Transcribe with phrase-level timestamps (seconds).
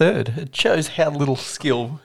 [0.00, 0.28] third.
[0.36, 2.00] It shows how little skill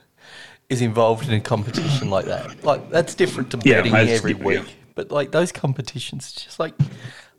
[0.69, 2.63] is involved in a competition like that.
[2.63, 4.63] Like that's different to Yeah, betting every week.
[4.63, 4.69] yeah.
[4.95, 6.73] But like those competitions, it's just like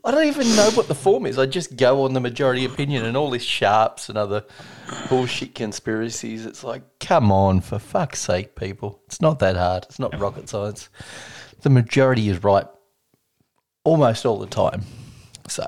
[0.05, 1.37] I don't even know what the form is.
[1.39, 4.45] I just go on the majority opinion and all this sharps and other
[5.09, 6.47] bullshit conspiracies.
[6.47, 9.01] It's like, come on, for fuck's sake, people.
[9.07, 9.85] It's not that hard.
[9.89, 10.89] It's not rocket science.
[11.63, 12.67] The majority is right
[13.85, 14.83] almost all the time.
[15.49, 15.67] So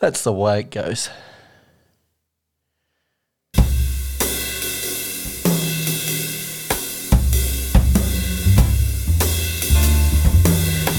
[0.00, 1.10] that's the way it goes.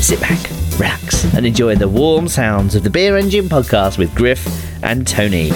[0.06, 0.38] Sit back,
[0.78, 4.46] relax, and enjoy the warm sounds of the Beer Engine podcast with Griff
[4.84, 5.50] and Tony.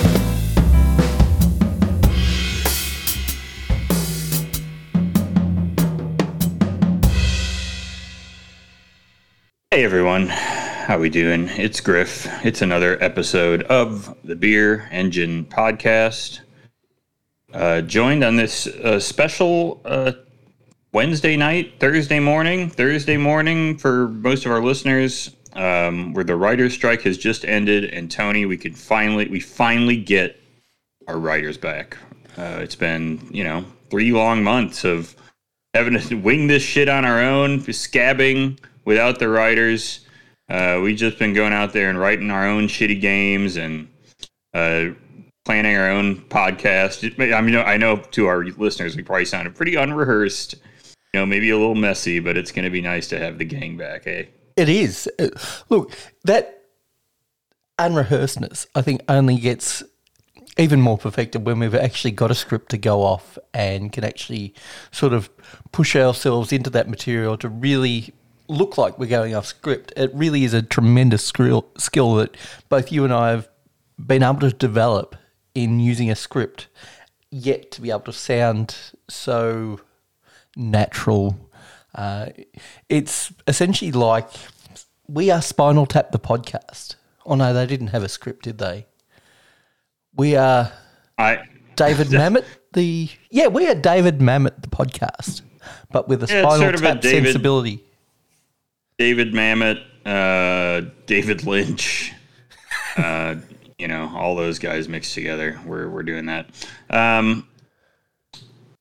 [9.70, 11.48] Hey everyone, how we doing?
[11.50, 12.28] It's Griff.
[12.44, 16.40] It's another episode of the Beer Engine Podcast.
[17.54, 20.14] Uh, joined on this uh, special uh,
[20.92, 26.74] Wednesday night, Thursday morning, Thursday morning for most of our listeners, um, where the writers'
[26.74, 30.42] strike has just ended, and Tony, we could finally we finally get
[31.08, 31.98] our writers back.
[32.38, 35.16] Uh, it's been you know three long months of
[35.76, 40.08] having to wing this shit on our own, scabbing without the writers.
[40.50, 43.88] Uh, we've just been going out there and writing our own shitty games and
[44.56, 44.86] uh,
[45.46, 47.04] planning our own podcast.
[47.32, 50.56] I mean, I know to our listeners, we probably sounded pretty unrehearsed,
[51.14, 53.46] you know, maybe a little messy, but it's going to be nice to have the
[53.46, 54.26] gang back, eh?
[54.56, 55.10] It is.
[55.18, 55.30] Uh,
[55.70, 55.92] Look,
[56.24, 56.66] that
[57.80, 59.84] unrehearsedness, I think, only gets
[60.58, 64.54] even more perfected when we've actually got a script to go off and can actually
[64.92, 65.30] sort of
[65.72, 68.14] push ourselves into that material to really
[68.50, 69.94] look like we're going off script.
[69.96, 72.36] It really is a tremendous skill, skill that
[72.68, 73.48] both you and I have
[73.98, 75.16] been able to develop
[75.56, 76.68] in using a script,
[77.32, 78.76] yet to be able to sound
[79.10, 79.80] so
[80.60, 81.40] natural.
[81.96, 82.28] Uh,
[82.90, 84.30] it's essentially like
[85.08, 86.96] we are Spinal Tap the podcast.
[87.26, 88.86] Oh no, they didn't have a script, did they?
[90.16, 90.72] We are
[91.18, 91.40] I
[91.76, 95.42] David Mamet, the yeah, we are David Mamet, the podcast,
[95.92, 97.84] but with a Yeah, Spinal sort of a Tap David- sensibility.
[98.98, 102.12] David Mamet, uh, David Lynch,
[102.98, 103.36] uh,
[103.78, 105.58] you know, all those guys mixed together.
[105.66, 106.50] We're we're doing that.
[106.90, 107.48] Um,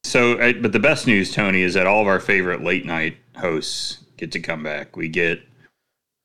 [0.08, 3.16] so, I, but the best news, Tony, is that all of our favorite late night
[3.36, 4.96] hosts get to come back.
[4.96, 5.40] We get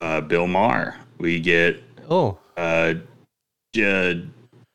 [0.00, 0.96] uh, Bill Maher.
[1.18, 2.94] We get Oh, uh,
[3.74, 4.26] J-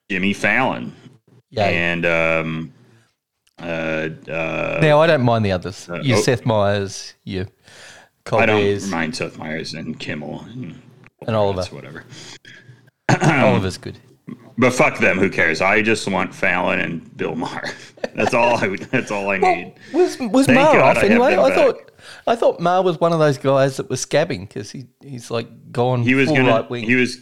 [0.10, 0.96] Jimmy Fallon,
[1.52, 1.66] yeah.
[1.66, 2.74] and um,
[3.62, 5.88] uh, uh, now I don't mind the others.
[6.02, 6.22] You oh.
[6.22, 7.46] Seth Meyers, you
[8.32, 10.82] I don't mind Seth Meyers and Kimmel and,
[11.28, 11.64] and Oliver.
[11.76, 12.04] whatever.
[13.22, 13.98] Oliver's good.
[14.60, 15.18] But fuck them.
[15.18, 15.62] Who cares?
[15.62, 17.64] I just want Fallon and Bill Maher.
[18.16, 18.58] That's all.
[18.58, 18.76] I.
[18.76, 19.74] That's all I need.
[19.94, 21.36] Was was Thank Maher God off I anyway?
[21.38, 21.92] I thought
[22.28, 25.72] I thought Maher was one of those guys that was scabbing because he he's like
[25.72, 26.52] gone He was full gonna.
[26.52, 26.84] right wing.
[26.84, 27.18] He was.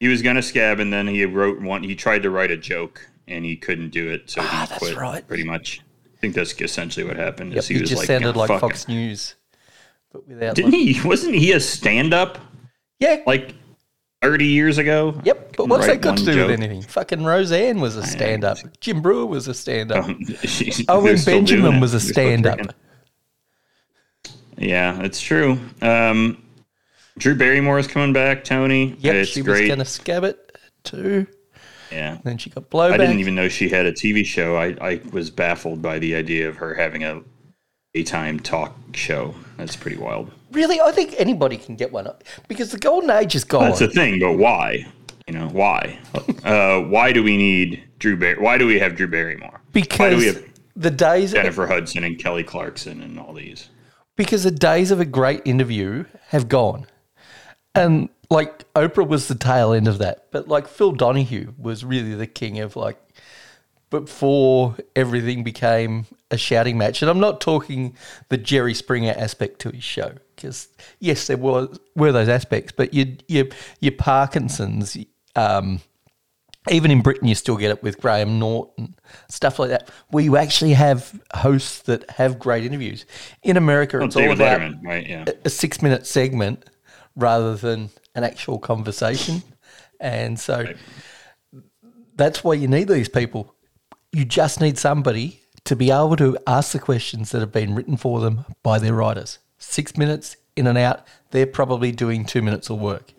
[0.00, 1.84] He was gonna scab, and then he wrote one.
[1.84, 4.78] He tried to write a joke, and he couldn't do it, so Ah, he that's
[4.78, 4.96] quit.
[4.96, 5.26] right.
[5.28, 5.80] Pretty much.
[6.12, 7.52] I think that's essentially what happened.
[7.52, 9.36] Yep, is he, he was just like, sounded "Ah, like Fox it." News,
[10.12, 10.56] but without.
[10.56, 11.00] Didn't like- he?
[11.08, 12.38] Wasn't he a stand-up
[12.98, 13.22] Yeah.
[13.26, 13.54] like
[14.22, 15.20] thirty years ago?
[15.24, 16.50] Yep, but what's that got to do joke?
[16.50, 16.82] with anything?
[16.82, 18.58] Fucking Roseanne was a stand-up.
[18.80, 20.04] Jim Breuer was a stand-up.
[20.08, 22.60] Um, she's- Owen they're still doing Benjamin was a stand-up.
[24.58, 25.58] Yeah, it's true.
[25.80, 26.42] Um,
[27.18, 28.44] Drew Barrymore is coming back.
[28.44, 29.66] Tony, Yep, it's she was great.
[29.66, 31.26] going to scab it too.
[31.90, 32.92] yeah, Then she got blowback.
[32.92, 34.56] I didn't even know she had a TV show.
[34.56, 37.22] I, I was baffled by the idea of her having a
[37.94, 39.34] daytime talk show.
[39.56, 40.30] That's pretty wild.
[40.52, 42.08] Really, I think anybody can get one
[42.48, 43.64] because the golden age is gone.
[43.64, 44.86] That's the thing, but why?
[45.26, 45.98] You know, why?
[46.44, 49.60] uh, why do we need Drew Bar- Why do we have Drew Barrymore?
[49.72, 50.44] Because have
[50.74, 53.68] the days Jennifer Hudson and Kelly Clarkson and all these?
[54.16, 56.86] because the days of a great interview have gone.
[57.74, 60.28] And like Oprah was the tail end of that.
[60.30, 62.98] But like Phil Donahue was really the king of like
[63.90, 67.02] before everything became a shouting match.
[67.02, 67.96] And I'm not talking
[68.28, 70.14] the Jerry Springer aspect to his show.
[70.34, 70.68] Because
[70.98, 73.46] yes, there was were those aspects, but your your
[73.80, 74.96] your Parkinson's,
[75.36, 75.80] um,
[76.70, 78.94] even in Britain, you still get it with Graham Norton,
[79.28, 83.04] stuff like that, where you actually have hosts that have great interviews.
[83.42, 85.06] In America, it's all about Letterman, right?
[85.06, 85.24] Yeah.
[85.44, 86.64] a six minute segment
[87.16, 89.42] rather than an actual conversation.
[89.98, 90.66] And so
[92.14, 93.54] that's why you need these people.
[94.12, 97.96] You just need somebody to be able to ask the questions that have been written
[97.96, 99.38] for them by their writers.
[99.58, 103.12] Six minutes in and out, they're probably doing two minutes of work.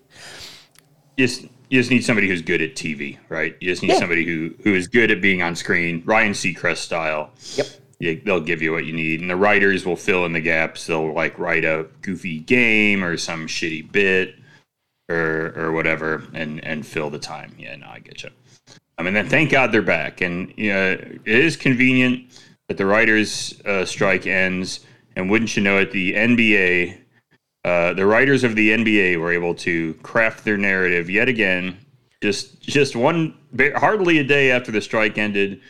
[1.17, 3.55] Yes, you just need somebody who's good at TV, right?
[3.59, 3.99] You just need Yeah.
[3.99, 7.31] somebody who who is good at being on screen, Ryan Seacrest style.
[7.55, 7.67] Yep.
[7.99, 10.85] Yeah, they'll give you what you need, and the writers will fill in the gaps.
[10.85, 14.35] They'll like write a goofy game or some shitty bit
[15.09, 17.55] or or whatever, and and fill the time.
[17.57, 18.29] Yeah, no, I get you.
[18.99, 22.85] I mean, then thank God they're back, and you know, it is convenient that the
[22.85, 24.81] writers' uh, strike ends.
[25.15, 26.97] And wouldn't you know it, the NBA,
[27.65, 31.77] uh, the writers of the NBA were able to craft their narrative yet again.
[32.21, 33.35] Just just one,
[33.75, 35.61] hardly a day after the strike ended,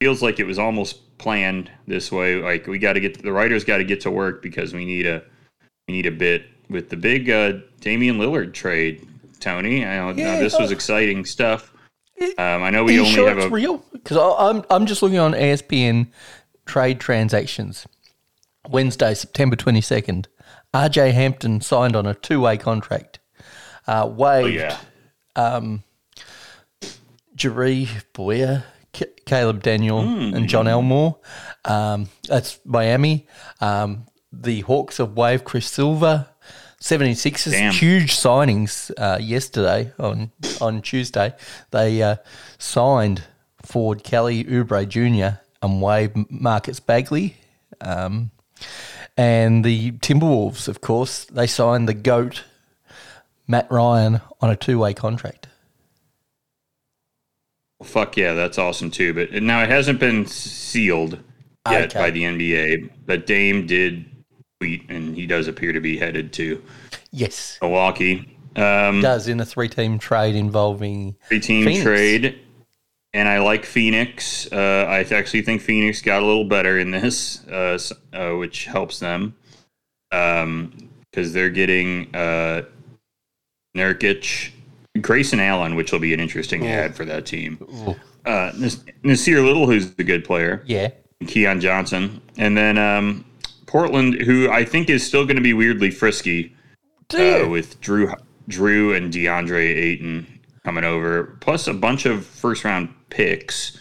[0.00, 2.36] feels like it was almost planned this way.
[2.36, 5.06] Like we got to get the writers got to get to work because we need
[5.06, 5.22] a
[5.86, 9.06] we need a bit with the big uh, Damian Lillard trade.
[9.40, 11.72] Tony, I know Yeah, this was exciting stuff.
[12.36, 13.84] Um, I know Are we you only sure have it's a real?
[13.92, 16.08] Because I'm I'm just looking on ESPN
[16.66, 17.86] trade transactions.
[18.68, 20.26] Wednesday, September twenty second.
[20.86, 23.18] RJ Hampton signed on a two way contract.
[23.86, 24.78] Uh, waived oh yeah.
[27.36, 28.64] Jaree Boyer,
[29.26, 30.34] Caleb Daniel, Hmm.
[30.34, 31.18] and John Elmore.
[31.64, 33.26] Um, that's Miami.
[33.60, 36.26] Um, the Hawks have waived Chris Silver.
[36.80, 37.72] 76ers, Damn.
[37.72, 41.34] huge signings uh, yesterday on on Tuesday.
[41.72, 42.16] They uh,
[42.58, 43.24] signed
[43.64, 45.38] Ford Kelly Oubre Jr.
[45.60, 47.36] and waived Marcus Bagley.
[47.80, 48.30] Um,
[49.18, 52.44] and the Timberwolves, of course, they signed the GOAT,
[53.46, 55.48] Matt Ryan, on a two way contract.
[57.82, 59.12] Fuck yeah, that's awesome too.
[59.14, 61.18] But now it hasn't been sealed
[61.70, 61.98] yet Okay.
[61.98, 62.90] by the NBA.
[63.06, 64.04] But Dame did
[64.60, 66.62] tweet, and he does appear to be headed to
[67.12, 67.58] Yes.
[67.62, 68.36] Milwaukee.
[68.56, 72.40] Um, does in a three team trade involving three team trade,
[73.14, 74.50] and I like Phoenix.
[74.52, 77.78] Uh, I actually think Phoenix got a little better in this, uh,
[78.12, 79.34] uh, which helps them
[80.10, 82.62] because they're getting uh,
[83.76, 84.50] Nurkic,
[85.00, 87.58] Grayson Allen, which will be an interesting ad for that team.
[88.24, 90.62] Uh, Nas- Nasir Little, who's the good player.
[90.66, 90.88] yeah.
[91.26, 93.24] Keon Johnson, and then um,
[93.66, 96.54] Portland, who I think is still going to be weirdly frisky
[97.12, 98.14] uh, with Jrue,
[98.48, 103.76] Jrue and DeAndre Ayton coming over, plus a bunch of first round picks.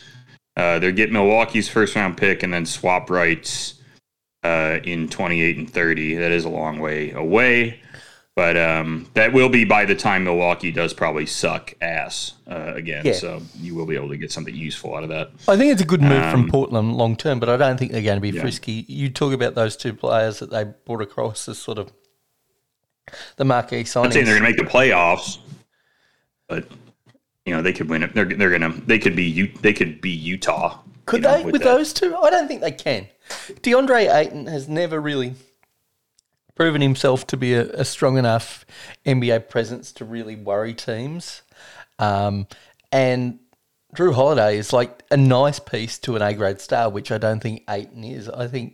[0.55, 3.75] Uh, they're getting Milwaukee's first round pick and then swap rights
[4.43, 6.15] uh, in 28 and 30.
[6.15, 7.81] That is a long way away.
[8.35, 13.03] But um, that will be by the time Milwaukee does probably suck ass uh, again.
[13.03, 13.13] Yeah.
[13.13, 15.31] So you will be able to get something useful out of that.
[15.47, 17.91] I think it's a good move Um, from Portland long term, but I don't think
[17.91, 18.85] they're going to be frisky.
[18.87, 21.91] You talk about those two players that they brought across as sort of
[23.37, 24.05] the marquee signings.
[24.05, 25.39] I'm saying they're going to make the playoffs,
[26.47, 26.67] but
[27.47, 28.13] you know they could win it.
[28.13, 30.79] They're they're to they could be they could be Utah.
[31.05, 31.63] Could you know, they with, that.
[31.63, 32.13] those two?
[32.15, 33.07] I don't think they can.
[33.61, 35.35] DeAndre Ayton has never really
[36.55, 38.65] proven himself to be a, a strong enough
[39.05, 41.43] NBA presence to really worry teams.
[41.99, 42.47] Um,
[42.91, 43.39] and
[43.95, 47.39] Jrue Holiday is like a nice piece to an A grade star, which I don't
[47.39, 48.27] think Ayton is.
[48.27, 48.73] I think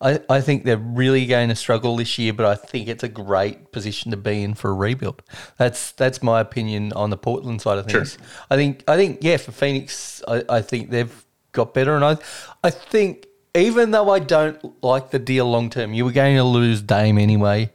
[0.00, 3.08] I, I think they're really going to struggle this year, but I think it's a
[3.08, 5.22] great position to be in for a rebuild.
[5.56, 8.16] That's that's my opinion on the Portland side of things.
[8.50, 12.16] I think I think yeah, for Phoenix, I, I think they've got better, and I
[12.62, 16.44] I think even though I don't like the deal long term, you were going to
[16.44, 17.72] lose Dame anyway.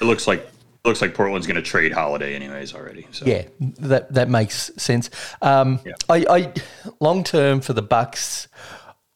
[0.00, 3.06] It looks like it looks like Portland's going to trade Holiday anyways already.
[3.10, 5.10] So Yeah, that that makes sense.
[5.42, 5.92] Um, Yeah.
[6.08, 6.52] I, I
[7.00, 8.48] long term for the Bucks,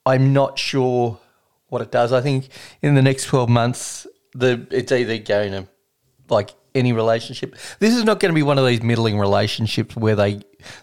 [0.06, 1.18] I'm not sure
[1.68, 2.12] what it does.
[2.12, 2.49] I think
[2.82, 5.68] in the next twelve months, the it's either going to
[6.28, 7.56] like any relationship.
[7.78, 10.40] This is not going to be one of these middling relationships where they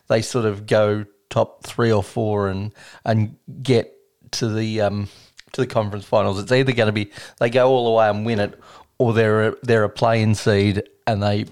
[0.07, 2.73] they sort of go top three or four and
[3.05, 3.95] and get
[4.31, 5.09] to the um
[5.53, 6.39] to the conference finals.
[6.39, 8.59] It's either going to be they go all the way and win it,
[8.97, 11.45] or they're a, they're a play-in seed and they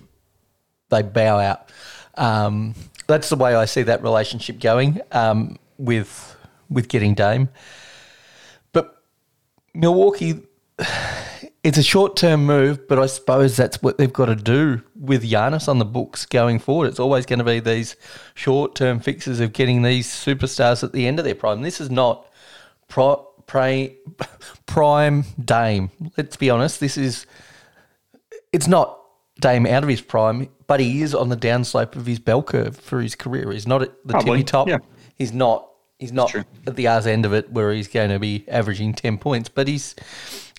[0.90, 1.72] they bow out.
[2.16, 2.76] Um,
[3.08, 6.36] that's the way I see that relationship going um, with
[6.70, 7.50] with getting Dame.
[8.72, 9.02] But
[9.74, 10.44] Milwaukee,
[11.64, 15.24] it's a short term move, but I suppose that's what they've got to do with
[15.24, 16.88] Giannis on the books going forward.
[16.88, 17.96] It's always going to be these
[18.34, 21.62] short term fixes of getting these superstars at the end of their prime.
[21.62, 22.28] This is not
[22.88, 23.96] pro, pri-
[24.66, 25.90] prime Dame.
[26.18, 26.80] Let's be honest.
[26.80, 27.26] This is
[28.52, 28.98] it's not
[29.42, 32.76] Dame out of his prime, but he is on the downslope of his bell curve
[32.78, 33.52] for his career.
[33.52, 34.68] He's not at the Probably, tippy top.
[34.68, 34.78] yeah.
[35.16, 35.69] He's not.
[36.00, 36.34] He's not
[36.66, 39.68] at the arse end of it where he's going to be averaging ten points, but
[39.68, 39.96] he's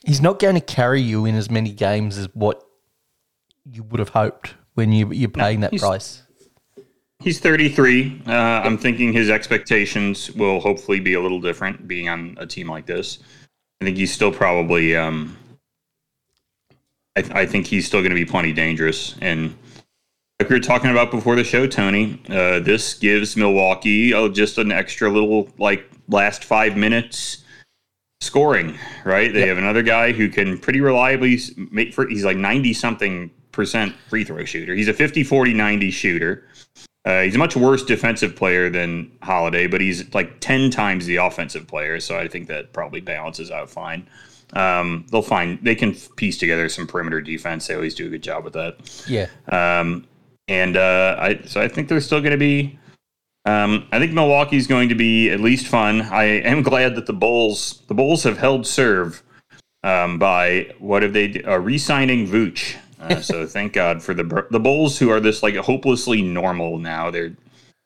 [0.04, 2.62] he's not going to carry you in as many games as what
[3.64, 6.22] you would have hoped when you you're paying that he's- price.
[7.22, 8.22] He's 33.
[8.26, 12.70] Uh, I'm thinking his expectations will hopefully be a little different being on a team
[12.70, 13.18] like this.
[13.80, 14.96] I think he's still probably.
[14.96, 15.36] Um,
[17.14, 19.54] I, I think he's still going to be plenty dangerous, and
[20.40, 24.56] like we were talking about before the show, Tony, uh, this gives Milwaukee oh, just
[24.56, 27.44] an extra little like last five minutes
[28.22, 28.78] scoring.
[29.04, 29.30] Right?
[29.30, 29.48] They Yep.
[29.48, 31.38] have another guy who can pretty reliably
[31.70, 32.08] make for.
[32.08, 34.74] He's like ninety something percent free throw shooter.
[34.74, 36.46] He's a 50, 40, 90 shooter.
[37.04, 41.16] Uh, he's a much worse defensive player than Holiday, but he's like ten times the
[41.16, 42.00] offensive player.
[42.00, 44.08] So I think that probably balances out fine.
[44.54, 47.66] Um, they'll find they can piece together some perimeter defense.
[47.66, 49.04] They always do a good job with that.
[49.06, 49.26] Yeah.
[49.50, 50.06] Um,
[50.50, 52.78] and uh, I so I think they're still going to be.
[53.46, 56.02] Um, I think Milwaukee's going to be at least fun.
[56.02, 59.22] I am glad that the Bulls the Bulls have held serve
[59.82, 62.76] um, by what have they uh, re-signing Vooch.
[63.00, 67.10] Uh, so thank God for the the Bulls who are this like hopelessly normal now.
[67.10, 67.34] They're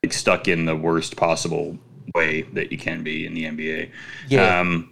[0.03, 1.79] like stuck in the worst possible
[2.15, 3.91] way that you can be in the NBA.
[4.29, 4.61] Yeah.
[4.61, 4.91] Um,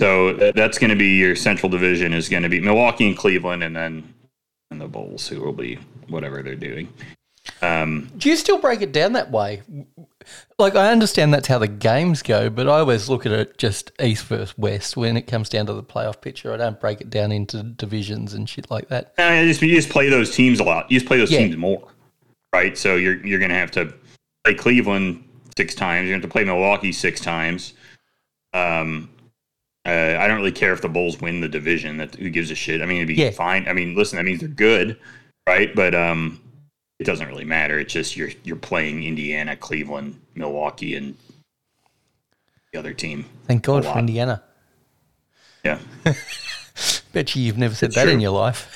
[0.00, 3.62] so that's going to be your Central Division is going to be Milwaukee and Cleveland,
[3.62, 4.14] and then
[4.72, 5.78] and the Bulls, who will be
[6.08, 6.88] whatever they're doing.
[7.60, 9.62] Um, Do you still break it down that way?
[10.58, 13.90] Like, I understand that's how the games go, but I always look at it just
[14.00, 16.52] East versus West when it comes down to the playoff picture.
[16.52, 19.14] I don't break it down into divisions and shit like that.
[19.18, 20.90] you, just, you just play those teams a lot.
[20.90, 21.38] You just play those Yeah.
[21.38, 21.88] teams more,
[22.52, 22.78] right?
[22.78, 23.92] So you're you're going to have to
[24.44, 25.24] play Cleveland
[25.56, 26.06] six times.
[26.08, 27.74] You're going to have to play Milwaukee six times.
[28.54, 29.08] Um,
[29.84, 31.96] uh, I don't really care if the Bulls win the division.
[31.96, 32.80] That who gives a shit?
[32.82, 33.30] I mean, it'd be Yeah.
[33.30, 33.66] fine.
[33.66, 34.96] I mean, listen, that means they're good,
[35.46, 35.74] right?
[35.74, 36.40] But um,
[36.98, 37.78] it doesn't really matter.
[37.78, 41.16] It's just you're you're playing Indiana, Cleveland, Milwaukee, and
[42.72, 43.24] the other team.
[43.46, 43.98] Thank God for.
[43.98, 44.42] Indiana.
[45.64, 45.78] Yeah,
[47.12, 48.68] Bet you you've never said It's that in your life.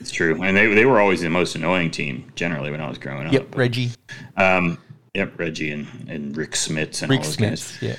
[0.00, 0.42] it's true.
[0.42, 3.32] And they they were always the most annoying team generally when I was growing up.
[3.32, 3.90] Yep, Reggie,
[4.36, 4.78] Um,
[5.14, 7.78] yep, Reggie and, and Rick Smits and Rick all those guys.
[7.80, 7.94] Yeah.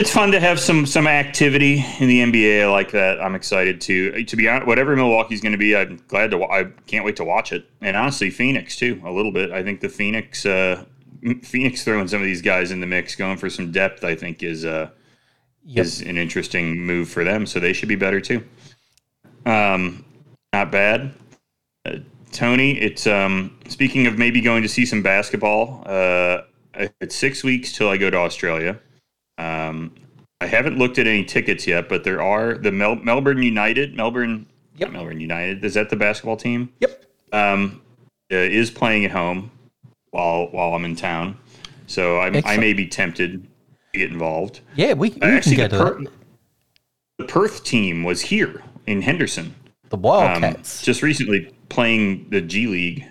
[0.00, 2.62] It's fun to have some some activity in the NBA.
[2.64, 3.20] I like that.
[3.20, 4.66] I'm excited to to be honest.
[4.66, 6.42] Whatever Milwaukee's going to be, I'm glad to.
[6.44, 7.68] I can't wait to watch it.
[7.80, 9.00] And honestly, Phoenix too.
[9.04, 9.52] A little bit.
[9.52, 10.84] I think the Phoenix uh,
[11.42, 14.02] Phoenix throwing some of these guys in the mix, going for some depth.
[14.02, 14.90] I think is uh,
[15.66, 15.84] Yep.
[15.86, 17.46] is an interesting move for them.
[17.46, 18.42] So they should be better too.
[19.46, 20.04] Um,
[20.52, 21.14] not bad.
[21.86, 21.98] Uh,
[22.32, 25.84] Tony, it's um, speaking of maybe going to see some basketball.
[25.86, 26.38] Uh,
[27.00, 28.78] it's six weeks till I go to Australia.
[29.38, 29.94] Um,
[30.40, 34.46] I haven't looked at any tickets yet, but there are the Mel- Melbourne United, Melbourne,
[34.76, 34.92] Yep.
[34.92, 35.64] Melbourne United.
[35.64, 36.70] Is that the basketball team?
[36.80, 37.04] Yep.
[37.32, 37.80] Um,
[38.32, 39.50] uh, is playing at home
[40.10, 41.36] while while I'm in town,
[41.86, 43.42] so I, I may be tempted
[43.92, 44.60] to get involved.
[44.76, 46.04] Yeah, we, we Uh, Actually, can the, to Per-
[47.18, 49.54] the Perth team was here in Henderson
[49.90, 50.82] The um, Wildcats.
[50.82, 53.04] just recently playing the G League,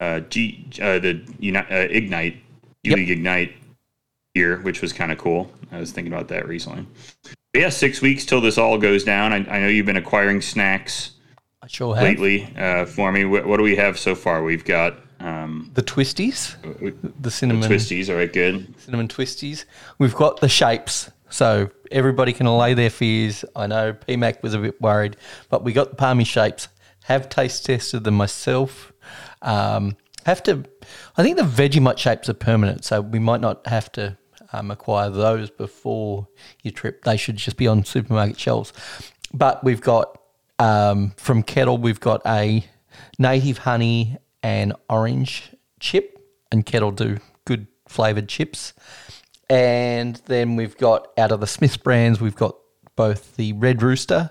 [0.00, 2.34] uh, G uh, the Uni- uh, Ignite
[2.84, 2.96] G Yep.
[2.96, 3.52] League Ignite
[4.34, 5.50] here, which was kind of cool.
[5.72, 6.86] I was thinking about that recently.
[7.52, 9.32] But yeah, six weeks till this all goes down.
[9.32, 11.12] I, I know you've been acquiring snacks
[11.62, 12.04] I sure have.
[12.04, 13.24] lately uh, for me.
[13.24, 14.42] What, what do we have so far?
[14.44, 18.08] We've got um, The twisties, w- the cinnamon twisties.
[18.08, 18.72] All right, good.
[18.80, 19.64] cinnamon twisties.
[19.98, 23.44] We've got the shapes, so everybody can allay their fears.
[23.56, 25.16] I know PMAC was a bit worried,
[25.48, 26.68] but we got the palmy shapes.
[27.04, 28.92] Have taste tested them myself.
[29.42, 30.64] Um, have to.
[31.16, 34.16] I think the Vegemite shapes are permanent, so we might not have to
[34.52, 36.28] um, acquire those before
[36.62, 37.04] your trip.
[37.04, 38.72] They should just be on supermarket shelves.
[39.32, 40.18] But we've got
[40.58, 42.64] um, from Kettle, we've got a
[43.18, 46.18] native honey and orange chip,
[46.52, 48.74] and Kettle do good flavored chips.
[49.48, 52.56] And then we've got out of the Smiths brands, we've got
[52.96, 54.30] both the Red Rooster.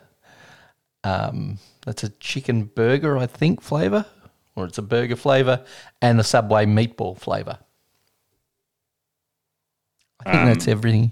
[1.04, 4.06] Um, that's a chicken burger, I think, flavor,
[4.56, 5.64] or it's a burger flavor,
[6.02, 7.60] and the Subway meatball flavor.
[10.26, 11.12] I think that's everything.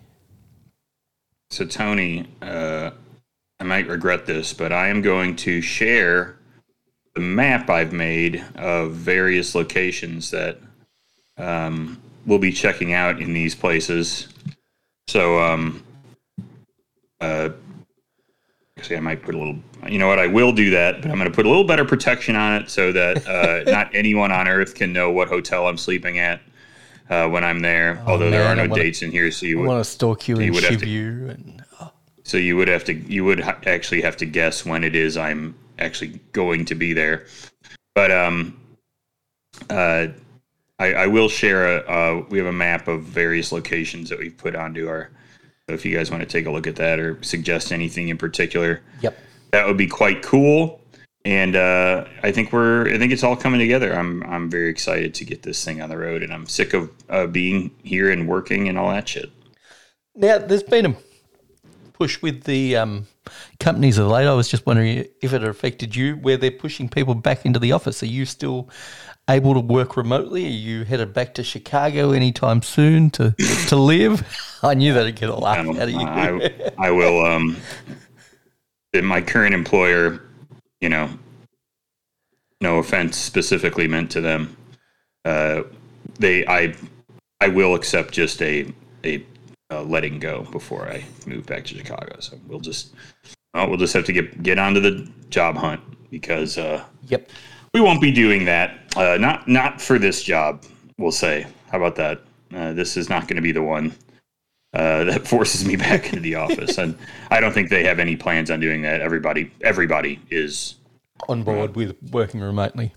[1.49, 2.91] So Tony, uh,
[3.59, 6.37] I might regret this, but I am going to share
[7.15, 10.59] the map I've made of various locations that
[11.37, 14.27] um, we'll be checking out in these places.
[15.07, 15.83] So, um,
[17.21, 17.49] uh,
[18.77, 19.57] actually, I might put a little.
[19.87, 20.19] You know what?
[20.19, 22.69] I will do that, but I'm going to put a little better protection on it
[22.69, 26.41] so that uh, not anyone on Earth can know what hotel I'm sleeping at
[27.09, 28.01] uh, when I'm there.
[28.05, 30.37] Although there are no wanna- dates in here, so you would want to stalk you
[30.37, 31.29] and would shiv you.
[31.29, 31.91] And, oh,
[32.23, 35.17] so you would have to you would ha- actually have to guess when it is
[35.17, 37.25] I'm actually going to be there.
[37.95, 38.59] But um,
[39.69, 40.07] uh,
[40.79, 44.37] I, I will share a uh, we have a map of various locations that we've
[44.37, 45.09] put onto our.
[45.67, 48.17] So if you guys want to take a look at that or suggest anything in
[48.17, 49.17] particular, yep.
[49.51, 50.79] that would be quite cool.
[51.25, 53.93] And uh, I think we're I think it's all coming together.
[53.93, 56.89] I'm I'm very excited to get this thing on the road, and I'm sick of
[57.09, 59.29] uh, being here and working and all that shit.
[60.15, 60.95] Now, there's been a
[61.93, 63.07] push with the um,
[63.59, 64.25] companies of late.
[64.25, 67.71] I was just wondering if it affected you, where they're pushing people back into the
[67.73, 68.01] office.
[68.03, 68.69] Are you still
[69.29, 70.45] able to work remotely?
[70.45, 73.35] Are you headed back to Chicago anytime soon to
[73.67, 74.25] to live?
[74.63, 75.99] I knew that'd get a laugh Um, out of you.
[75.99, 77.25] I, I will.
[77.25, 77.57] Um,
[79.03, 80.21] my current employer,
[80.81, 81.09] you know,
[82.61, 84.55] no offense specifically meant to them.
[85.25, 85.63] Uh,
[86.19, 86.73] they, I,
[87.41, 89.23] I will accept just a a
[89.69, 92.19] uh, letting go before I move back to Chicago.
[92.19, 92.93] So we'll just,
[93.53, 97.29] well, we'll just have to get get onto the job hunt because uh, yep.
[97.73, 98.79] we won't be doing that.
[98.95, 100.63] Uh, not not for this job.
[100.97, 101.45] We'll say.
[101.71, 102.21] How about that?
[102.55, 103.93] Uh, this is not going to be the one
[104.77, 106.95] uh, that forces me back into the office, and
[107.31, 109.01] I don't think they have any plans on doing that.
[109.01, 110.75] Everybody, everybody is.
[111.27, 112.93] On board with working remotely.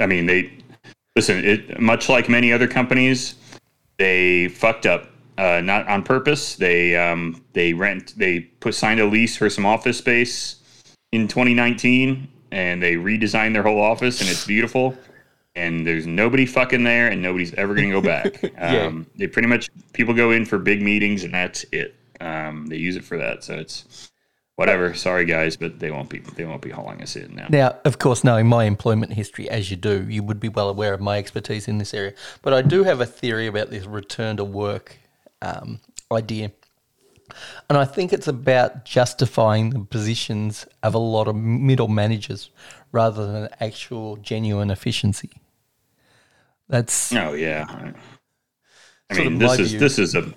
[0.00, 0.52] I mean, they
[1.14, 1.44] listen.
[1.44, 3.36] It much like many other companies,
[3.96, 5.08] they fucked up.
[5.38, 6.56] Uh, not on purpose.
[6.56, 8.14] They um, they rent.
[8.16, 10.56] They put signed a lease for some office space
[11.12, 14.98] in 2019, and they redesigned their whole office, and it's beautiful.
[15.54, 18.42] And there's nobody fucking there, and nobody's ever going to go back.
[18.54, 18.86] Yeah.
[18.86, 21.94] um, They pretty much people go in for big meetings, and that's it.
[22.20, 24.10] Um, they use it for that, so it's
[24.56, 24.94] whatever.
[24.94, 27.46] Sorry, guys, but they won't be they won't be hauling us in now.
[27.50, 30.94] Now, of course, knowing my employment history as you do, you would be well aware
[30.94, 32.14] of my expertise in this area.
[32.42, 34.98] But I do have a theory about this return to work
[35.42, 35.80] um,
[36.10, 36.52] idea.
[37.68, 42.50] And I think it's about justifying the positions of a lot of middle managers
[42.92, 45.30] rather than actual genuine efficiency.
[46.72, 47.66] That's Oh yeah.
[47.68, 49.78] I- mean, this is view.
[49.78, 50.32] this is a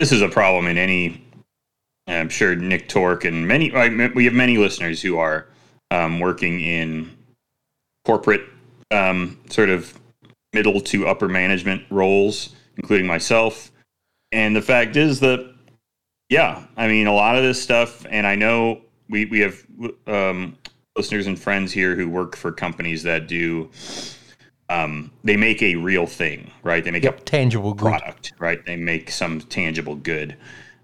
[0.00, 1.22] this is a problem in any.
[2.06, 5.48] I'm sure Nick Torque and many I we have many listeners who are
[5.90, 7.14] um, working in
[8.06, 8.48] corporate
[8.90, 10.00] um, sort of
[10.54, 13.70] middle to upper management roles, including myself.
[14.32, 15.54] And the fact is that,
[16.30, 19.62] yeah, I mean, a lot of this stuff, and I know we we have
[20.06, 20.56] um,
[20.96, 23.70] listeners and friends here who work for companies that do.
[24.68, 26.84] Um, they make a real thing, right?
[26.84, 27.88] They make a yep, tangible good.
[27.88, 28.64] product, right?
[28.64, 30.36] They make some tangible good.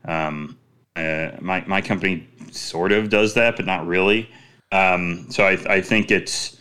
[0.05, 0.59] Um,
[0.95, 4.31] uh, my my company sort of does that, but not really.
[4.71, 6.59] Um, so I I think it's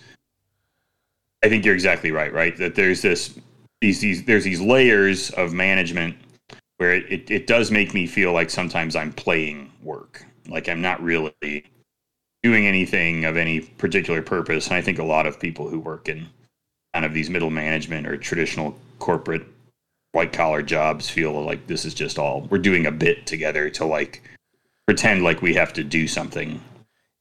[1.43, 2.55] I think you're exactly right, right?
[2.57, 3.37] That there's this
[3.81, 6.15] these these there's these layers of management
[6.77, 10.81] where it, it, it does make me feel like sometimes I'm playing work, like I'm
[10.81, 11.65] not really
[12.41, 14.67] doing anything of any particular purpose.
[14.67, 16.27] And I think a lot of people who work in
[16.93, 19.45] kind of these middle management or traditional corporate
[20.11, 23.85] white collar jobs feel like this is just all we're doing a bit together to
[23.85, 24.21] like
[24.85, 26.61] pretend like we have to do something.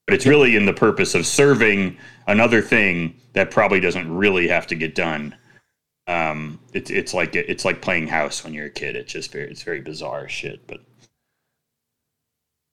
[0.07, 4.67] But it's really in the purpose of serving another thing that probably doesn't really have
[4.69, 5.37] to get done.
[6.09, 8.97] Um it's it's like it's like playing house when you're a kid.
[8.97, 10.81] It's just very it's very bizarre shit but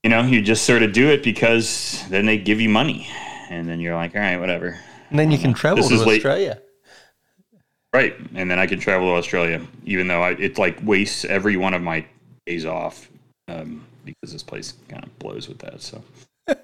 [0.03, 3.07] you know you just sort of do it because then they give you money
[3.49, 4.79] and then you're like all right whatever.
[5.11, 6.61] And then you can travel This to Australia.
[7.97, 11.57] Right, and then I can travel to Australia, even though I, it like wastes every
[11.57, 12.05] one of my
[12.45, 13.09] days off
[13.47, 15.81] um, because this place kind of blows with that.
[15.81, 16.03] So,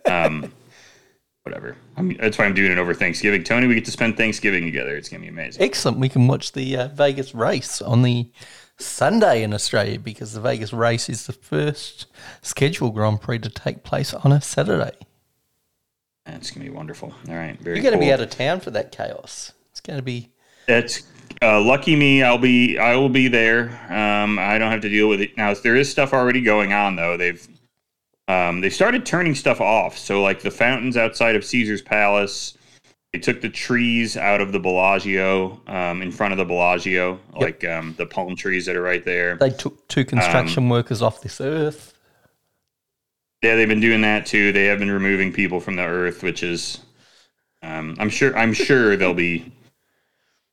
[0.06, 0.54] um,
[1.43, 1.76] whatever.
[1.98, 3.43] I mean, that's why I'm doing it over Thanksgiving.
[3.43, 4.96] Tony, we get to spend Thanksgiving together.
[4.96, 5.63] It's gonna be amazing.
[5.63, 5.98] Excellent.
[5.98, 8.30] We can watch the uh, Vegas race on the
[8.78, 12.06] Sunday in Australia because the Vegas race is the first
[12.43, 14.96] scheduled Grand Prix to take place on a Saturday.
[16.28, 17.12] That's gonna be wonderful.
[17.28, 17.78] All right, very.
[17.78, 19.52] You're going to be out of town for that chaos.
[19.72, 20.30] It's going to be
[20.67, 21.02] That's
[21.43, 22.23] uh, lucky me.
[22.23, 22.77] I'll be.
[22.77, 23.69] I will be there.
[23.89, 25.53] Um, I don't have to deal with it now.
[25.53, 27.17] There is stuff already going on though.
[27.17, 27.47] They've
[28.27, 29.97] um, they started turning stuff off.
[29.97, 32.58] So like the fountains outside of Caesar's Palace.
[33.12, 37.63] They took the trees out of the Bellagio, um, in front of the Bellagio, like
[37.63, 39.36] um, the palm trees that are right there.
[39.36, 41.93] they took two construction workers off this earth.
[43.43, 44.51] Yeah, they've been doing that too.
[44.51, 46.79] They have been removing people from the earth, which is,
[47.62, 49.51] um, I'm sure, I'm sure they'll be,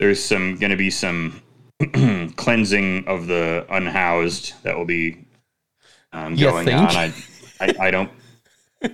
[0.00, 1.40] there's some going to be some
[2.36, 5.24] cleansing of the unhoused that will be
[6.12, 6.86] um, going on.
[6.88, 7.12] I,
[7.60, 8.10] I, I don't,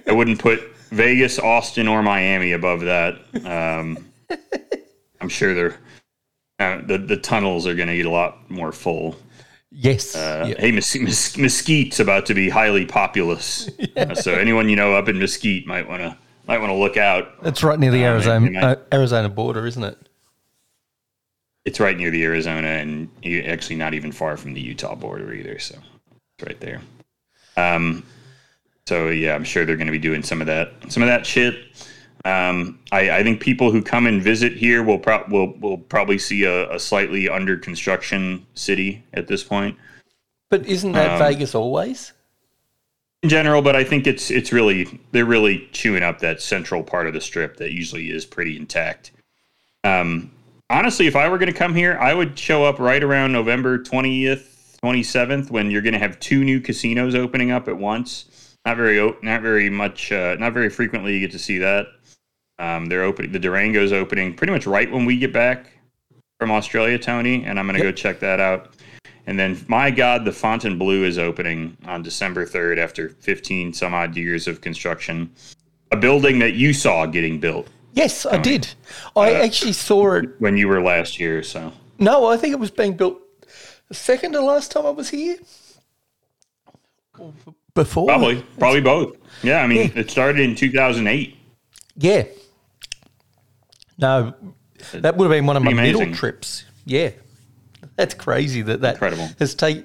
[0.06, 3.14] I wouldn't put Vegas, Austin, or Miami above that.
[3.46, 3.98] Um,
[5.20, 5.76] I'm sure they're.
[6.58, 9.14] Uh, the the tunnels are going to get a lot more full.
[9.70, 10.16] Yes.
[10.16, 10.54] Uh, yeah.
[10.58, 15.08] Hey, Mes- Mes- Mesquite's about to be highly populous, Uh, so anyone you know up
[15.08, 16.16] in Mesquite might want to
[16.48, 17.28] might want to look out.
[17.42, 20.05] It's right near the Uh, Arizona uh, Arizona border, isn't it?
[21.66, 25.34] It's right near the Arizona, and you actually not even far from the Utah border
[25.34, 25.58] either.
[25.58, 25.76] So
[26.38, 26.80] it's right there.
[27.58, 28.04] Um,
[28.86, 31.26] so yeah, I'm sure they're going to be doing some of that some of that
[31.26, 31.56] shit.
[32.24, 36.18] Um, I, I think people who come and visit here will pro- will will probably
[36.18, 39.76] see a, a slightly under construction city at this point.
[40.48, 42.12] But isn't that Um, Vegas always?
[43.22, 47.08] in general, but I think it's it's really they're really chewing up that central part
[47.08, 49.10] of the strip that usually is pretty intact.
[49.82, 50.30] Um,
[50.70, 53.78] honestly, if I were going to come here, I would show up right around November
[53.78, 58.56] twentieth, twenty seventh, when you're going to have two new casinos opening up at once.
[58.64, 61.86] Not very, not very much, uh, not very frequently you get to see that.
[62.58, 65.72] Um, they're opening the Durango's opening pretty much right when we get back
[66.40, 68.74] from Australia, Tony, and I'm going to go check that out.
[69.26, 74.16] And then, my God, the Fontainebleau is opening on December 3rd after 15 some odd
[74.16, 75.30] years of construction.
[75.90, 78.68] A building that you saw getting built Yes, I did.
[79.16, 80.26] I Uh, actually saw it.
[80.38, 81.42] when you were last year.
[81.42, 83.18] So, No, I think it was being built
[83.88, 85.38] the second to last time I was here.
[87.74, 88.06] Before?
[88.06, 89.16] probably, probably both.
[89.42, 91.36] Yeah, I mean, it started in 2008.
[91.96, 92.24] Yeah.
[93.98, 94.34] No,
[94.92, 96.64] that would have been one of my Pretty middle trips.
[96.84, 97.10] Yeah.
[97.96, 99.30] That's crazy that that Incredible.
[99.38, 99.84] has taken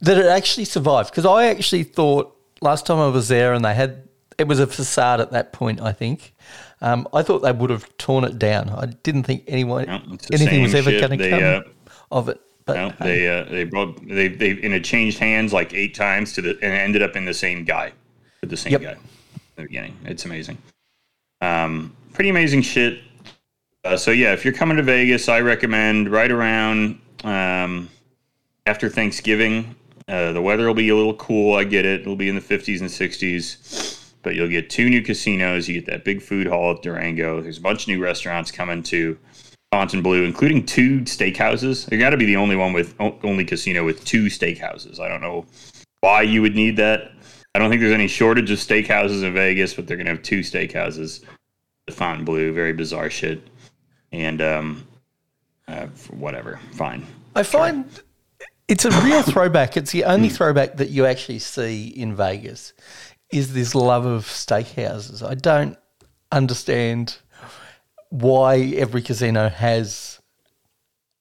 [0.00, 3.74] that it actually survived because I actually thought last time I was there and they
[3.74, 4.04] had
[4.38, 6.36] it was a facade at that point I think
[6.80, 10.00] um, I thought they would have torn it down I didn't think anyone No,
[10.32, 11.60] anything was ever going to come uh,
[12.16, 15.54] of it but No, hey, they uh, they both they they and it changed hands
[15.54, 17.92] like eight times to the and ended up in the same guy,
[18.42, 18.82] with the same Yep.
[18.82, 18.98] guy in
[19.56, 19.96] the beginning.
[20.04, 20.58] It's amazing.
[21.40, 23.00] Um, pretty amazing shit.
[23.84, 27.88] Uh, so yeah, if you're coming to Vegas, I recommend right around um,
[28.66, 29.74] after Thanksgiving.
[30.06, 31.54] Uh, the weather will be a little cool.
[31.56, 32.02] I get it.
[32.02, 35.68] It'll be in the 50s and 60s, but you'll get two new casinos.
[35.68, 37.40] You get that big food hall at Durango.
[37.40, 39.18] There's a bunch of new restaurants coming to
[39.72, 41.90] Fontainebleau, including two steakhouses.
[41.92, 44.98] You got to be the only one with only casino with two steakhouses.
[44.98, 45.46] I don't know
[46.00, 47.12] why you would need that.
[47.54, 50.40] I don't think there's any shortage of steakhouses in Vegas, but they're gonna have two
[50.40, 51.24] steakhouses.
[51.86, 53.48] The Fontainebleau, very bizarre shit,
[54.12, 54.86] and um,
[55.66, 57.06] uh, whatever, fine.
[57.34, 57.90] I find
[58.68, 59.76] it's a real throwback.
[59.76, 62.74] It's the only throwback that you actually see in Vegas
[63.30, 65.26] is this love of steakhouses.
[65.26, 65.76] I don't
[66.32, 67.18] understand
[68.10, 70.20] why every casino has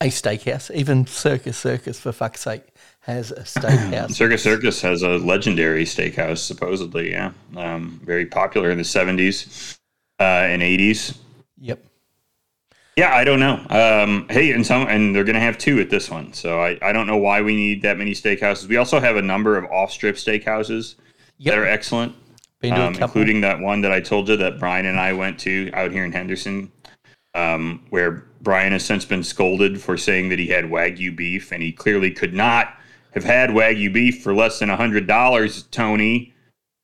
[0.02, 0.74] a steakhouse.
[0.74, 2.64] Even Circus Circus, for fuck's sake,
[3.02, 4.12] has a steakhouse.
[4.16, 7.12] Circus Circus has a legendary steakhouse, supposedly.
[7.12, 9.78] Yeah, um, very popular in the '70s
[10.20, 11.18] uh, and '80s.
[11.60, 11.84] yep.
[12.96, 13.64] Yeah, I don't know.
[13.70, 16.34] Um, hey, and some, and they're going to have two at this one.
[16.34, 18.68] So I, I don't know why we need that many steakhouses.
[18.68, 20.96] We also have a number of off-strip steakhouses
[21.40, 21.54] Yep.
[21.54, 22.16] that are excellent,
[22.60, 25.14] Been to a um, including that one that I told you that Brian and I
[25.14, 26.72] went to out here in Henderson,
[27.34, 31.62] um, where Brian has since been scolded for saying that he had wagyu beef, and
[31.62, 32.74] he clearly could not
[33.12, 35.64] have had wagyu beef for less than a hundred dollars.
[35.64, 36.34] Tony,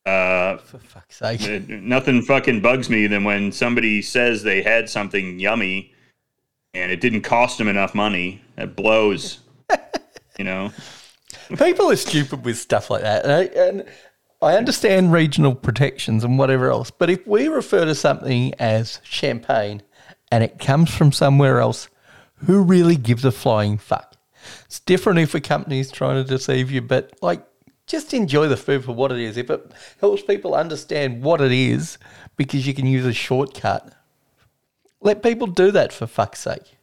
[0.06, 1.68] uh, for fuck's sake.
[1.68, 5.92] nothing fucking bugs me than when somebody says they had something yummy
[6.74, 8.42] and it didn't cost them enough money.
[8.56, 9.40] That blows.
[10.38, 10.72] you know,
[11.56, 13.24] People are stupid with stuff like that.
[13.24, 13.84] And I, and
[14.44, 19.82] I understand regional protections and whatever else, but if we refer to something as champagne
[20.30, 21.88] and it comes from somewhere else,
[22.46, 24.16] who really gives a flying fuck?
[24.66, 27.42] It's different if a company's trying to deceive you, but like,
[27.86, 29.38] just enjoy the food for what it is.
[29.38, 31.96] If it helps people understand what it is,
[32.36, 33.94] because you can use a shortcut,
[35.00, 36.76] let people do that for fuck's sake.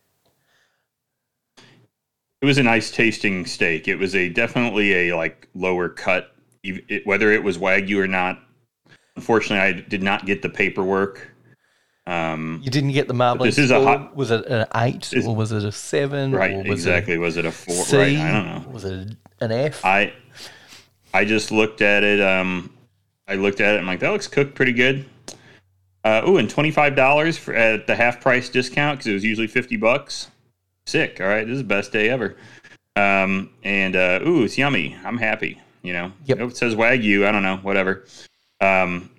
[2.41, 3.87] it was a nice tasting steak.
[3.87, 8.39] It was a definitely a like lower cut, it, whether it was wagyu or not.
[9.15, 11.29] Unfortunately, I did not get the paperwork.
[12.07, 15.35] Um, You didn't get the marbling this is a hot- was it an eight or
[15.35, 16.31] was it a seven?
[16.31, 17.17] right, or was exactly.
[17.17, 17.75] Was it a four?
[17.75, 17.97] It C?
[17.97, 18.71] Right, I don't know.
[18.71, 19.83] Was it an F?
[19.85, 20.13] I
[21.13, 22.21] I just looked at it.
[22.21, 22.73] Um,
[23.27, 23.79] I looked at it.
[23.79, 25.05] I'm like, that looks cooked pretty good.
[26.03, 29.47] Uh, ooh, and twenty five dollars at the half price discount because it was usually
[29.47, 30.31] fifty bucks.
[30.87, 31.19] Sick.
[31.21, 32.35] All right, this is the best day ever.
[32.95, 34.95] Um, and uh, ooh, it's yummy.
[35.05, 35.61] I'm happy.
[35.81, 36.11] You know.
[36.25, 36.39] Yep.
[36.39, 37.25] It says wagyu.
[37.25, 37.57] I don't know.
[37.57, 38.05] Whatever.
[38.59, 39.09] Um,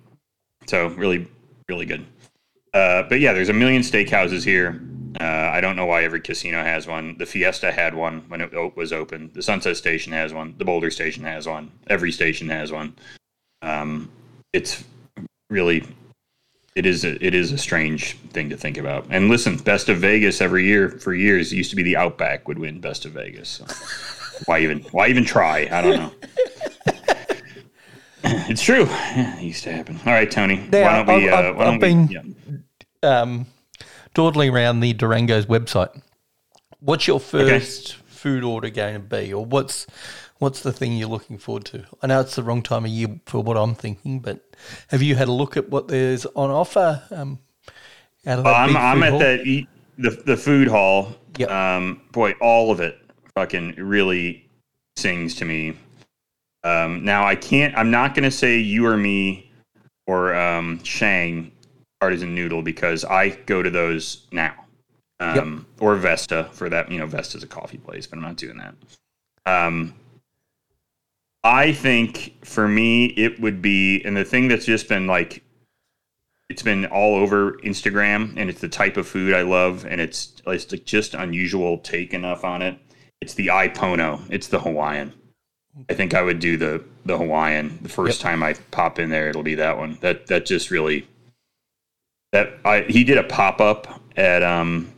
[0.67, 1.27] so really,
[1.67, 2.05] really good.
[2.73, 4.81] Uh, but yeah, there's a million steakhouses here.
[5.19, 7.15] Uh, I don't know why every casino has one.
[7.17, 9.29] The Fiesta had one when it was open.
[9.33, 10.55] The Sunset Station has one.
[10.57, 11.71] The Boulder Station has one.
[11.87, 12.95] Every station has one.
[13.61, 14.09] Um,
[14.53, 14.83] it's
[15.51, 15.85] really,
[16.75, 19.05] it is a, it is a strange thing to think about.
[19.11, 22.47] And listen, Best of Vegas every year for years it used to be the Outback
[22.47, 23.49] would win Best of Vegas.
[23.49, 23.65] So
[24.45, 25.67] why even why even try?
[25.71, 26.11] I don't know.
[28.23, 28.85] it's true.
[28.85, 29.99] Yeah, it used to happen.
[30.05, 30.57] All right, Tony.
[30.71, 31.29] Now, why don't we?
[31.29, 31.87] I've- uh, I've- why don't I've we?
[31.87, 32.37] been-
[33.01, 33.21] yeah.
[33.21, 33.45] Um,
[34.13, 36.01] dawdling around the Durango's website.
[36.79, 39.85] What's your first food order going to be, or what's
[40.39, 41.85] what's the thing you're looking forward to?
[42.01, 44.41] I know it's the wrong time of year for what I'm thinking, but
[44.89, 47.03] have you had a look at what there's on offer?
[47.11, 47.39] Um,
[48.25, 49.21] out of that I'm I'm at hall?
[49.45, 49.67] eat
[49.97, 51.13] the the food hall.
[51.37, 51.49] Yep.
[51.49, 52.97] Um, boy, all of it
[53.35, 54.49] fucking really
[54.95, 55.77] sings to me.
[56.63, 57.77] Um, now I can't.
[57.77, 59.51] I'm not going to say you or me
[60.07, 61.51] or um, Shang
[62.01, 64.53] artisan noodle because I go to those now.
[65.19, 65.33] Um,
[65.79, 66.91] Or Vesta for that.
[66.91, 68.75] You know, Vesta's a coffee place, but I'm not doing that.
[69.45, 69.93] Um,
[71.43, 75.43] I think for me, it would be, and the thing that's just been like,
[76.49, 80.41] it's been all over Instagram, and it's the type of food I love, and it's
[80.45, 82.77] it's like just unusual take enough on it.
[83.23, 84.19] It's the iPono.
[84.29, 85.13] It's the Hawaiian.
[85.89, 88.23] I think I would do the the Hawaiian the first Yep.
[88.23, 89.29] time I pop in there.
[89.29, 89.97] It'll be that one.
[90.01, 91.07] That that just really
[92.33, 94.91] that I he did a pop up at um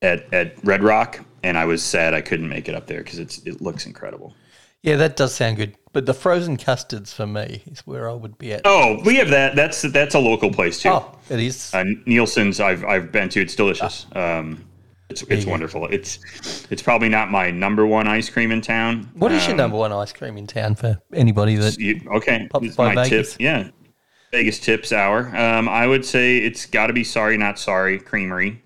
[0.00, 3.18] at at Red Rock, and I was sad I couldn't make it up there because
[3.18, 4.32] it's it looks incredible.
[4.82, 5.76] Yeah, that does sound good.
[5.92, 8.62] But the frozen custards for me is where I would be at.
[8.64, 9.56] Oh, we have that.
[9.56, 10.88] That's that's a local place too.
[10.88, 11.74] Oh, it is.
[11.74, 13.42] Uh, Nielsen's I've I've been to.
[13.42, 14.06] It's delicious.
[14.12, 14.64] Um,
[15.10, 15.86] it's it's wonderful.
[15.86, 16.18] It's
[16.70, 19.10] it's probably not my number one ice cream in town.
[19.14, 21.78] What is your Um, number one ice cream in town for anybody that?
[21.78, 23.32] You, okay, Pops by my Vegas.
[23.32, 23.40] tip.
[23.40, 23.68] Yeah,
[24.32, 25.34] Vegas tips hour.
[25.36, 28.62] Um, I would say it's got to be Sorry Not Sorry Creamery.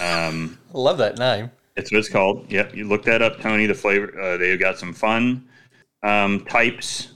[0.00, 1.50] Um, I love that name.
[1.76, 2.50] that's what it's called.
[2.50, 3.66] Yep, you look that up, Tony.
[3.66, 4.18] The flavor.
[4.20, 5.46] Uh, they've got some fun
[6.02, 7.12] um, types,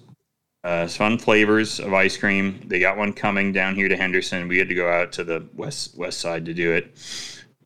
[0.65, 2.61] uh, fun flavors of ice cream.
[2.67, 4.49] They got one coming down here to Henderson.
[4.49, 6.95] We had to go out to the west west side to do it,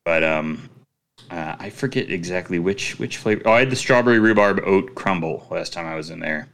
[0.05, 0.69] but um,
[1.31, 3.43] uh, I forget exactly which which flavor.
[3.45, 6.49] Oh, I had the strawberry rhubarb oat crumble last time I was in there,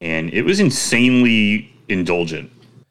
[0.00, 2.50] and it was insanely indulgent,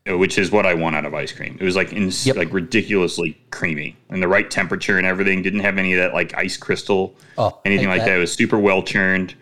[0.09, 1.57] uh, which is what I want out of ice cream.
[1.59, 2.35] It was like ins- Yep.
[2.35, 5.41] like ridiculously creamy and the right temperature and everything.
[5.41, 8.15] Didn't have any of that like ice crystal Oh, anything like that.
[8.17, 9.35] It was super well churned.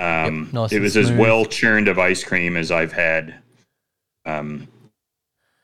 [0.00, 3.34] Um, nice it was as well churned of ice cream as I've had
[4.26, 4.68] um,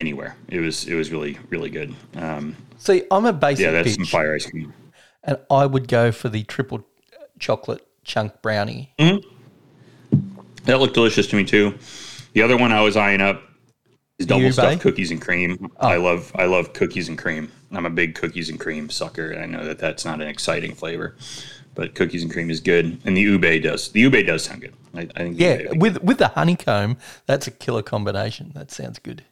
[0.01, 0.37] anywhere.
[0.49, 1.95] It was it was really really good.
[2.17, 4.73] Um, See, I'm a basic yeah, that's some fire ice cream.
[5.23, 6.85] and I would go for the triple
[7.39, 8.93] chocolate chunk brownie.
[10.65, 11.79] That looked delicious to me too.
[12.33, 13.43] The other one I was eyeing up
[14.19, 15.71] is double stuffed cookies and cream.
[15.79, 15.89] Oh.
[15.89, 17.51] I love I love cookies and cream.
[17.73, 19.37] I'm a big cookies and cream sucker.
[19.39, 21.17] I know that that's not an exciting flavor,
[21.75, 23.01] but cookies and cream is good.
[23.05, 23.91] And the ube does.
[23.91, 24.75] The ube does sound good.
[24.95, 25.39] I, I think.
[25.41, 28.53] Yeah, ube- with with the honeycomb, that's a killer combination.
[28.55, 29.25] That sounds good.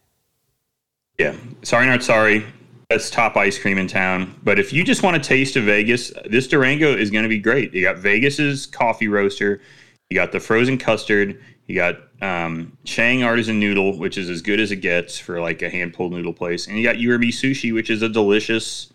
[1.17, 1.35] Yeah.
[1.63, 2.45] Sorry, not sorry.
[2.89, 4.39] That's top ice cream in town.
[4.43, 7.39] But if you just want a taste of Vegas, this Durango is going to be
[7.39, 7.73] great.
[7.73, 9.61] You got Vegas's coffee roaster.
[10.09, 11.41] You got the frozen custard.
[11.67, 15.61] You got um, Shang artisan noodle, which is as good as it gets for like
[15.61, 16.67] a hand pulled noodle place.
[16.67, 18.91] And you got Urbi sushi, which is a delicious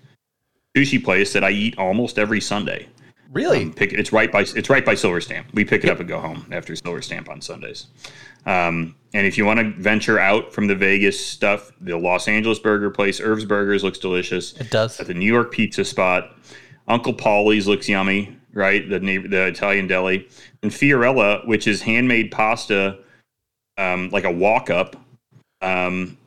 [0.77, 2.89] sushi place that I eat almost every Sunday.
[3.33, 3.65] Really?
[3.65, 5.49] Um, pick it's right by it's right by Silver Stamp.
[5.53, 7.89] We pick it up and go home after Silver Stamp on Sundays.
[8.47, 12.59] Um, and if you want to venture out from the Vegas stuff, the Los Angeles
[12.59, 14.53] burger place, Irv's Burgers looks delicious.
[14.55, 15.01] it does.
[15.01, 16.37] At the New York pizza spot,
[16.87, 18.89] Uncle Paulie's looks yummy, right?
[18.89, 20.29] The neighbor, the Italian deli,
[20.63, 22.99] and Fiorella, which is handmade pasta,
[23.79, 24.97] um, like a walk up.
[25.63, 26.19] Um,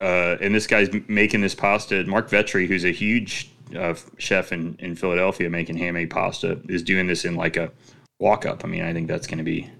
[0.00, 2.04] uh, and this guy's making this pasta.
[2.04, 7.06] Marc Vetri, who's a huge uh, chef in, in Philadelphia, making handmade pasta, is doing
[7.06, 7.70] this in like a
[8.18, 8.64] walk up.
[8.64, 9.70] I mean, I think that's going to be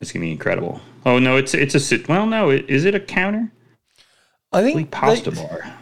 [0.00, 0.80] it's going to be incredible.
[1.06, 2.08] Oh no, it's it's a sit.
[2.08, 3.52] Well, no, it, is it a counter?
[4.52, 5.74] I think Like pasta they- bar.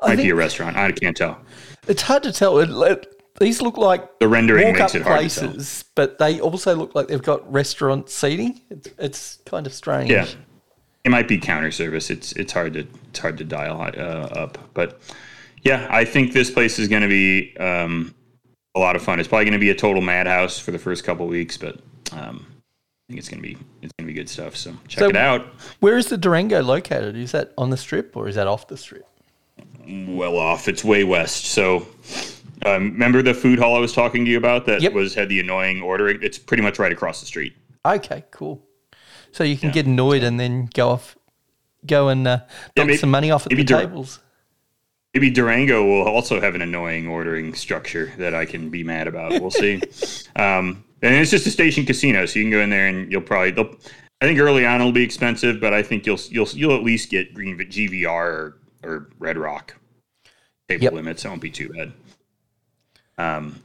[0.00, 0.76] I Might be a restaurant.
[0.76, 1.40] I can't tell.
[1.88, 2.58] it's hard to tell.
[2.58, 6.96] It, it- these look like The rendering makes it hard places, but they also look
[6.96, 8.60] like they've got restaurant seating.
[8.68, 10.10] It's, it's kind of strange.
[10.10, 10.26] Yeah,
[11.04, 12.10] it might be counter service.
[12.10, 15.00] It's it's hard to it's hard to dial uh, up, but
[15.62, 18.12] yeah, I think this place is going to be um,
[18.74, 19.20] a lot of fun.
[19.20, 21.78] It's probably going to be a total madhouse for the first couple weeks, but
[22.12, 22.44] um,
[23.08, 24.54] think it's going to be it's to be good stuff.
[24.54, 25.46] So check So- it out.
[25.80, 27.16] Where is the Durango located?
[27.16, 29.06] Is that on the strip or is that off the strip?
[29.88, 31.46] Well off, it's way west.
[31.46, 31.86] So.
[32.66, 34.92] Um, remember the food hall I was talking to you about that Yep.
[34.92, 36.18] was had the annoying ordering?
[36.22, 37.54] It's pretty much right across the street.
[37.86, 38.66] Okay, cool.
[39.30, 41.16] So you can get annoyed and then go off,
[41.86, 42.38] go and uh,
[42.76, 44.18] knock maybe- some money off at the Dur- tables.
[45.14, 49.40] Maybe Durango will also have an annoying ordering structure that I can be mad about.
[49.40, 49.80] We'll see.
[50.36, 53.20] um, and it's just a station casino, so you can go in there and you'll
[53.22, 53.50] probably.
[53.52, 53.74] They'll,
[54.20, 57.10] I think early on it'll be expensive, but I think you'll you'll you'll at least
[57.10, 59.74] get Green GVR or, or Red Rock
[60.68, 60.92] table Yep.
[60.92, 61.22] limits.
[61.22, 61.92] That won't be too bad.
[63.16, 63.60] Um,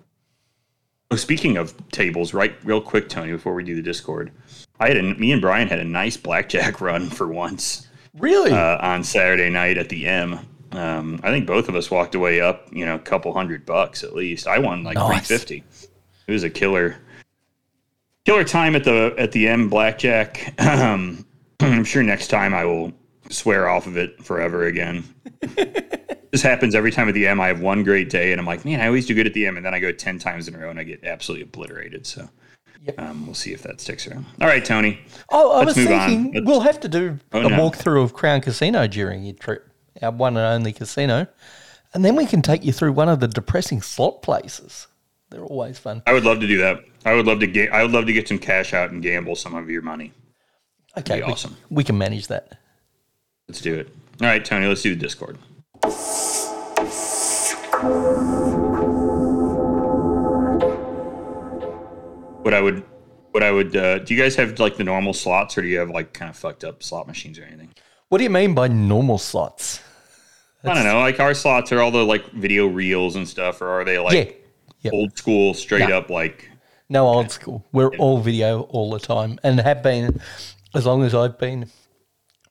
[1.11, 2.55] oh, speaking of tables, right?
[2.63, 4.31] Real quick, Tony, before we do the Discord,
[4.79, 8.51] I had a, me and Brian had a nice blackjack run for once Really?
[8.51, 10.39] uh, on Saturday night at the M.
[10.71, 14.03] Um, I think both of us walked away up, you know, a couple hundred bucks
[14.03, 14.47] at least.
[14.47, 15.27] I won like Nice.
[15.27, 15.63] three fifty.
[16.27, 16.97] It was a killer,
[18.25, 20.53] killer time at the at the M blackjack.
[20.61, 21.25] Um,
[21.59, 22.91] I'm sure next time I will
[23.29, 25.03] swear off of it forever again.
[26.31, 27.39] this happens every time at the M.
[27.39, 29.45] I have one great day, and I'm like, man, I always do good at the
[29.47, 32.05] M, and then I go ten times in a row, and I get absolutely obliterated.
[32.05, 32.29] So
[32.85, 32.99] Yep.
[32.99, 34.25] Um, we'll see if that sticks around.
[34.41, 34.99] All right, Tony.
[35.29, 37.57] Oh, I was thinking we'll have to do Oh, a no.
[37.57, 39.65] walkthrough of Crown Casino during your trip,
[40.01, 41.25] our one and only casino,
[41.93, 44.87] and then we can take you through one of the depressing slot places.
[45.33, 46.03] They're always fun.
[46.05, 46.83] I would love to do that.
[47.05, 47.73] I would love to get.
[47.73, 50.13] I would love to get some cash out and gamble some of your money.
[50.95, 51.57] Okay, we, awesome.
[51.71, 52.59] we can manage that.
[53.47, 53.89] Let's do it.
[54.21, 54.67] All right, Tony.
[54.67, 55.39] Let's do the Discord.
[62.43, 62.85] What I would,
[63.31, 63.75] what I would.
[63.75, 66.29] Uh, do you guys have like the normal slots, or do you have like kind
[66.29, 67.73] of fucked up slot machines or anything?
[68.09, 69.79] What do you mean by normal slots?
[70.63, 70.99] I don't know.
[70.99, 74.13] Like our slots are all the like video reels and stuff, or are they like
[74.13, 74.42] yeah.
[74.83, 74.93] Yep.
[74.93, 75.97] old school, straight Yeah.
[75.97, 76.49] up like?
[76.89, 77.65] No old school.
[77.71, 80.19] We're all video all the time and have been
[80.75, 81.69] as long as I've been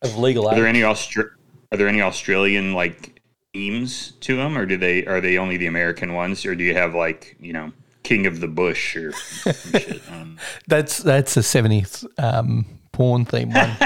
[0.03, 1.31] of legal Are there any Austra-
[1.71, 3.21] Are there any Australian like
[3.53, 6.75] themes to them, or do they are they only the American ones, or do you
[6.75, 7.71] have like you know
[8.03, 10.03] King of the Bush or shit?
[10.11, 13.77] Um, That's that's a seventies um, porn theme one.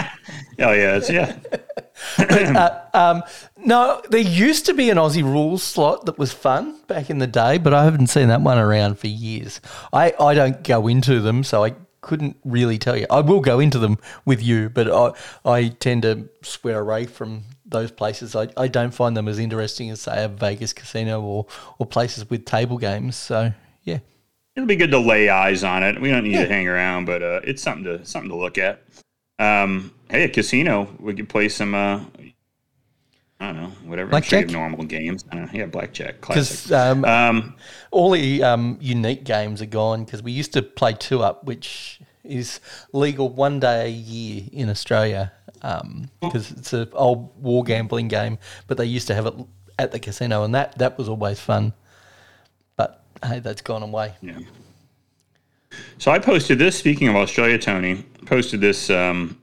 [0.61, 1.37] oh yeah, yeah,
[1.77, 3.21] it's, yeah.
[3.59, 7.27] No, there used to be an Aussie rules slot that was fun back in the
[7.27, 9.61] day, but I haven't seen that one around for years.
[9.93, 13.07] I, I don't go into them, so I couldn't really tell you.
[13.11, 15.13] I will go into them with you, but I,
[15.45, 18.37] I tend to swear away from those places.
[18.37, 21.47] I, I don't find them as interesting as, say, a Vegas casino or,
[21.79, 23.17] or places with table games.
[23.17, 23.99] So, yeah.
[24.55, 26.01] It'll be good to lay eyes on it.
[26.01, 28.83] We don't need to hang around, but uh, it's something to something to look at.
[29.39, 30.89] Um, hey, a casino.
[30.99, 31.75] We could play some.
[31.75, 32.01] Uh,
[33.39, 34.15] I don't know, whatever.
[34.15, 34.71] I'm sure you have Blackjack?
[34.71, 35.25] normal games.
[35.31, 35.49] I.
[35.53, 36.69] Yeah, blackjack, classic.
[36.69, 37.55] Because um, Um,
[37.91, 42.01] all the um, unique games are gone because we used to play two up, which
[42.25, 42.61] is
[42.93, 45.33] legal one day a year in Australia
[46.21, 49.35] because it's an old war gambling game, but they used to have it
[49.79, 51.73] at the casino, and that that was always fun.
[52.77, 54.15] But hey, that's gone away.
[54.23, 54.39] Yeah.
[55.99, 56.79] So I posted this.
[56.79, 59.41] Speaking of Australia, Tony posted this um,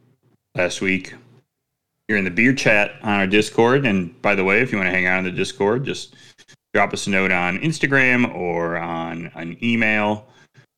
[0.55, 1.13] last week.
[2.07, 4.87] You're in the beer chat on our Discord, and by the way, if you want
[4.87, 6.15] to hang out on the Discord, just
[6.73, 10.27] drop us a note on Instagram or on an email,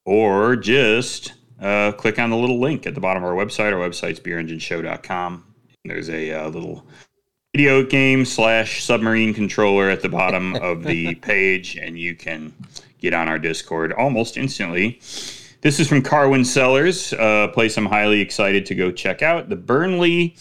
[0.06, 3.74] or just uh, click on the little link at the bottom of our website.
[3.74, 5.44] Our website's beerengineshow.com.
[5.84, 6.86] There's a uh, little
[7.56, 12.54] video game slash submarine controller at the bottom of the page, and you can
[13.00, 15.00] get on our Discord almost instantly.
[15.65, 19.49] This is from Carwyn Cellars, a place I'm highly excited to go check out.
[19.49, 20.36] The Burnley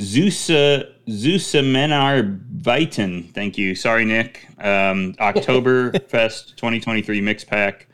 [0.00, 3.30] Zusa Zusamenar Vitan.
[3.34, 3.74] Thank you.
[3.74, 4.46] Sorry, Nick.
[4.56, 7.88] Um, Oktoberfest 2023 mix pack.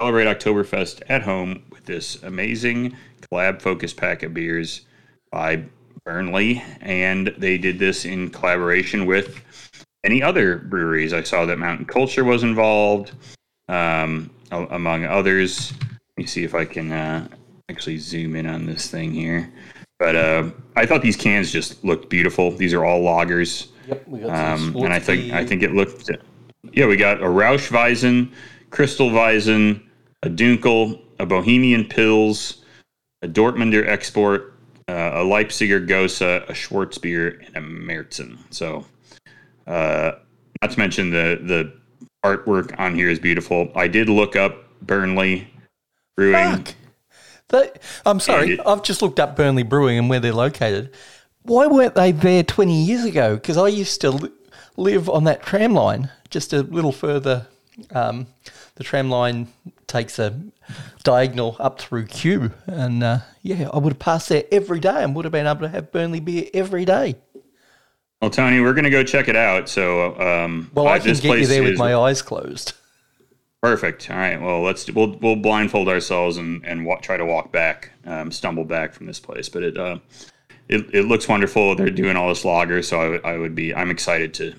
[0.00, 2.96] Celebrate Oktoberfest at home with this amazing
[3.30, 4.86] collab focus pack of beers
[5.30, 5.62] by
[6.06, 9.44] Burnley, and they did this in collaboration with
[10.02, 11.12] any other breweries.
[11.12, 13.12] I saw that Mountain Culture was involved,
[13.68, 15.74] um, among others.
[16.16, 17.28] Let me see if I can uh,
[17.70, 19.50] actually zoom in on this thing here.
[19.98, 22.50] But uh, I thought these cans just looked beautiful.
[22.50, 23.68] These are all lagers.
[23.88, 26.10] Yep, we got um, and I think I think it looked.
[26.72, 28.32] Yeah, we got a Rauchweizen,
[28.70, 29.82] Crystal Weizen,
[30.22, 32.62] a Dunkel, a Bohemian Pils,
[33.22, 34.54] a Dortmunder Export,
[34.88, 38.38] uh, a Leipziger Gose, a Schwarzbier, and a Märzen.
[38.50, 38.84] So,
[39.66, 40.12] uh,
[40.60, 41.72] not to mention the the
[42.24, 43.70] artwork on here is beautiful.
[43.74, 45.51] I did look up Burnley
[46.16, 46.34] Brewing.
[46.64, 46.74] Fuck.
[47.48, 47.70] They,
[48.06, 50.90] I'm sorry, did- I've just looked up Burnley Brewing and where they're located.
[51.42, 53.34] Why weren't they there 20 years ago?
[53.34, 54.30] Because I used to li-
[54.76, 57.46] live on that tram line just a little further.
[57.90, 58.26] Um,
[58.76, 59.48] the tram line
[59.86, 60.38] takes a
[61.04, 62.52] diagonal up through Kew.
[62.66, 65.60] And uh, yeah, I would have passed there every day and would have been able
[65.62, 67.16] to have Burnley beer every day.
[68.20, 69.68] Well, Tony, we're going to go check it out.
[69.68, 72.74] So, um, Well, uh, I can get you there with my eyes closed.
[73.62, 74.10] Perfect.
[74.10, 74.40] All right.
[74.42, 78.92] Well, let's we'll we'll blindfold ourselves and and try to walk back, um, stumble back
[78.92, 79.48] from this place.
[79.48, 79.98] But it uh,
[80.68, 81.76] it it looks wonderful.
[81.76, 84.54] They're doing all this lager, so I would would be I'm excited to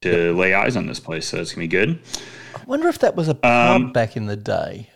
[0.00, 1.26] to lay eyes on this place.
[1.26, 1.98] So it's gonna be good.
[2.56, 4.88] I wonder if that was a pub Um, back in the day.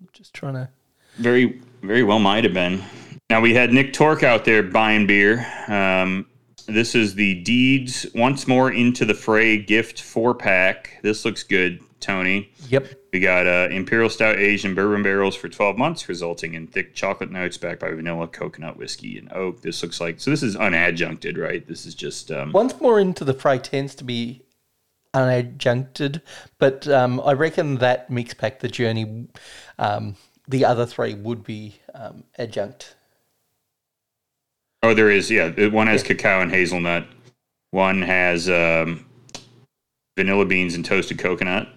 [0.00, 0.68] I'm just trying to.
[1.16, 2.82] Very very well might have been.
[3.30, 5.46] Now we had Nick Torque out there buying beer.
[5.68, 6.26] Um,
[6.66, 10.98] this is the Deeds once more into the fray gift four pack.
[11.02, 12.50] This looks good, Tony.
[12.68, 12.88] Yep.
[13.12, 16.94] We got uh, Imperial Stout aged in bourbon barrels for 12 months, resulting in thick
[16.94, 19.62] chocolate notes backed by vanilla, coconut, whiskey, and oak.
[19.62, 20.30] This looks like so.
[20.30, 21.66] This is unadjuncted, right?
[21.66, 24.42] This is just um, Once more into the fray tends to be
[25.14, 26.20] unadjuncted,
[26.58, 29.28] but um, I reckon that mix pack, the journey,
[29.78, 32.96] um, the other three would be um, adjunct.
[34.82, 35.68] oh, there is yeah.
[35.68, 37.06] One has cacao and hazelnut.
[37.70, 39.06] One has um,
[40.16, 41.68] vanilla beans and toasted coconut,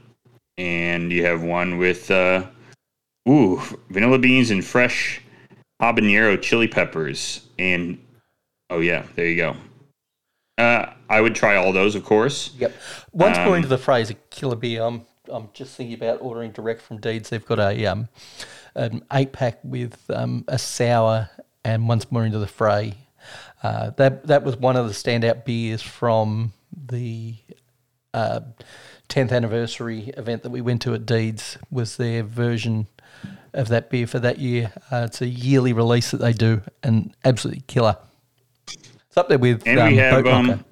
[0.57, 2.45] and you have one with uh,
[3.29, 5.21] ooh, vanilla beans and fresh
[5.81, 7.41] habanero chili peppers.
[7.59, 7.99] And
[8.69, 9.55] oh yeah, there you go.
[10.57, 12.55] Uh, I would try all those, of course.
[12.57, 12.73] Yep.
[13.11, 14.83] Once more into the fray's, a killer beer.
[14.83, 17.29] I'm I'm just thinking about ordering direct from Deeds.
[17.29, 18.09] They've got a um,
[18.75, 21.29] an eight pack with um, a sour,
[21.63, 22.95] and once more into the fray.
[23.61, 27.35] Uh, that that was one of the standout beers from the
[28.17, 28.39] uh,
[29.09, 31.57] 10th anniversary event that we went to at Deeds.
[31.71, 32.87] Was their version
[33.53, 34.71] of that beer for that year.
[34.91, 37.97] Uh, it's a yearly release that they do, and absolutely killer.
[38.67, 40.53] It's up there with And um, we have Boat Rocker.
[40.53, 40.65] um,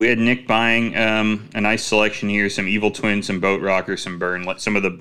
[0.00, 3.96] we had Nick buying um, a nice selection here: some Evil Twin, some Boat Rocker,
[3.96, 4.98] some Burn, some of the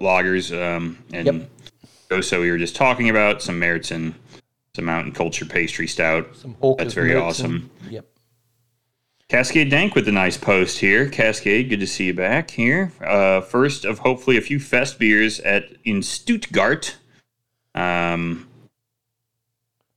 [0.00, 1.50] lagers, um, and Yep.
[2.10, 4.14] Gose we were just talking about, some Märzen,
[4.74, 6.36] some Mountain Culture Pastry Stout.
[6.36, 7.22] Some Hawkers That's very Märzen.
[7.22, 7.70] awesome.
[7.90, 8.06] Yep.
[9.28, 11.06] Cascade Dank with a nice post here.
[11.06, 12.92] Cascade, good to see you back here.
[13.04, 16.96] Uh, first of hopefully a few fest beers at in Stuttgart.
[17.74, 18.48] Um,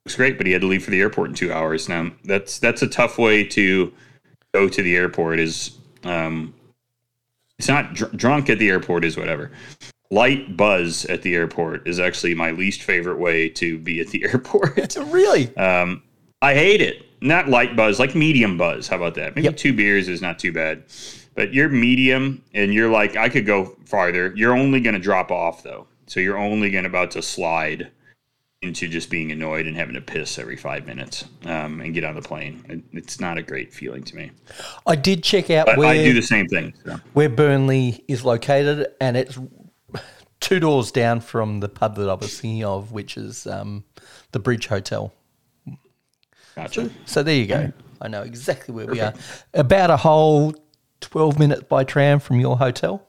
[0.03, 1.87] looks great, but he had to leave for the airport in two hours.
[1.87, 3.93] Now that's that's a tough way to
[4.53, 5.39] go to the airport.
[5.39, 6.53] Is um,
[7.57, 9.53] it's not dr- drunk at the airport is whatever.
[10.09, 14.25] Light buzz at the airport is actually my least favorite way to be at the
[14.29, 14.97] airport.
[14.97, 15.55] Really?
[15.55, 16.03] Um,
[16.41, 17.05] I hate it.
[17.21, 18.87] Not light buzz, like medium buzz.
[18.87, 19.35] How about that?
[19.35, 19.57] Maybe Yep.
[19.57, 20.83] two beers is not too bad.
[21.35, 24.33] But you're medium and you're like, I could go farther.
[24.35, 25.87] You're only going to drop off, though.
[26.07, 27.91] So you're only going to about to slide
[28.61, 32.15] into just being annoyed and having to piss every five minutes um, and get on
[32.15, 32.63] the plane.
[32.69, 34.31] It, it's not a great feeling to me.
[34.85, 36.73] I did check out But where I do the same thing.
[36.85, 36.99] So.
[37.13, 39.39] where Burnley is located, and it's
[40.41, 43.83] two doors down from the pub that I was thinking of, which is um,
[44.31, 45.11] the Bridge Hotel.
[46.55, 46.89] Gotcha.
[47.05, 47.71] So there you go.
[48.01, 49.13] I know exactly where we are.
[49.53, 50.55] About a whole
[50.99, 53.07] twelve minutes by tram from your hotel.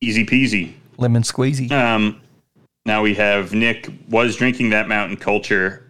[0.00, 0.74] Easy peasy.
[0.96, 1.70] Lemon squeezy.
[1.70, 2.20] Um,
[2.86, 5.80] now we have Nick was drinking that mountain culture.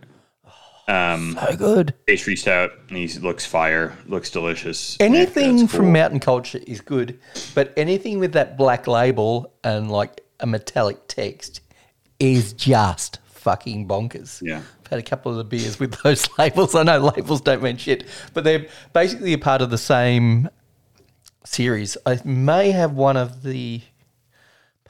[0.87, 1.95] Um, so good.
[2.07, 2.71] pastry stout.
[2.89, 4.97] And he looks fire, looks delicious.
[5.01, 5.93] Anything That's from cool.
[5.93, 7.19] Mountain Culture is good,
[7.55, 11.63] but anything with that black label and like a metallic text
[12.19, 14.41] is just fucking bonkers.
[14.41, 14.63] Yeah.
[14.85, 16.75] I've had a couple of the beers with those labels.
[16.75, 20.49] I know labels don't mean shit, but they're basically a part of the same
[21.45, 21.97] series.
[22.07, 23.83] I may have one of the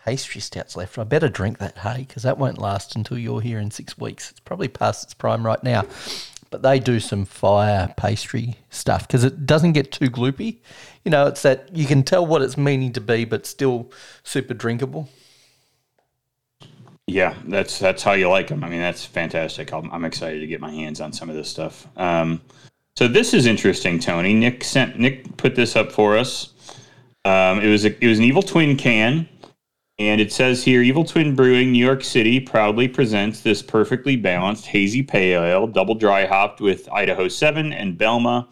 [0.04, 0.98] pastry stouts left.
[0.98, 4.30] I better drink that, hey, because that won't last until you're here in six weeks.
[4.30, 5.84] It's probably past its prime right now.
[6.50, 10.58] But they do some fire pastry stuff because it doesn't get too gloopy.
[11.04, 13.90] You know, it's that you can tell what it's meaning to be, but still
[14.22, 15.08] super drinkable.
[17.06, 18.64] Yeah, that's that's how you like them.
[18.64, 19.72] I mean, that's fantastic.
[19.72, 21.86] I'm, I'm excited to get my hands on some of this stuff.
[21.96, 22.40] Um,
[22.96, 24.32] so this is interesting, Tony.
[24.32, 26.54] Nick sent Nick put this up for us.
[27.26, 29.28] Um, it was a, it was an Evil Twin can,
[29.98, 34.66] and it says here, Evil Twin Brewing, New York City, proudly presents this perfectly balanced
[34.66, 38.46] hazy pale ale, double dry hopped with Idaho Seven and Belma.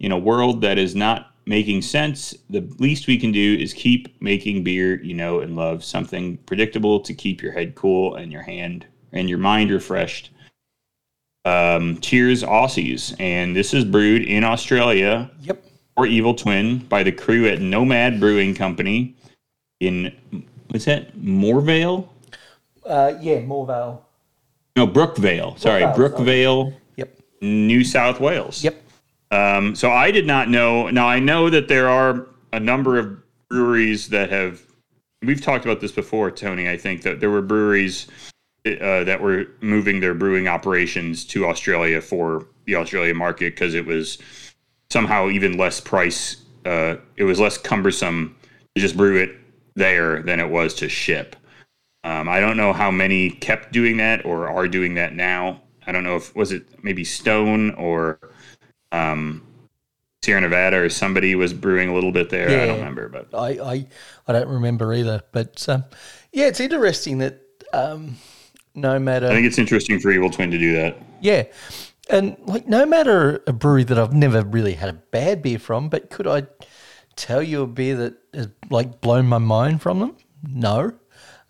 [0.00, 4.20] In a world that is not making sense, the least we can do is keep
[4.20, 8.42] making beer you know and love, something predictable to keep your head cool and your
[8.42, 10.30] hand and your mind refreshed.
[11.46, 13.18] Um, cheers, Aussies!
[13.18, 15.64] And this is brewed in Australia Yep.
[15.96, 19.16] or Evil Twin by the crew at Nomad Brewing Company
[19.80, 20.14] in
[20.68, 21.16] what's that?
[21.16, 22.06] Morevale?
[22.84, 24.02] Uh, yeah, Morvale.
[24.76, 25.58] No, Brookvale.
[25.58, 27.18] Sorry, Brookvale, Brookvale, Yep.
[27.40, 28.62] New South Wales.
[28.62, 28.82] Yep.
[29.30, 30.88] Um, so I did not know.
[30.88, 33.18] Now I know that there are a number of
[33.48, 34.62] breweries that have.
[35.22, 36.68] We've talked about this before, Tony.
[36.68, 38.06] I think that there were breweries
[38.66, 43.84] uh, that were moving their brewing operations to Australia for the Australian market because it
[43.84, 44.18] was
[44.90, 46.44] somehow even less price.
[46.64, 48.36] Uh, it was less cumbersome
[48.74, 49.36] to just brew it
[49.74, 51.36] there than it was to ship.
[52.04, 55.62] Um, I don't know how many kept doing that or are doing that now.
[55.86, 58.18] I don't know if was it maybe Stone or
[58.92, 59.42] um,
[60.22, 62.48] Sierra Nevada or somebody was brewing a little bit there.
[62.48, 63.86] I don't remember, but I, I,
[64.26, 65.22] I don't remember either.
[65.32, 65.84] But um,
[66.32, 67.40] yeah, it's interesting that
[67.72, 68.16] um,
[68.74, 69.24] Nomad.
[69.24, 70.98] I think it's interesting for Evil Twin to do that.
[71.20, 71.44] Yeah.
[72.10, 76.10] And like Nomad a brewery that I've never really had a bad beer from, but
[76.10, 76.46] could I
[77.16, 80.16] tell you a beer that has like blown my mind from them?
[80.42, 80.92] No.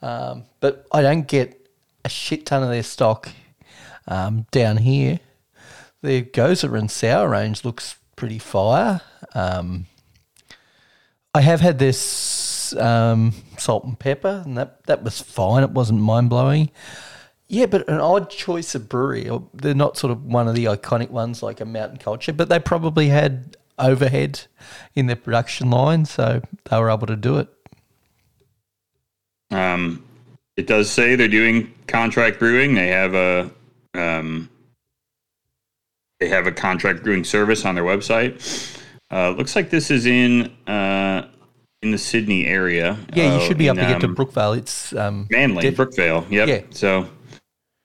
[0.03, 1.68] Um, but I don't get
[2.05, 3.28] a shit ton of their stock
[4.07, 5.20] um, down here.
[6.03, 9.01] Their Gose and Sour range looks pretty fire.
[9.35, 9.87] Um,
[11.35, 15.63] I have had this um, salt and pepper, and that, that was fine.
[15.63, 16.71] It wasn't mind blowing.
[17.49, 19.31] Yeah, but an odd choice of brewery.
[19.55, 22.59] They're not sort of one of the iconic ones like a Mountain Culture, but they
[22.59, 24.43] probably had overhead
[24.95, 27.49] in their production line, so they were able to do it.
[30.57, 32.75] it does say they're doing contract brewing.
[32.75, 33.51] They have a
[33.95, 34.51] um,
[36.21, 38.77] they have a contract brewing service on their website.
[39.11, 41.29] Uh, looks like this is in uh,
[41.83, 42.99] in the Sydney area.
[43.14, 44.59] Yeah, you uh, should be able in, to get to um, Brookvale.
[44.59, 46.31] It's um, Manly, Brookvale.
[46.31, 46.49] Yep.
[46.49, 46.61] Yeah.
[46.71, 47.09] So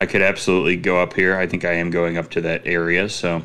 [0.01, 1.38] I could absolutely go up here.
[1.38, 3.07] I think I am going up to that area.
[3.07, 3.43] So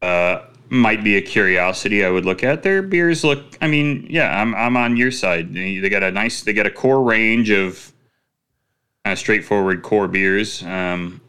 [0.00, 2.62] uh, might be a curiosity I would look at.
[2.62, 3.56] Their beers look.
[3.60, 5.52] I mean, yeah, I'm I'm on your side.
[5.52, 6.42] They got a nice.
[6.42, 7.92] They got a core range of
[9.04, 10.62] of straightforward core beers.
[10.62, 11.20] Um,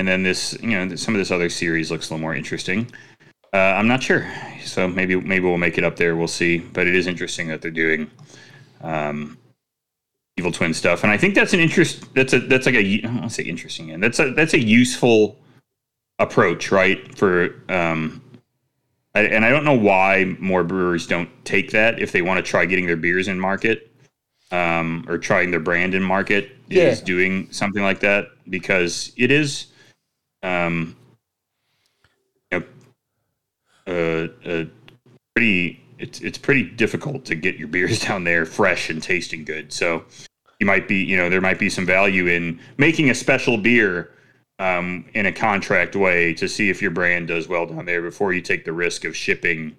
[0.00, 2.90] and then this, you know, some of this other series looks a little more interesting.
[3.52, 4.26] Uh, I'm not sure,
[4.64, 6.16] so maybe maybe we'll make it up there.
[6.16, 6.56] We'll see.
[6.56, 8.10] But it is interesting that they're doing
[8.80, 9.36] um,
[10.38, 12.14] evil twin stuff, and I think that's an interest.
[12.14, 14.54] That's a that's like a I don't want to say interesting, and that's a that's
[14.54, 15.36] a useful
[16.18, 17.18] approach, right?
[17.18, 18.22] For um,
[19.14, 22.50] I, and I don't know why more brewers don't take that if they want to
[22.50, 23.90] try getting their beers in market,
[24.50, 29.66] um, or trying their brand in market is doing something like that because it is,
[30.42, 30.96] um,
[32.50, 34.64] you know, uh, uh,
[35.34, 35.82] pretty.
[35.98, 39.72] It's it's pretty difficult to get your beers down there fresh and tasting good.
[39.72, 40.04] So
[40.58, 44.10] you might be, you know, there might be some value in making a special beer
[44.58, 48.32] um, in a contract way to see if your brand does well down there before
[48.32, 49.74] you take the risk of shipping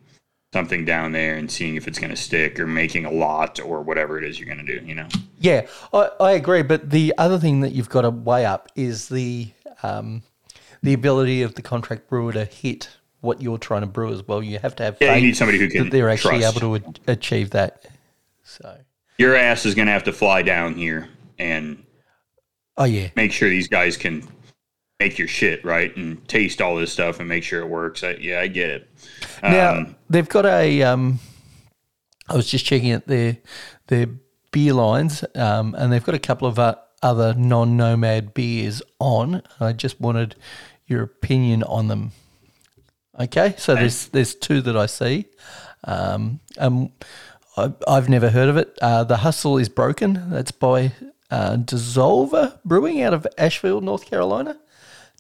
[0.54, 3.82] something down there and seeing if it's going to stick or making a lot or
[3.82, 4.86] whatever it is you're going to do.
[4.86, 5.08] You know,
[5.40, 6.64] Yeah, I, I agree.
[6.64, 9.50] But the other thing that you've got to weigh up is the
[9.84, 10.24] um,
[10.84, 12.90] the ability of the contract brewer to hit
[13.22, 14.42] what you're trying to brew as well.
[14.42, 15.84] You have to have yeah, you need somebody who can.
[15.86, 16.58] that they're actually trust.
[16.58, 17.86] able to achieve that.
[18.44, 18.78] So,
[19.18, 21.08] Your ass is going to have to fly down here
[21.38, 21.84] and
[22.78, 24.28] oh yeah, make sure these guys can
[25.00, 28.04] make your shit right and taste all this stuff and make sure it works.
[28.04, 28.90] I, yeah, I get it.
[29.44, 30.82] Now Um, they've got a.
[30.84, 31.20] Um,
[32.28, 33.38] I was just checking at their
[33.88, 34.08] their
[34.52, 39.42] beer lines, um, and they've got a couple of uh, other non-nomad beers on.
[39.60, 40.36] I just wanted
[40.92, 42.12] your opinion on them.
[43.20, 45.26] Okay, so there's there's two that I see.
[45.84, 46.92] Um, um,
[47.58, 48.78] I, I've never heard of it.
[48.82, 50.30] Uh, the Hustle is Broken.
[50.30, 50.92] That's by
[51.32, 54.60] uh, DSSOLVR Brewing out of Asheville, North Carolina.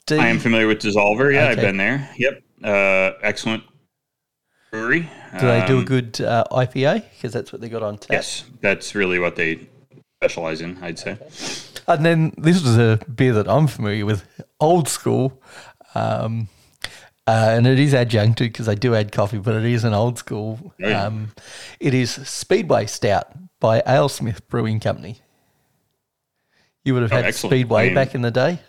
[0.05, 1.33] D- I am familiar with DSSOLVR.
[1.33, 2.09] Yeah, I've been there.
[2.17, 2.43] Yep.
[2.63, 3.63] Uh, excellent
[4.71, 5.09] brewery.
[5.39, 7.03] do they do a Um, good uh, IPA?
[7.15, 8.11] Because that's what they got on tap.
[8.11, 9.67] Yes, that's really what they
[10.21, 11.17] specialize in, I'd say.
[11.87, 14.23] And then this was a beer that I'm familiar with,
[14.59, 15.41] old school,
[15.95, 16.47] um,
[17.27, 20.19] uh, and it is adjuncted because I do add coffee, but it is an old
[20.19, 20.73] school.
[20.77, 21.05] Yeah.
[21.05, 21.31] Um,
[21.79, 25.19] it is Speedway Stout by Alesmith Brewing Company.
[26.85, 27.51] You would have Oh, had excellent.
[27.53, 28.59] Speedway I mean- back in the day.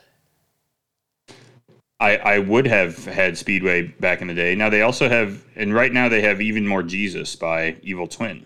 [2.00, 4.54] I, I would have had Speedway back in the day.
[4.56, 8.44] Now they also have, and right now they have even more Jesus by Evil Twin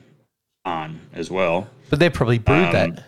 [0.67, 1.69] on as well.
[1.89, 3.05] But they probably brewed Um, that.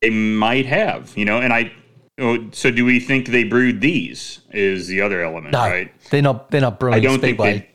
[0.00, 1.70] They might have, you know, and I.
[2.18, 4.40] oh, So do we think they brewed these?
[4.52, 5.92] Is the other element, No, right?
[6.10, 6.50] they're not.
[6.50, 7.70] They're not brewing I don't Speedway, think they.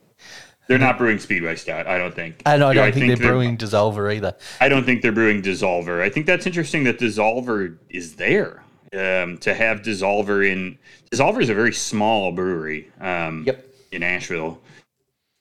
[0.68, 1.88] They're not brewing Speedway Stout.
[1.88, 2.44] I don't think.
[2.46, 4.36] I Do don't think, they're brewing DSSOLVR either.
[4.62, 6.00] I don't think they're brewing DSSOLVR.
[6.02, 8.64] I think that's interesting that DSSOLVR is there.
[8.94, 10.78] Um, to have DSSOLVR in
[11.12, 12.92] DSSOLVR is a very small brewery.
[13.02, 13.66] Um, Yep.
[13.92, 14.62] In Asheville.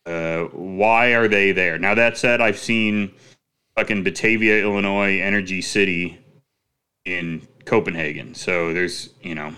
[0.08, 1.78] Uh, why are they there?
[1.78, 3.12] Now that said, I've seen
[3.76, 6.18] fucking Batavia, Illinois, Energy City
[7.04, 8.34] in Copenhagen.
[8.34, 9.52] So there's you know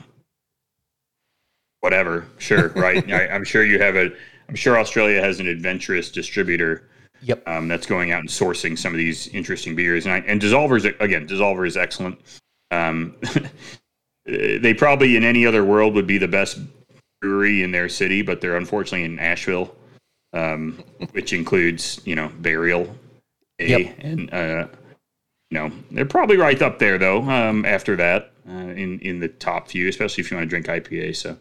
[1.81, 2.27] whatever.
[2.39, 3.09] Sure, right?
[3.13, 4.11] I, I'm sure you have a.
[4.49, 6.89] I'm sure Australia has an adventurous distributor
[7.23, 7.47] Yep.
[7.47, 10.07] um, that's going out and sourcing some of these interesting beers.
[10.07, 12.19] And, I, and DSSOLVR's again, DSSOLVR is excellent.
[12.71, 13.15] Um,
[14.25, 16.59] they probably in any other world would be the best
[17.21, 19.75] brewery in their city, but they're unfortunately in Asheville,
[20.33, 22.95] um, which includes you know Burial,
[23.59, 23.97] A, Yep.
[24.01, 24.69] and uh,
[25.51, 27.23] you know they're probably right up there though.
[27.23, 30.67] Um, after that, uh, in in the top few, especially if you want to drink
[30.67, 31.17] IPA.
[31.17, 31.37] So.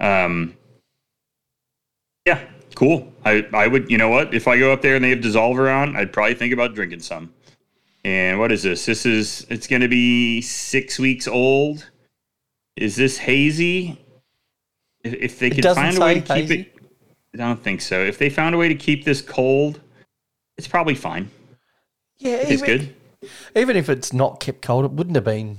[0.00, 0.56] Um,
[2.26, 2.40] yeah,
[2.74, 3.12] cool.
[3.24, 4.34] I, I would, you know what?
[4.34, 7.00] If I go up there and they have DSSOLVR on, I'd probably think about drinking
[7.00, 7.34] some.
[8.04, 8.86] And what is this?
[8.86, 11.90] This is, it's going to be six weeks old.
[12.76, 14.00] Is this hazy?
[15.02, 16.60] If, if they could find a way to keep hazy.
[16.60, 16.73] it,
[17.34, 18.00] I don't think so.
[18.00, 19.80] If they found a way to keep this cold,
[20.56, 21.30] it's probably fine.
[22.18, 22.94] Yeah, It's good.
[23.56, 25.58] even if it's not kept cold, it wouldn't have been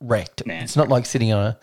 [0.00, 0.44] wrecked.
[0.44, 0.54] Nah.
[0.54, 1.58] It's not like sitting on a,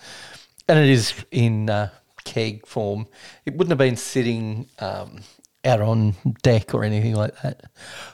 [0.69, 1.89] and it is in uh,
[2.23, 3.07] keg form.
[3.45, 5.19] It wouldn't have been sitting um,
[5.65, 7.63] out on deck or anything like that.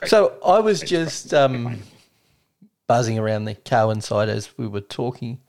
[0.06, 1.78] So I was just um,
[2.88, 5.40] buzzing around the car inside as we were talking,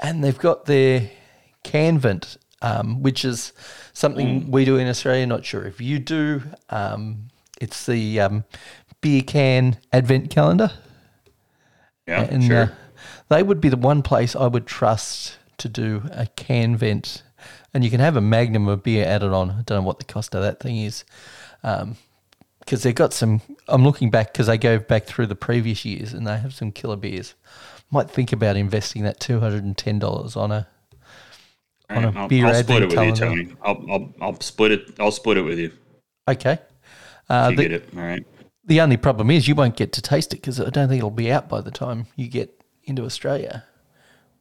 [0.00, 1.10] and they've got their
[1.64, 3.52] Canvent, um, which is
[3.92, 5.26] something we do in Australia.
[5.26, 6.42] Not sure if you do.
[6.70, 7.28] Um,
[7.60, 8.44] it's the um,
[9.02, 10.72] beer can advent calendar
[12.08, 12.62] Yeah, and sure.
[12.62, 12.68] uh,
[13.28, 17.22] they would be the one place I would trust to do a can vent.
[17.74, 19.50] And you can have a magnum of beer added on.
[19.50, 21.04] I don't know what the cost of that thing is.
[21.60, 23.42] Because they've got some.
[23.68, 26.72] I'm looking back because they go back through the previous years and they have some
[26.72, 27.34] killer beers.
[27.90, 30.66] Might think about investing that $210 on a All on a
[31.90, 33.14] right, I'll, beer I'll split it with you.
[33.14, 33.56] Tony.
[33.62, 34.90] I'll, I'll I'll split it.
[35.00, 35.72] I'll split it with you.
[36.28, 36.58] Okay.
[37.28, 37.88] Uh, You the, get it.
[37.96, 38.26] All right.
[38.64, 41.10] the only problem is you won't get to taste it because I don't think it'll
[41.10, 43.64] be out by the time you get into Australia.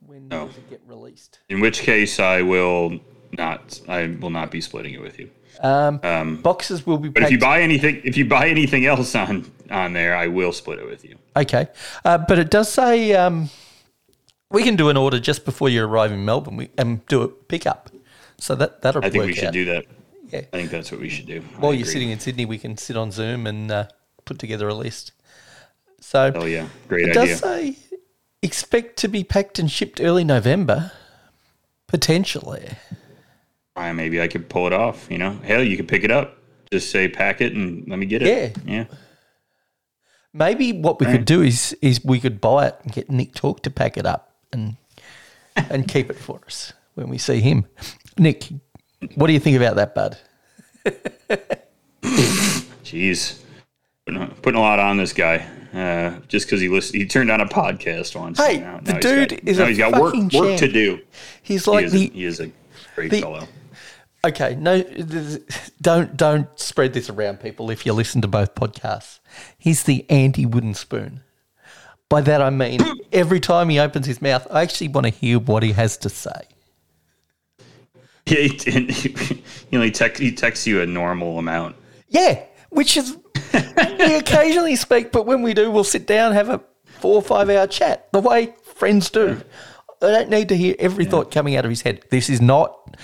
[0.05, 0.47] When No.
[0.47, 1.39] does it get released?
[1.49, 2.99] In which case, I will
[3.37, 3.79] not.
[3.87, 5.29] I will not be splitting it with you.
[5.61, 9.15] Um, Um, boxes will be but if you buy anything, if you buy anything else
[9.15, 11.15] on on there, I will split it with you.
[11.35, 11.67] okay,
[12.05, 13.49] uh, but it does say um,
[14.53, 17.27] we can do an order just before you arrive in Melbourne we, and do a
[17.27, 17.89] pickup.
[18.37, 19.53] So that that'll I think we should out.
[19.53, 19.85] do that.
[20.29, 20.39] Yeah.
[20.39, 21.43] I think that's what we should do.
[21.57, 21.91] I While you're agree.
[21.91, 23.87] sitting in Sydney, we can sit on Zoom and uh,
[24.25, 25.11] put together a list.
[25.99, 27.33] So Oh yeah, great it idea.
[27.33, 27.77] does say
[28.41, 30.91] expect to be packed and shipped early November,
[31.87, 32.69] potentially.
[33.75, 35.07] Uh, maybe I could pull it off.
[35.09, 36.37] You know, hell, you could pick it up.
[36.71, 38.57] Just say pack it and let me get it.
[38.65, 38.71] Yeah.
[38.71, 38.85] yeah.
[40.33, 43.61] Maybe what we could do is is we could buy it and get Nick Talk
[43.63, 44.77] to pack it up and
[45.55, 47.65] and keep it for us when we see him.
[48.17, 48.49] Nick,
[49.15, 50.17] what do you think about that, bud?
[52.83, 53.39] Jeez,
[54.05, 55.47] putting, putting a lot on this guy.
[55.73, 58.37] Uh, just because he list, he turned on a podcast once.
[58.37, 60.99] Hey, Now- the now dude got, is now a he's got work work to do.
[61.41, 62.51] He's He like is, a, the he is a
[62.95, 63.47] great the- fellow.
[64.23, 64.53] okay.
[64.55, 64.83] No,
[65.81, 67.71] don't don't spread this around people.
[67.71, 69.19] If you listen to both podcasts,
[69.57, 71.21] he's the anti wooden spoon.
[72.13, 72.79] By that I mean
[73.11, 76.09] every time he opens his mouth, I actually want to hear what he has to
[76.09, 76.43] say.
[78.27, 79.41] He, he,
[79.71, 81.75] you know, he, text, he texts you a normal amount.
[82.09, 83.17] Yeah, which is
[83.51, 86.61] we occasionally speak, but when we do, we'll sit down, have a
[86.99, 89.41] four or five hour chat, the way friends do.
[89.99, 92.03] I don't need to hear every thought coming out of his head.
[92.11, 92.95] This is not.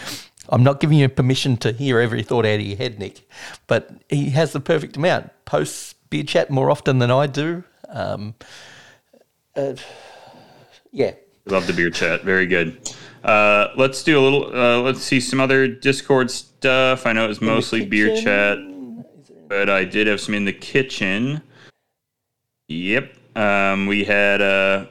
[0.50, 3.28] I'm not giving you permission to hear every thought out of your head, Nick,
[3.66, 5.32] but he has the perfect amount.
[5.46, 7.64] Posts beer chat more often than I do.
[7.88, 8.36] Um,
[9.60, 9.76] uh,
[10.92, 11.12] yeah,
[11.50, 12.24] Love the beer chat.
[12.24, 12.94] Very good.
[13.24, 14.56] Uh, let's do a little.
[14.56, 17.06] Uh, let's see some other Discord stuff.
[17.06, 18.60] I know it was mostly beer chat,
[19.48, 21.42] but I did have some in the kitchen.
[22.68, 23.16] Yep.
[23.36, 24.42] Um, we had.
[24.42, 24.86] Uh,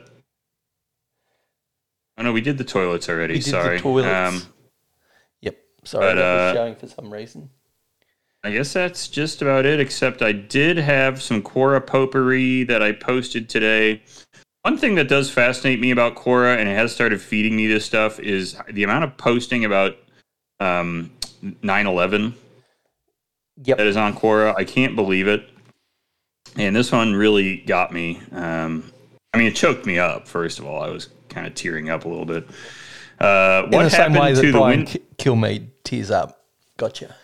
[2.18, 3.34] oh no, we did the toilets already.
[3.34, 3.80] We did the Sorry.
[3.80, 4.34] toilets.
[4.44, 4.52] Um,
[5.40, 5.58] yep.
[5.84, 7.50] Sorry, But, that was uh, showing for some reason.
[8.44, 12.92] I guess that's just about it, except I did have some Quora potpourri that I
[12.92, 14.02] posted today.
[14.62, 17.84] One thing that does fascinate me about Quora, and it has started feeding me this
[17.84, 19.96] stuff, is the amount of posting about
[20.60, 21.10] um,
[21.42, 22.34] 9-11
[23.64, 23.78] Yep.
[23.78, 24.54] that is on Quora.
[24.56, 25.48] I can't believe it.
[26.56, 28.20] And this one really got me.
[28.32, 28.92] Um,
[29.32, 30.82] I mean, it choked me up, first of all.
[30.82, 32.48] I was kind of tearing up a little bit.
[33.20, 36.44] Uh, In what the same way to that the Brian win- Ki- Kilmeade tears up.
[36.76, 37.14] Gotcha.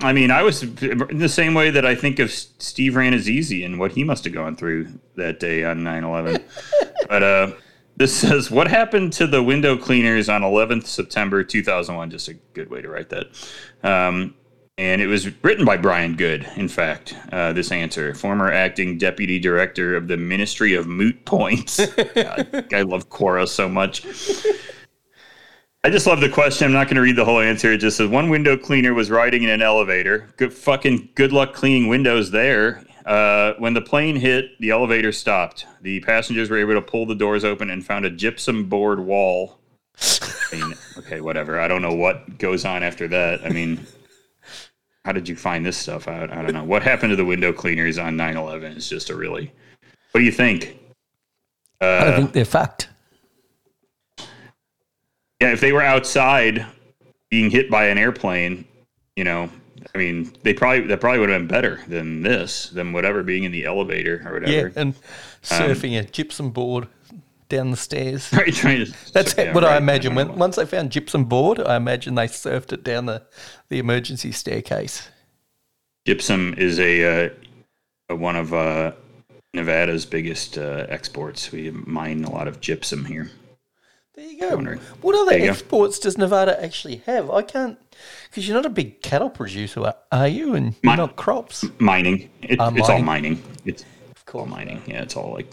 [0.00, 3.78] I mean, I was in the same way that I think of Steve Rannazzisi and
[3.78, 6.44] what he must have gone through that day on 9 11.
[7.08, 7.52] but uh,
[7.96, 12.10] this says, What happened to the window cleaners on 11th September 2001?
[12.10, 13.26] Just a good way to write that.
[13.82, 14.34] Um,
[14.76, 19.38] and it was written by Brian Good, in fact, uh, this answer, former acting deputy
[19.38, 21.86] director of the Ministry of Moot Points.
[22.14, 24.04] God, I love Quora so much.
[25.84, 26.64] I just love the question.
[26.64, 27.70] I'm not going to read the whole answer.
[27.72, 30.30] It just says one window cleaner was riding in an elevator.
[30.38, 32.82] Good fucking good luck cleaning windows there.
[33.04, 35.66] Uh, when the plane hit, the elevator stopped.
[35.82, 39.58] The passengers were able to pull the doors open and found a gypsum board wall.
[40.00, 41.60] I mean, okay, whatever.
[41.60, 43.44] I don't know what goes on after that.
[43.44, 43.86] I mean,
[45.04, 46.32] how did you find this stuff out?
[46.32, 46.64] I don't know.
[46.64, 49.52] What happened to the window cleaners on 9 11 is just a really.
[50.12, 50.78] What do you think?
[51.82, 52.88] I Uh, think they're fucked.
[55.44, 56.64] Yeah, if they were outside
[57.28, 58.64] being hit by an airplane,
[59.14, 59.50] you know,
[59.94, 63.44] I mean, they probably that probably would have been better than this, than whatever being
[63.44, 64.50] in the elevator or whatever.
[64.50, 64.94] Yeah, and
[65.42, 66.88] surfing a gypsum board
[67.50, 68.32] down the stairs.
[68.32, 70.14] Right, to, That's yeah, what I imagine.
[70.14, 73.22] When once they found gypsum board, I imagine they surfed it down the,
[73.68, 75.08] the emergency staircase.
[76.06, 77.30] gypsum is a, uh,
[78.08, 78.92] a one of uh,
[79.52, 81.52] Nevada's biggest uh, exports.
[81.52, 83.30] We mine a lot of gypsum here.
[84.16, 84.56] There you go.
[85.00, 85.50] What other you go.
[85.50, 87.30] exports does Nevada actually have?
[87.30, 87.78] I can't
[88.30, 90.54] because you're not a big cattle producer, are- you?
[90.54, 93.42] And Mi- not crops, Mining, it, Uh, it's all mining.
[93.64, 93.88] It's of
[94.34, 94.50] all course.
[94.50, 94.82] mining.
[94.86, 95.52] Yeah, it's all like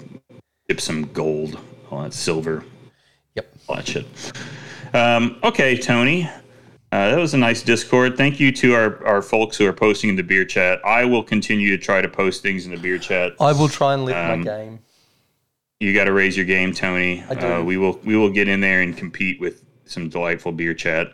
[0.70, 1.58] gypsum, gold,
[1.90, 2.64] all that silver.
[3.36, 3.56] Yep.
[3.68, 4.06] all that shit.
[4.94, 6.30] Um, okay, Tony.
[6.94, 8.18] Uh, that was a nice Discord.
[8.18, 10.80] Thank you to our, our folks who are posting in the beer chat.
[10.86, 13.32] I will continue to try to post things in the beer chat.
[13.40, 14.80] I will try and lift Um, my game.
[15.82, 17.24] You got to raise your game, Tony.
[17.28, 17.54] I do.
[17.54, 21.12] Uh, we will we will get in there and compete with some delightful beer chat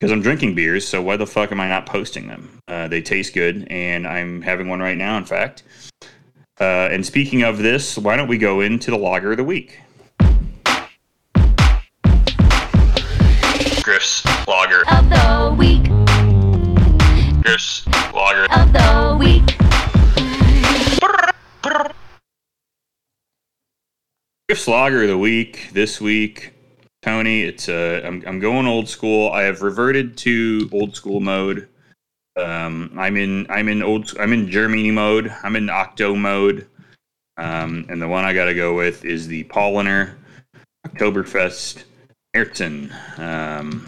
[0.00, 0.84] because I'm drinking beers.
[0.84, 2.58] So why the fuck am I not posting them?
[2.66, 5.16] Uh, they taste good, and I'm having one right now.
[5.16, 5.62] In fact.
[6.58, 9.78] Uh, and speaking of this, why don't we go into the lager of the week?
[13.84, 14.82] Griff's lager.
[14.90, 15.84] of the week,
[17.44, 18.46] Griff's lager.
[18.52, 19.56] of the week,
[24.54, 26.52] Griff's lager of the week this week.
[27.02, 29.32] Tony, it's uh, I'm I'm going old school.
[29.32, 31.68] I have reverted to old school mode.
[32.36, 35.34] Um, I'm in I'm in old I'm in Germany mode.
[35.42, 36.68] I'm in Octo mode.
[37.36, 40.14] Um, and the one I got to go with is the Paulaner
[40.86, 41.82] Oktoberfest
[42.34, 42.94] Ayrton.
[43.16, 43.84] Um,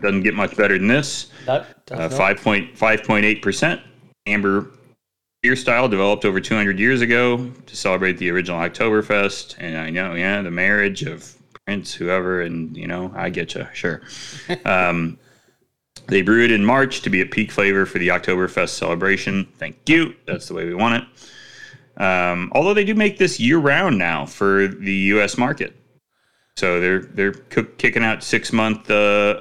[0.00, 1.32] doesn't get much better than this.
[1.46, 1.66] Nope.
[1.90, 3.82] Uh, five point five point eight percent
[4.24, 4.70] amber
[5.42, 9.56] beer style developed over 200 years ago to celebrate the original Oktoberfest.
[9.58, 11.34] And I know, yeah, the marriage of
[11.64, 14.02] Prince, whoever, and you know, I get you, sure.
[14.64, 15.18] um,
[16.06, 19.46] they brew it in March to be a peak flavor for the Oktoberfest celebration.
[19.58, 20.14] Thank you.
[20.26, 22.02] That's the way we want it.
[22.02, 25.36] Um, although they do make this year round now for the U.S.
[25.36, 25.74] market,
[26.56, 29.40] so they're they're cook, kicking out six month uh,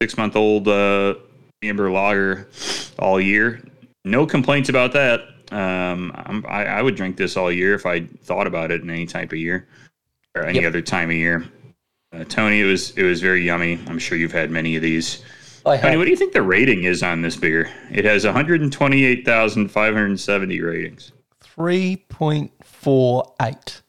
[0.00, 1.14] six month old uh,
[1.62, 2.48] amber lager
[2.98, 3.62] all year.
[4.04, 5.20] No complaints about that.
[5.52, 8.90] Um, I'm, I, I would drink this all year if I thought about it in
[8.90, 9.66] any type of year
[10.34, 10.68] or any Yep.
[10.68, 11.44] other time of year.
[12.12, 13.78] Uh, Tony, it was it was very yummy.
[13.86, 15.22] I'm sure you've had many of these.
[15.64, 17.70] I Tony, what do you think the rating is on this beer?
[17.90, 21.12] It has 128,570 ratings.
[21.56, 23.80] 3.48.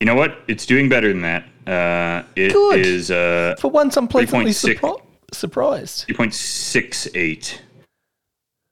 [0.00, 0.38] You know what?
[0.48, 1.44] It's doing better than that.
[1.66, 2.80] Uh, it Good.
[2.80, 4.78] is uh, For once, I'm pleasantly 3.6.
[4.80, 5.00] surpri-
[5.32, 6.06] surprised.
[6.08, 7.62] 2.68 for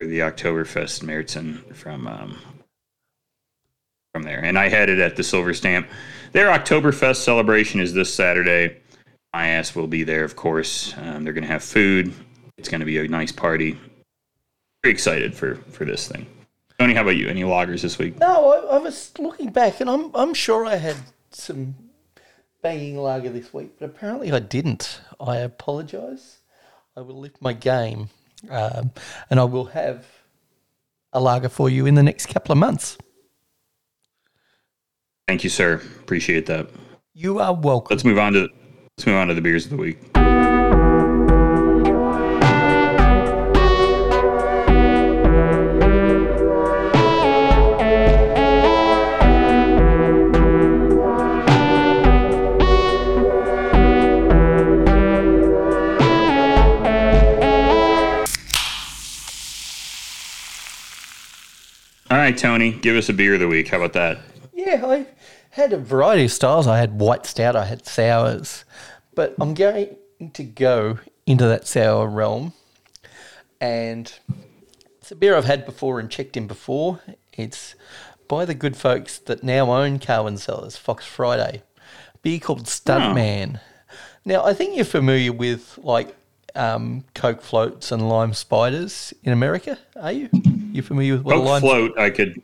[0.01, 2.39] the Oktoberfest Märzen from um,
[4.13, 4.43] from there.
[4.43, 5.89] And I had it at the Silver Stamp.
[6.33, 8.79] Their Oktoberfest celebration is this Saturday.
[9.33, 10.95] My ass will be there, of course.
[10.97, 12.13] Um, they're going to have food.
[12.57, 13.79] It's going to be a nice party.
[14.83, 16.27] Very excited for for this thing.
[16.79, 17.29] Tony, how about you?
[17.29, 18.19] Any lagers this week?
[18.19, 20.97] No, I, I was looking back, and I'm I'm sure I had
[21.31, 21.75] some
[22.63, 25.01] banging lager this week, but apparently I didn't.
[25.21, 26.39] I apologise.
[26.97, 28.09] I will lift my game,
[28.51, 28.93] um,
[29.31, 30.07] and I will have
[31.13, 32.99] a lager for you in the next couple of months.
[35.27, 35.75] Thank you, sir.
[36.01, 36.69] Appreciate that.
[37.15, 37.95] You are welcome.
[37.95, 38.49] Let's move on to
[38.97, 40.16] let's move on to the beers of the week.
[62.27, 63.69] Right, Tony, give us a beer of the week.
[63.69, 64.19] How about that?
[64.53, 65.07] Yeah, I
[65.51, 66.67] had a variety of styles.
[66.67, 68.65] I had white stout, I had sours,
[69.15, 69.95] but I'm going
[70.33, 72.53] to go into that sour realm.
[73.61, 74.13] And
[74.99, 76.99] it's a beer I've had before and checked in before.
[77.33, 77.77] It's
[78.27, 81.63] by the good folks that now own Carwyn Cellars, Fox Friday.
[82.23, 83.61] Beer called Stuntman.
[84.25, 86.17] Now, I think you're familiar with like
[86.57, 90.29] um, Coke floats and lime spiders in America, are you?
[90.77, 92.43] You familiar with what a Coke lime float, I could.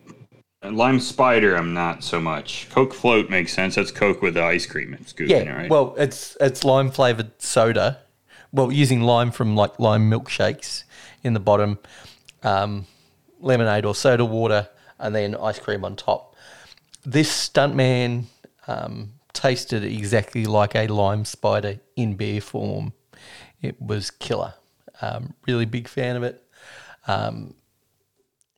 [0.64, 2.66] Lime spider, I'm not so much.
[2.70, 3.74] Coke float makes sense.
[3.74, 5.70] That's Coke with the ice cream and scoop Yeah, in it, right?
[5.70, 7.98] well, it's it's lime flavored soda.
[8.50, 10.84] Well, using lime from like lime milkshakes
[11.22, 11.78] in the bottom,
[12.42, 12.86] um,
[13.38, 14.68] lemonade or soda water,
[14.98, 16.34] and then ice cream on top.
[17.04, 18.24] This stuntman
[18.66, 22.94] um, tasted exactly like a lime spider in beer form.
[23.60, 24.54] It was killer.
[25.02, 26.42] Um, really big fan of it.
[27.06, 27.54] Um,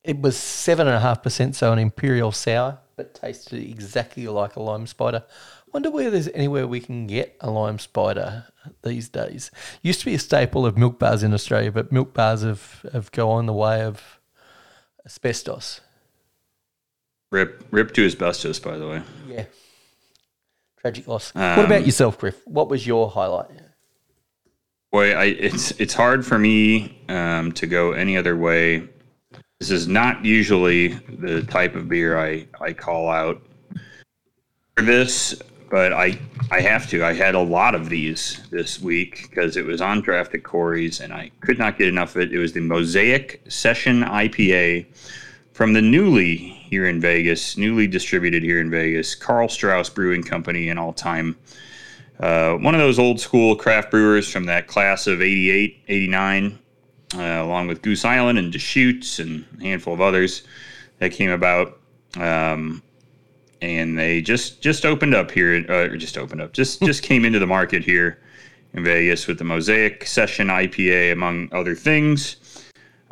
[0.05, 4.55] it was seven and a half percent, so an imperial sour, but tasted exactly like
[4.57, 5.25] a lime spider.
[5.29, 8.45] I wonder where there's anywhere we can get a lime spider
[8.83, 9.51] these days.
[9.83, 13.11] Used to be a staple of milk bars in Australia, but milk bars have, have
[13.13, 14.21] gone the way of
[15.05, 15.81] asbestos.
[17.33, 19.03] rip, rip to asbestos, by the way.
[19.27, 19.47] Yeah.
[20.81, 21.35] Tragic loss.
[21.35, 22.41] what about yourself, Griff?
[22.47, 23.51] What was your highlight?
[24.93, 28.89] Boy, I, it's it's hard for me um, to go any other way.
[29.61, 33.41] This is not usually the type of beer I, I call out
[34.77, 35.41] for this,
[35.71, 36.19] but I
[36.51, 37.05] I have to.
[37.05, 41.01] I had a lot of these this week because it was on draft at Corey's,
[41.01, 42.33] and I could not get enough of it.
[42.33, 44.87] It was the Mosaic Session IPA
[45.53, 50.69] from the newly here in Vegas, newly distributed here in Vegas, Karl Strauss Brewing Company,
[50.69, 51.37] an all time
[52.21, 56.59] uh, one of those old school craft brewers from that class of 88, 89,
[57.15, 60.43] uh, along with Goose Island and Deschutes and a handful of others
[60.99, 61.81] that came about.
[62.17, 62.83] Um,
[63.61, 67.25] and they just just opened up here, uh, or just opened up, just just came
[67.25, 68.19] into the market here
[68.75, 72.37] in Vegas with the Mosaic Session IPA, among other things.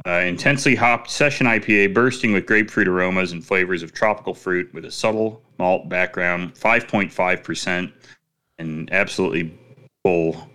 [0.04, 4.84] Uh, intensely hopped session IPA, bursting with grapefruit aromas and flavors of tropical fruit, with
[4.84, 7.92] a subtle malt background, 5.5%,
[8.58, 9.56] and absolutely
[10.02, 10.50] full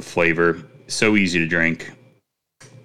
[0.00, 0.60] flavor.
[0.88, 1.92] So easy to drink.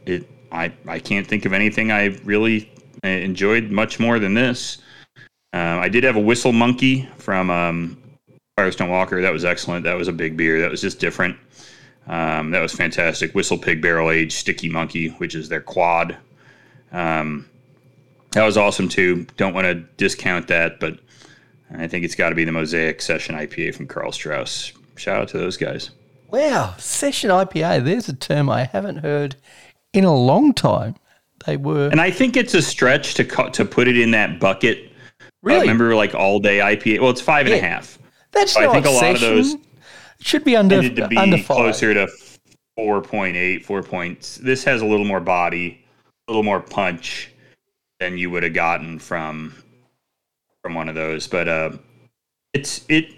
[0.05, 2.71] It, I, I can't think of anything I really
[3.03, 4.79] uh, enjoyed much more than this.
[5.53, 7.97] Uh, I did have a Whistle Monkey from um,
[8.57, 9.21] Firestone Walker.
[9.21, 9.83] That was excellent.
[9.83, 10.61] That was a big beer.
[10.61, 11.37] That was just different.
[12.07, 13.33] Um, that was fantastic.
[13.33, 16.17] Whistle Pig Barrel Aged Sticky Monkey, which is their quad.
[16.91, 17.49] Um,
[18.31, 19.25] that was awesome too.
[19.37, 20.99] Don't want to discount that, but
[21.73, 24.71] I think it's got to be the Mosaic Session IPA from Karl Strauss.
[24.95, 25.91] Shout out to those guys.
[26.29, 27.83] Wow, session IPA.
[27.85, 29.35] There's a term I haven't heard
[29.95, 30.95] in a long time.
[31.45, 34.39] They were And I think it's a stretch to co- to put it in that
[34.39, 34.91] bucket.
[35.43, 35.59] really.
[35.59, 37.01] Uh, remember, like all day IPA.
[37.01, 37.97] Well, it's five and a half.
[38.31, 39.59] that's so I think a lot of those It
[40.21, 41.57] should be under Needed to be under five.
[41.57, 42.07] closer to
[42.79, 44.37] 4.8, 4 points.
[44.37, 45.85] This has a little more body,
[46.27, 47.31] a little more punch
[47.99, 49.53] than you would have gotten from
[50.61, 51.27] from one of those.
[51.27, 51.71] But uh,
[52.53, 53.13] it's it.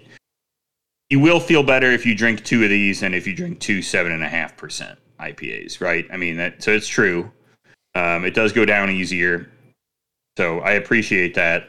[1.10, 3.80] You will feel better if you drink two of these than if you drink two
[3.80, 6.06] seven and a half percent IPAs, right?
[6.12, 6.62] I mean that.
[6.62, 7.30] So it's true.
[7.94, 9.50] Um, it does go down easier.
[10.36, 11.68] So I appreciate that.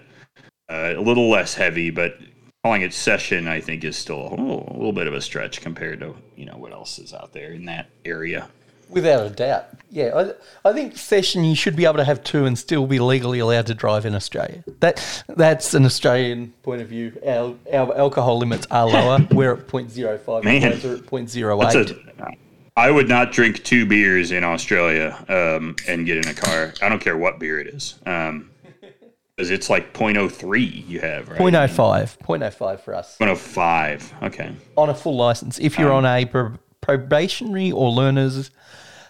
[0.70, 2.20] Uh, a little less heavy, but
[2.64, 5.62] calling it session, I think, is still a little, a little bit of a stretch
[5.62, 8.48] compared to you know what else is out there in that area.
[8.90, 9.68] Without a doubt.
[9.92, 10.32] Yeah,
[10.66, 13.38] I, I think session you should be able to have two and still be legally
[13.40, 14.64] allowed to drive in Australia.
[14.80, 17.20] That that's an Australian point of view.
[17.26, 19.28] Our our alcohol limits are lower.
[19.32, 22.38] We're at 0.05 Man, are at 0.08.
[22.80, 26.74] I would not drink two beers in Australia um, and get in a car.
[26.82, 31.38] I don't care what beer it is, because it's like 0.03 you have, right?
[31.40, 32.18] 0.05.
[32.20, 33.18] 0.05 for us.
[33.18, 34.24] 0.05.
[34.28, 34.56] Okay.
[34.78, 35.60] On a full license.
[35.60, 38.50] If you're on a pro- probationary or learner's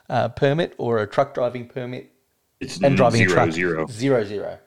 [0.09, 2.11] uh, permit or a truck driving permit
[2.59, 3.51] It's and driving zero, a truck.
[3.51, 3.88] zero.
[3.88, 4.57] Zero, zero.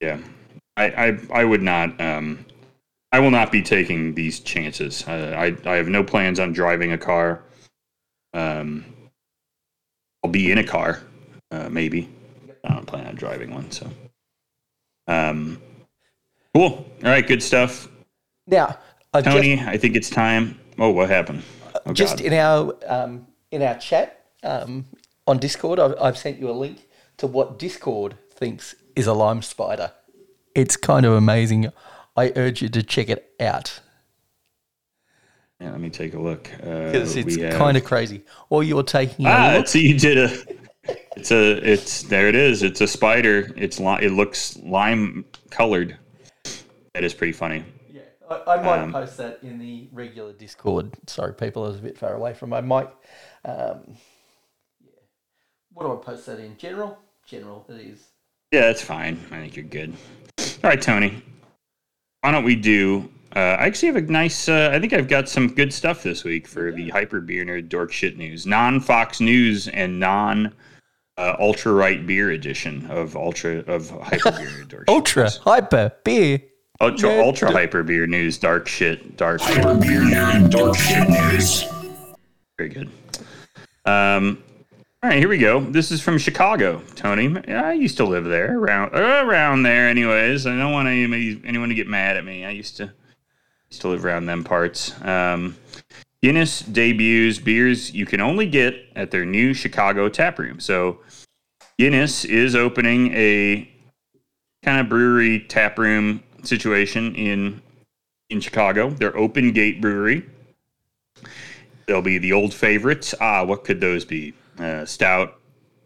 [0.00, 0.18] Yeah,
[0.76, 2.00] I, I, I would not.
[2.00, 2.46] Um,
[3.12, 5.06] I will not be taking these chances.
[5.06, 7.44] Uh, I, I have no plans on driving a car.
[8.32, 8.84] Um,
[10.24, 11.00] I'll be in a car,
[11.50, 12.08] uh, maybe.
[12.64, 13.70] I don't plan on driving one.
[13.70, 13.90] So,
[15.08, 15.60] um,
[16.54, 16.86] cool.
[17.02, 17.88] All right, good stuff.
[18.46, 18.78] Now,
[19.14, 20.58] just- Tony, I think it's time.
[20.78, 21.42] Oh, what happened?
[21.84, 22.26] Oh, just God.
[22.26, 24.86] in our um, in our chat um,
[25.26, 26.86] on Discord, I've, I've sent you a link
[27.18, 29.92] to what Discord thinks is a lime spider.
[30.54, 31.72] It's kind of amazing.
[32.16, 33.80] I urge you to check it out
[35.62, 36.50] yeah, let me take a look.
[36.54, 38.22] Uh, because it's have- kind of crazy.
[38.50, 40.92] Or you're taking a Ah, look, so you did a.
[41.16, 41.52] It's a.
[41.70, 42.28] It's there.
[42.28, 42.62] It is.
[42.62, 43.52] It's a spider.
[43.56, 45.96] It's li- It looks lime colored.
[46.94, 47.64] That is pretty funny.
[47.90, 50.90] yeah, I, I might um, post that in the regular Discord.
[51.06, 52.88] Sorry, people, I was a bit far away from my mic.
[53.44, 53.96] Um,
[54.80, 54.90] yeah.
[55.72, 56.56] What do I post that in?
[56.58, 56.98] General?
[57.26, 58.02] General, it is.
[58.50, 59.18] Yeah, that's fine.
[59.30, 59.94] I think you're good.
[60.38, 61.22] All right, Tony.
[62.20, 63.10] Why don't we do?
[63.34, 64.48] Uh, I actually have a nice.
[64.48, 67.68] Uh, I think I've got some good stuff this week for the Hyper Beer Nerd
[67.70, 70.52] Dork Shit News, non Fox News and non
[71.16, 74.82] uh, Ultra Right Beer edition of Ultra of Hyper Beer Nerd Dork.
[74.86, 75.36] Shit Ultra, News.
[75.38, 76.42] hyper, beer.
[76.80, 79.56] Ultra Nerd Ultra Hyper Beer News, Dark Shit, Dark Shit.
[79.56, 81.64] Hyper Beer Nerd Dork Shit News.
[82.58, 82.90] Very good.
[83.86, 84.42] Um,
[85.02, 85.58] all right, here we go.
[85.58, 87.34] This is from Chicago, Tony.
[87.48, 89.88] I used to live there, around around there.
[89.88, 92.44] Anyways, I don't want any, anyone to get mad at me.
[92.44, 93.01] I used to used
[93.78, 94.92] to live around them parts.
[95.02, 95.56] Um,
[96.22, 100.60] Guinness debuts beers you can only get at their new Chicago tap room.
[100.60, 100.98] So
[101.78, 103.68] Guinness is opening a
[104.64, 107.60] kind of brewery tap room situation in
[108.30, 108.90] in Chicago.
[108.90, 110.24] Their open gate brewery.
[111.86, 113.14] There'll be the old favorites.
[113.20, 114.32] Ah, what could those be?
[114.58, 115.40] Uh, stout,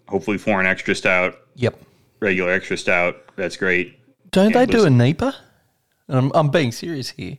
[0.09, 1.79] hopefully foreign extra stout, Yep.
[2.21, 3.17] regular extra stout.
[3.37, 3.99] That's great.
[4.33, 4.99] Don't Yeah, they do a listen.
[4.99, 5.35] NEPA?
[6.09, 7.39] I'm, I'm being serious here.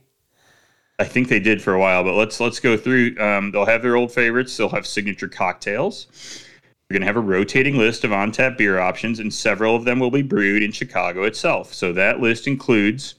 [0.98, 3.16] I think they did for a while, but let's let's go through.
[3.18, 4.56] Um, they'll have their old favorites.
[4.56, 6.08] They'll have signature cocktails.
[6.90, 9.84] We're going to have a rotating list of on tap beer options, and several of
[9.84, 11.72] them will be brewed in Chicago itself.
[11.72, 13.14] So that list includes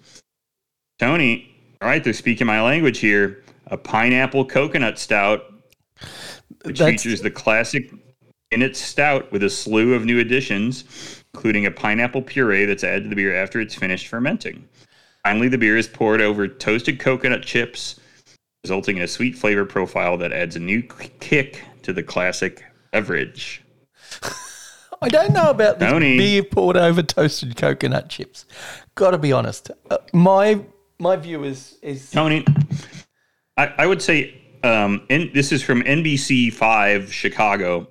[0.97, 1.55] Tony.
[1.81, 3.43] All right, they're speaking my language here.
[3.67, 5.45] A pineapple coconut stout,
[6.63, 7.91] which That's- features the classic
[8.51, 13.09] Guinness stout with a slew of new additions, including a pineapple puree that's added to
[13.09, 14.67] the beer after it's finished fermenting.
[15.23, 17.99] Finally, the beer is poured over toasted coconut chips,
[18.63, 20.81] resulting in a sweet flavor profile that adds a new
[21.19, 23.61] kick to the classic beverage.
[25.01, 26.17] I don't know about this Tony.
[26.17, 28.45] beer poured over toasted coconut chips.
[28.95, 29.71] Got to be honest.
[29.89, 30.61] Uh, my
[30.99, 32.45] my view is is Tony,
[33.57, 37.87] I, I would say um, in, this is from NBC Five Chicago.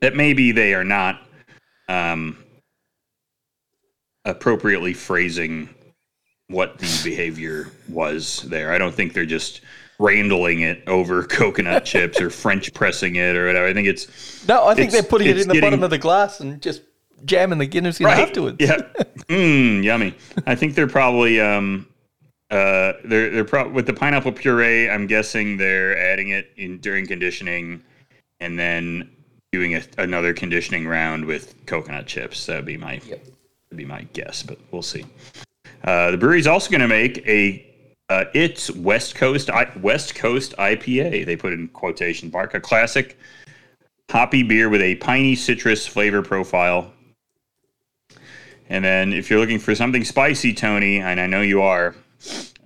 [0.00, 1.22] That maybe they are not
[1.88, 2.36] um,
[4.24, 5.70] appropriately phrasing
[6.54, 8.72] what the behavior was there.
[8.72, 9.60] I don't think they're just
[9.98, 13.66] randling it over coconut chips or French pressing it or whatever.
[13.66, 14.66] I think it's no.
[14.66, 16.82] I think they're putting it in the getting- bottom of the glass and just
[17.24, 18.56] jamming the Guinness in afterwards.
[18.60, 18.76] Yeah.
[19.28, 20.14] Mmm, yummy.
[20.46, 21.88] I think they're probably um
[22.50, 27.06] uh they're they're pro- with the pineapple puree, I'm guessing they're adding it in during
[27.06, 27.82] conditioning
[28.40, 29.10] and then
[29.52, 32.46] doing a, another conditioning round with coconut chips.
[32.46, 33.22] That'd be my that'd
[33.76, 35.04] be my guess, but we'll see.
[35.84, 37.70] Uh, the brewery's also going to make a
[38.10, 41.24] uh, it's West Coast I, West Coast IPA.
[41.24, 43.18] They put in quotation mark a classic
[44.10, 46.92] hoppy beer with a piney citrus flavor profile.
[48.68, 51.94] And then if you're looking for something spicy, Tony, and I know you are,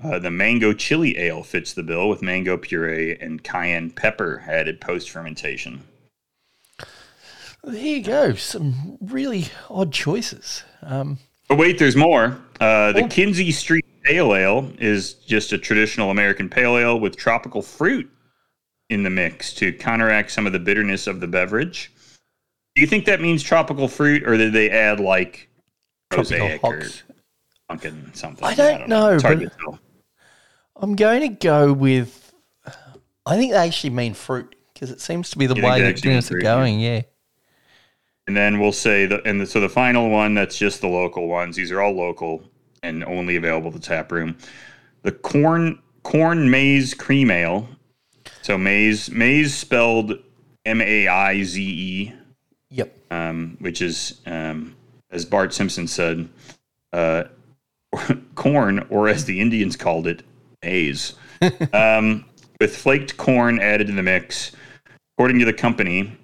[0.02, 4.80] uh, the mango chili ale fits the bill with mango puree and cayenne pepper added
[4.80, 5.82] post fermentation.
[7.64, 8.34] There you go.
[8.34, 10.62] Some really odd choices.
[10.82, 12.38] Um, But wait, there's more.
[12.60, 17.62] Uh, the Kinzie Street Pale Ale is just a traditional American pale ale with tropical
[17.62, 18.10] fruit
[18.90, 21.92] in the mix to counteract some of the bitterness of the beverage.
[22.74, 25.48] Do you think that means tropical fruit, or did they add like
[26.10, 27.02] tropical or hops.
[27.68, 28.44] pumpkin something?
[28.44, 29.78] I don't know, It's hard but- to tell.
[30.80, 32.32] I'm going to go with.
[33.26, 36.04] I think they actually mean fruit because it seems to be the You way that
[36.04, 36.78] actually are going.
[36.78, 37.02] Yeah.
[38.28, 41.28] And then we'll say the and the, so the final one that's just the local
[41.28, 41.56] ones.
[41.56, 42.42] These are all local
[42.82, 44.36] and only available at the tap room.
[45.00, 47.66] The corn corn maize cream ale.
[48.42, 50.12] So maize maize spelled
[50.66, 52.12] M A I Z E,
[52.68, 52.94] Yep.
[53.10, 54.76] um, which is um,
[55.10, 56.28] as Bart Simpson said,
[56.92, 57.24] uh,
[58.34, 60.22] corn, or as the Indians called it,
[60.62, 61.14] maize,
[61.72, 62.26] um,
[62.60, 64.52] with flaked corn added to the mix.
[65.16, 66.16] According to the company,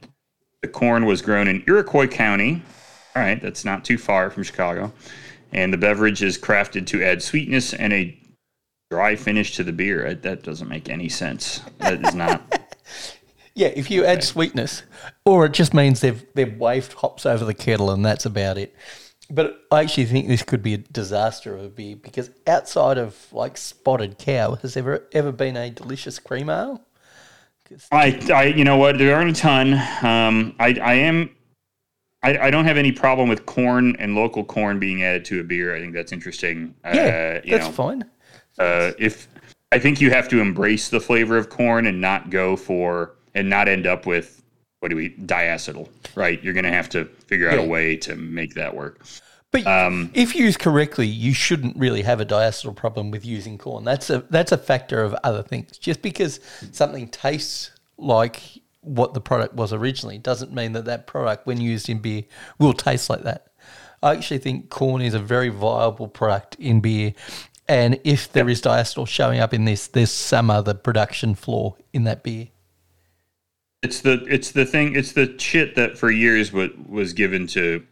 [0.64, 2.62] the corn was grown in Iroquois County.
[3.14, 4.94] All right, that's not too far from Chicago.
[5.52, 8.18] And the beverage is crafted to add sweetness and a
[8.90, 10.14] dry finish to the beer.
[10.14, 11.60] That- doesn't make any sense.
[11.78, 12.60] That is not.
[13.56, 14.82] Yeah, if you add sweetness,
[15.24, 18.74] or it just means they've they've waved hops over the kettle and that's about it.
[19.30, 23.16] But I actually think this could be a disaster of a beer because outside of
[23.32, 26.84] like Spotted Cow, has there ever ever been a delicious cream ale?
[27.92, 28.98] I, I, you know what?
[28.98, 29.74] There aren't a ton.
[30.02, 31.30] Um, I, I am.
[32.22, 35.44] I, I don't have any problem with corn and local corn being added to a
[35.44, 35.76] beer.
[35.76, 36.74] I think that's interesting.
[36.84, 38.04] Yeah, uh, you that's know, fine.
[38.58, 39.28] uh, if
[39.72, 43.50] I think you have to embrace the flavor of corn and not go for and
[43.50, 44.42] not end up with
[44.80, 46.42] what do we diacetyl, right?
[46.42, 49.00] You're going to have to figure out a way to make that work.
[49.54, 53.84] But Um, if used correctly, you shouldn't really have a diacetyl problem with using corn.
[53.84, 55.78] That's a that's a factor of other things.
[55.78, 56.40] Just because
[56.72, 58.42] something tastes like
[58.80, 62.24] what the product was originally doesn't mean that that product, when used in beer,
[62.58, 63.46] will taste like that.
[64.02, 67.14] I actually think corn is a very viable product in beer,
[67.68, 72.02] and if there is diacetyl showing up in this, there's some other production flaw in
[72.04, 72.48] that beer.
[73.84, 77.86] It's the it's the thing it's the shit that for years what was given to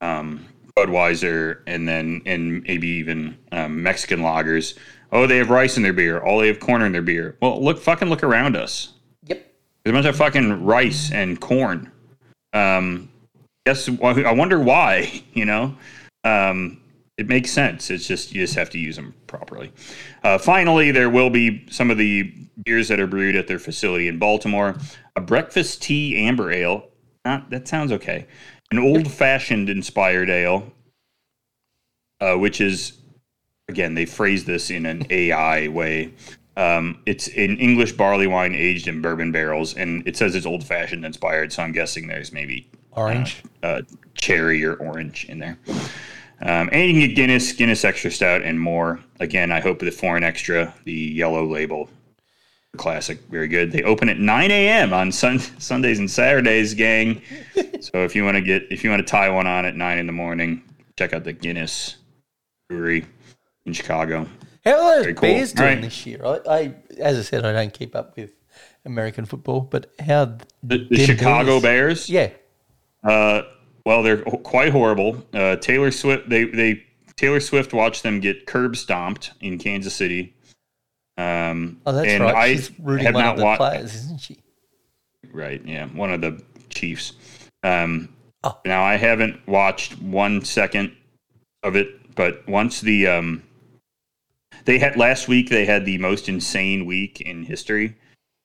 [0.00, 0.46] um,
[0.76, 4.76] Budweiser and then and maybe even um, Mexican lagers.
[5.12, 6.22] Oh, they have rice in their beer.
[6.24, 7.36] Oh, they have corn in their beer.
[7.40, 8.92] Well, look, fucking look around us.
[9.24, 9.54] Yep.
[9.82, 11.90] There's a bunch of fucking rice and corn.
[12.52, 13.08] Um,
[13.66, 15.22] yes, I wonder why.
[15.36, 15.76] You know,
[16.24, 16.80] um,
[17.18, 17.90] it makes sense.
[17.90, 19.70] It's just you just have to use them properly.
[20.22, 22.32] Uh, finally, there will be some of the
[22.64, 24.76] beers that are brewed at their facility in Baltimore.
[25.14, 26.88] A breakfast tea amber ale.
[27.26, 28.26] Not that sounds okay.
[28.70, 30.72] An old fashioned inspired ale,
[32.20, 32.94] uh, which is
[33.68, 36.12] again they phrase this in an AI way.
[36.56, 40.64] Um, it's an English barley wine aged in bourbon barrels, and it says it's old
[40.64, 41.52] fashioned inspired.
[41.52, 43.42] So I'm guessing there's maybe Orange.
[43.62, 43.82] uh,
[44.14, 45.58] cherry or orange in there.
[46.40, 49.00] Um, and you can get Guinness, Guinness Extra Stout, and more.
[49.20, 51.88] Again, I hope the foreign extra, the yellow label,
[52.76, 53.72] classic, very good.
[53.72, 54.92] They open at 9 a.m.
[54.92, 57.20] on sun- Sundays and Saturdays, gang.
[57.80, 59.98] so if you want to get, if you want to tie one on at nine
[59.98, 60.62] in the morning,
[60.98, 61.96] check out the Guinness
[62.68, 63.04] Brewery
[63.64, 64.26] in Chicago.
[64.64, 65.22] How are those cool.
[65.22, 65.82] Bears doing Alright.
[65.82, 66.20] this year?
[66.24, 68.32] I, I, as I said, I don't keep up with
[68.84, 72.30] American football, but how The, the Chicago Bears, Yeah,
[73.04, 73.42] Uh,
[73.84, 75.24] well, they're quite horrible.
[75.32, 76.82] Uh, Taylor Swift, they they
[77.16, 80.34] Taylor Swift watched them get curb stomped in Kansas City.
[81.18, 82.34] Um, oh, that's and right.
[82.34, 84.38] I She's rooting one of the wa- players, isn't she?
[85.32, 87.14] Right, yeah, one of the Chiefs.
[87.62, 88.10] Um,
[88.44, 88.56] Oh.
[88.64, 90.94] Now I haven't watched one second
[91.64, 93.42] of it, but once the um,
[94.66, 97.96] they had last week they had the most insane week in history,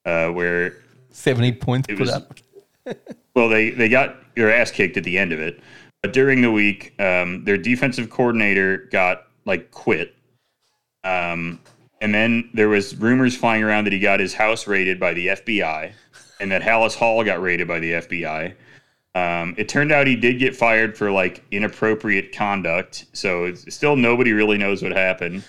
[0.06, 0.78] uh, where
[1.12, 2.34] 70 points put was- up.
[3.36, 5.60] well they they got their ass kicked at the end of it,
[6.02, 10.16] but during the week, um, their defensive coordinator got like quit,
[11.04, 11.60] um,
[12.02, 15.28] and then there was rumors flying around that he got his house raided by the
[15.28, 15.94] FBI,
[16.40, 18.56] and that Halas Hall got raided by the FBI.
[19.14, 23.06] Um, it turned out he did get fired for like inappropriate conduct.
[23.14, 25.44] So it's, still nobody really knows what happened.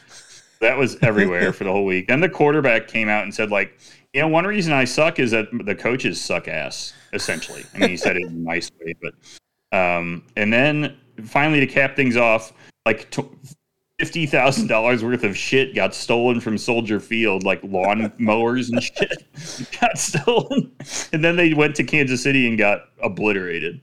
[0.60, 2.08] That was everywhere for the whole week.
[2.08, 3.78] Then the quarterback came out and said like,
[4.12, 6.92] you know, one reason I suck is that the coaches suck ass.
[7.14, 9.14] Essentially, I mean, he said it in a nice way, but
[9.78, 12.52] um, and then finally to cap things off,
[12.86, 13.28] like t-
[13.98, 18.82] fifty thousand dollars worth of shit got stolen from Soldier Field, like lawn mowers and
[18.82, 19.24] shit
[19.80, 20.72] got stolen,
[21.12, 23.80] and then they went to Kansas City and got obliterated.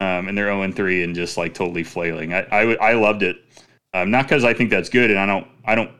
[0.00, 2.32] Um, and they're zero and three and just like totally flailing.
[2.32, 3.36] I I, I loved it,
[3.94, 5.90] um, not because I think that's good, and I don't I don't.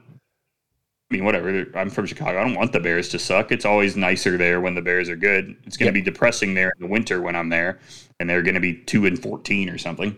[1.11, 1.67] I mean, whatever.
[1.75, 2.39] I'm from Chicago.
[2.39, 3.51] I don't want the Bears to suck.
[3.51, 5.57] It's always nicer there when the Bears are good.
[5.65, 6.05] It's going to Yep.
[6.05, 7.79] be depressing there in the winter when I'm there,
[8.21, 10.17] and they're going to be two and fourteen or something.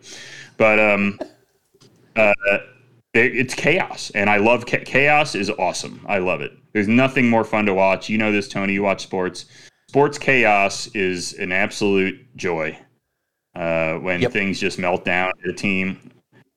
[0.57, 1.19] But um,
[2.17, 2.33] uh,
[3.15, 5.35] it's chaos, and I love cha- chaos.
[5.35, 6.05] Is awesome.
[6.09, 6.53] I love it.
[6.73, 8.09] There's nothing more fun to watch.
[8.09, 8.73] You know this, Tony.
[8.75, 9.47] You watch sports.
[9.89, 12.79] Sports chaos is an absolute joy.
[13.57, 14.33] Uh, when Yep.
[14.33, 15.99] things just melt down at a team,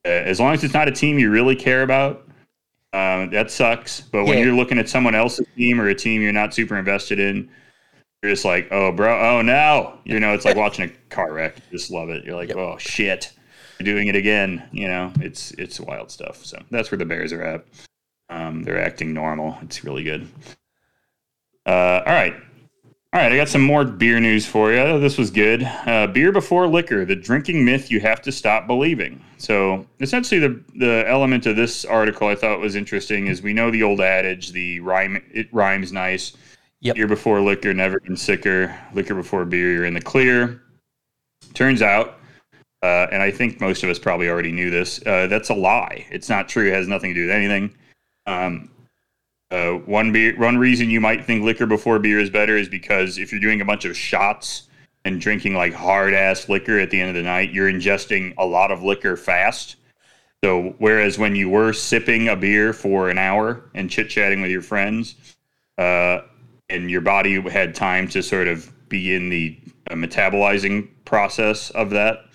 [0.06, 2.28] uh, as long as it's not a team you really care about,
[2.94, 4.02] um, that sucks.
[4.02, 4.44] But when Yeah.
[4.46, 7.50] you're looking at someone else's team or a team you're not super invested in,
[8.22, 9.98] you're just like, oh, bro, oh no.
[10.04, 11.56] You know, it's like watching a car wreck.
[11.72, 12.24] You just love it.
[12.24, 12.58] You're like, Yep.
[12.58, 13.32] oh shit,
[13.80, 14.68] doing it again.
[14.72, 16.44] You know, it's it's wild stuff.
[16.46, 17.66] So that's where the Bears are at.
[18.30, 19.58] Um, they're acting normal.
[19.62, 20.28] It's really good.
[21.66, 22.36] Uh, all right.
[23.14, 25.00] All right, I got some more beer news for you.
[25.00, 25.62] This was good.
[25.86, 29.24] Uh, beer before liquor, the drinking myth you have to stop believing.
[29.38, 33.70] So, essentially, the the element of this article I thought was interesting is we know
[33.70, 36.36] the old adage, the rhyme it rhymes nice.
[36.80, 36.96] Yep.
[36.96, 38.76] Beer before liquor, never been sicker.
[38.96, 40.64] Liquor before beer, you're in the clear.
[41.54, 42.18] Turns out,
[42.84, 45.02] uh, and I think most of us probably already knew this.
[45.06, 46.06] Uh, that's a lie.
[46.12, 46.68] It's not true.
[46.68, 47.74] It has nothing to do with anything.
[48.26, 48.70] Um,
[49.52, 53.18] uh, one beer, one reason you might think liquor before beer is better is because
[53.18, 54.68] if you're doing a bunch of shots
[55.06, 58.46] and drinking like hard ass liquor at the end of the night, you're ingesting a
[58.46, 59.78] lot of liquor fast.
[60.44, 64.52] So whereas when you were sipping a beer for an hour and chit chatting with
[64.52, 65.16] your friends,
[65.78, 66.22] uh,
[66.70, 69.58] and your body had time to sort of be in the
[69.90, 72.26] uh, metabolizing process of that,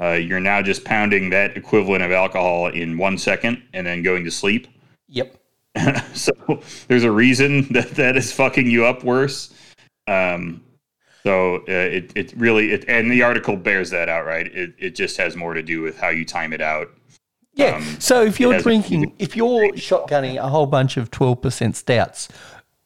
[0.00, 4.24] uh, you're now just pounding that equivalent of alcohol in one second and then going
[4.24, 4.68] to sleep.
[5.08, 5.36] Yep.
[6.14, 6.32] so
[6.88, 9.54] there's a reason that that is fucking you up worse.
[10.06, 10.62] Um,
[11.22, 14.46] so uh, it it really it, and the article bears that out, right?
[14.46, 16.88] It it just has more to do with how you time it out.
[17.54, 17.76] Yeah.
[17.76, 22.28] Um, so if you're drinking, if you're shotgunning a whole bunch of 12% stouts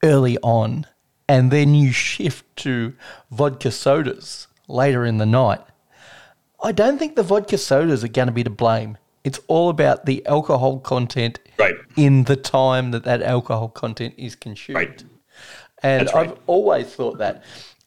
[0.03, 0.87] early on,
[1.29, 2.95] and then you shift to
[3.33, 5.61] vodka sodas later in the night,
[6.63, 8.99] I don't think the vodka sodas are going to be to blame.
[9.25, 11.75] It's all about the alcohol content Right.
[11.97, 14.77] in the time that that alcohol content is consumed.
[14.77, 15.05] Right.
[15.83, 16.29] And right.
[16.31, 17.43] I've always thought that.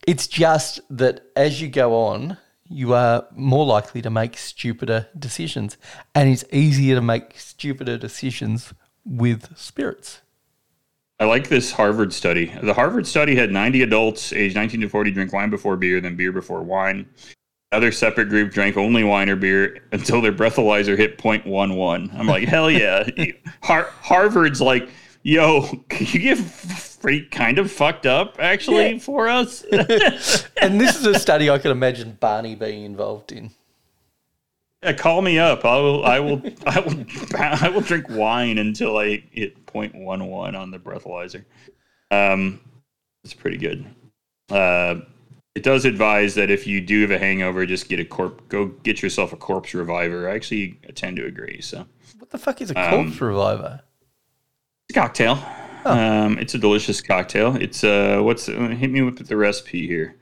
[0.08, 5.78] It's just that as you go on, you are more likely to make stupider decisions.
[6.16, 8.74] And it's easier to make stupider decisions
[9.06, 10.22] with spirits.
[11.20, 12.54] I like this Harvard study.
[12.62, 16.16] The Harvard study had 90 adults aged 19 to 40 drink wine before beer, then
[16.16, 17.08] beer before wine.
[17.74, 22.14] Another separate group drank only wine or beer until their breathalyzer hit 0.11.
[22.14, 23.10] I'm like, hell yeah.
[23.64, 24.88] Har- Harvard's like,
[25.24, 28.98] yo, can you get freak kind of fucked up actually Yeah.
[29.00, 29.66] for us?
[30.62, 33.50] And this is a study I could imagine Barney being involved in.
[34.84, 35.66] Yeah, call me up.
[35.66, 36.06] I will.
[36.06, 36.42] I will.
[36.68, 37.06] I will.
[37.40, 41.44] I will drink wine until I hit 0.11 on the breathalyzer.
[42.12, 42.62] Um,
[43.24, 43.84] it's pretty good.
[44.52, 45.02] Uh,
[45.56, 48.48] it does advise that if you do have a hangover, just get a corp.
[48.50, 50.30] Go get yourself a corpse reviver.
[50.30, 51.62] I actually tend to agree.
[51.62, 51.86] So
[52.20, 53.82] What the fuck is a Um, corpse reviver?
[54.90, 55.44] it's a cocktail.
[55.86, 57.56] Um, it's a delicious cocktail.
[57.58, 60.16] It's uh, what's hit me with the recipe here.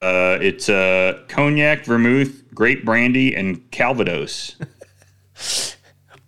[0.00, 4.56] Uh, it's uh, cognac, vermouth, grape brandy, and Calvados.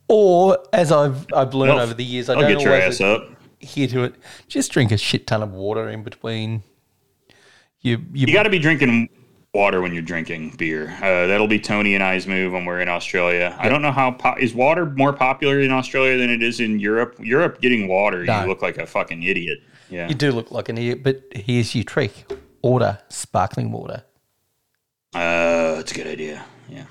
[0.09, 3.29] Or, as I've, I've learned over the years, I I'll don't get your ass up.
[3.61, 4.15] adhere to it.
[4.47, 6.63] Just drink a shit ton of water in between.
[7.87, 9.09] You, you, You got to be drinking
[9.55, 10.91] water when you're drinking beer.
[11.01, 13.57] Uh, that'll be Tony and I's move when we're in Australia.
[13.61, 16.81] I don't know how po- is water more popular in Australia than it is in
[16.81, 17.15] Europe.
[17.21, 18.41] Europe getting water, No.
[18.43, 19.61] you look like a fucking idiot.
[19.89, 20.09] Yeah.
[20.09, 22.13] You do look like an idiot, but here's your trick:
[22.61, 24.03] order sparkling water.
[25.15, 26.45] Uh, that's a good idea.
[26.69, 26.87] Yeah.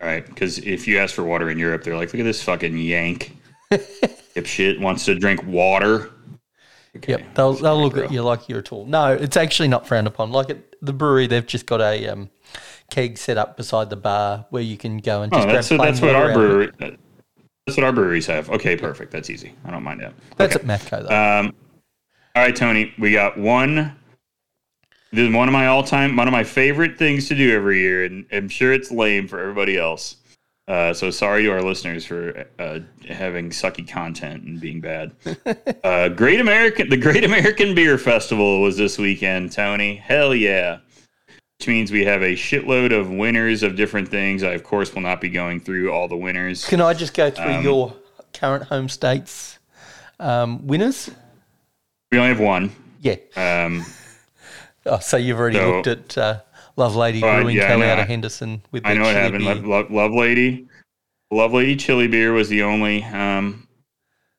[0.00, 2.42] All right, because if you ask for water in Europe, they're like, "Look at this
[2.44, 3.36] fucking yank,
[3.72, 6.10] if shit wants to drink water."
[6.96, 8.84] Okay, Yep, they'll they'll look at you like you're a tool.
[8.84, 10.30] No, it's actually not frowned upon.
[10.30, 12.28] Like at the brewery, they've just got a um,
[12.90, 15.78] keg set up beside the bar where you can go and Oh, just that's grab
[15.78, 16.70] plain that's what our brewery.
[16.78, 18.50] That's what our breweries have.
[18.50, 19.10] Okay, perfect.
[19.10, 19.54] That's easy.
[19.64, 20.12] I don't mind that.
[20.36, 20.68] That's okay.
[20.68, 21.14] at Matco though.
[21.14, 21.54] Um,
[22.34, 23.96] all right, Tony, we got one.
[25.12, 28.04] This is one of my all-time, one of my favorite things to do every year,
[28.04, 30.16] and I'm sure it's lame for everybody else.
[30.68, 32.78] Uh, so sorry to our listeners for uh,
[33.08, 35.12] having sucky content and being bad.
[35.84, 39.96] uh, Great American, the Great American Beer Festival was this weekend, Tony.
[39.96, 40.78] Hell yeah!
[41.58, 44.42] Which means we have a shitload of winners of different things.
[44.44, 46.64] I of course will not be going through all the winners.
[46.66, 47.94] Can I just go through um, your
[48.32, 49.58] current home states
[50.20, 51.10] um, winners?
[52.12, 52.70] We only have one.
[53.00, 53.16] Yeah.
[53.36, 53.84] Um,
[54.84, 56.40] Oh, so you've already So- looked at uh,
[56.76, 57.82] Love Lady Uh, Brewing yeah, Co.
[57.82, 59.44] out of Henderson with I know chili happened.
[59.44, 60.68] Love, Love, Love Lady,
[61.30, 63.66] Love Lady Chili Beer was the only, um,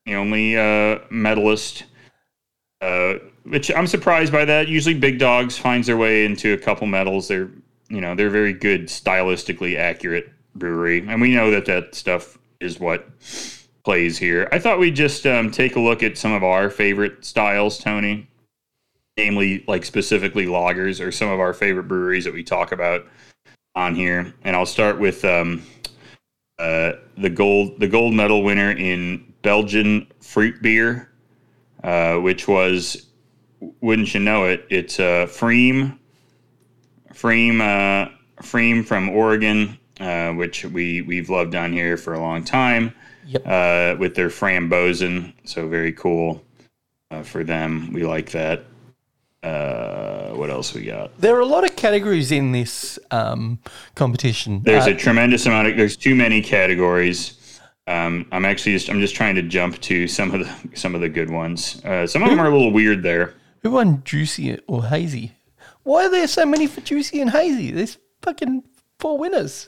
[0.06, 1.86] the only uh, medalist.
[2.82, 4.68] Uh, which I'm surprised by that.
[4.68, 7.28] Usually, Big Dogs finds their way into a couple medals.
[7.28, 7.50] They're,
[7.90, 12.80] you know, they're very good, stylistically accurate brewery, and we know that that stuff is
[12.80, 13.08] what
[13.84, 14.48] plays here.
[14.52, 18.30] I thought we'd just um, take a look at some of our favorite styles, Tony.
[19.18, 23.06] Namely, like specifically lagers or some of our favorite breweries that we talk about
[23.76, 25.64] on here, and I'll start with um,
[26.58, 31.12] uh, the gold the gold medal winner in Belgian fruit beer,
[31.84, 33.08] uh, which was
[33.82, 34.66] wouldn't you know it?
[34.70, 35.98] It's uh, pFriem,
[37.14, 38.10] pFriem, uh,
[38.42, 42.94] pFriem from Oregon, uh, which we we've loved on here for a long time.
[43.26, 43.42] Yep.
[43.46, 46.44] Uh, with their frambozen, so very cool
[47.10, 47.94] uh, for them.
[47.94, 48.66] We like that.
[49.44, 51.12] Uh, what else we got?
[51.20, 53.60] There are a lot of categories in this um,
[53.96, 54.62] competition.
[54.64, 55.78] There's Uh, a tremendous amount of.
[55.78, 57.60] There's too many categories.
[57.86, 58.90] Um, I'm actually just.
[58.90, 61.82] I'm just trying to jump to some of the some of the good ones.
[61.84, 63.34] Uh, some of them are a little weird there.
[63.62, 65.34] who won Juicy or Hazy?
[65.84, 67.72] Why are there so many for Juicy and Hazy?
[67.72, 68.64] There's fucking
[69.00, 69.68] four winners.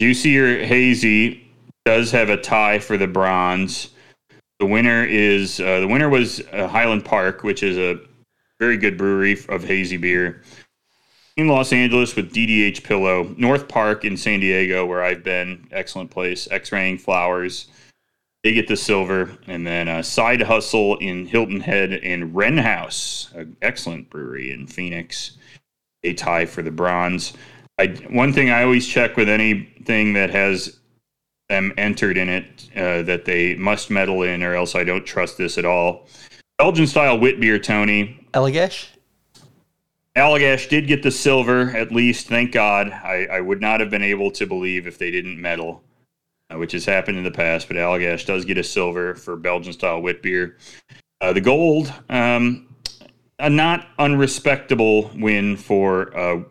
[0.00, 1.50] Juicy or hazy
[1.84, 3.90] does have a tie for the bronze.
[4.58, 7.98] The winner is uh, the winner was uh, Highland Park, which is a
[8.58, 10.42] very good brewery of hazy beer
[11.36, 16.10] in Los Angeles with DDH Pillow, North Park in San Diego, where I've been, excellent
[16.10, 16.48] place.
[16.50, 17.66] X-raying flowers,
[18.42, 23.30] they get the silver, and then uh, Side Hustle in Hilton Head and Wren House,
[23.34, 25.36] an excellent brewery in Phoenix,
[26.04, 27.34] a tie for the bronze.
[27.78, 30.78] I, one thing I always check with anything that has
[31.50, 35.36] them entered in it uh, that they must medal in, or else I don't trust
[35.36, 36.08] this at all.
[36.58, 38.25] Belgian style wit beer, Tony.
[38.36, 38.88] Allagash?
[40.14, 42.26] Allagash did get the silver, at least.
[42.26, 42.90] Thank God.
[42.90, 45.82] I, I would not have been able to believe if they didn't medal,
[46.52, 47.66] uh, which has happened in the past.
[47.66, 50.58] But Allagash does get a silver for Belgian style wit beer.
[51.22, 52.68] Uh, the gold, um,
[53.38, 56.42] a not unrespectable win for uh,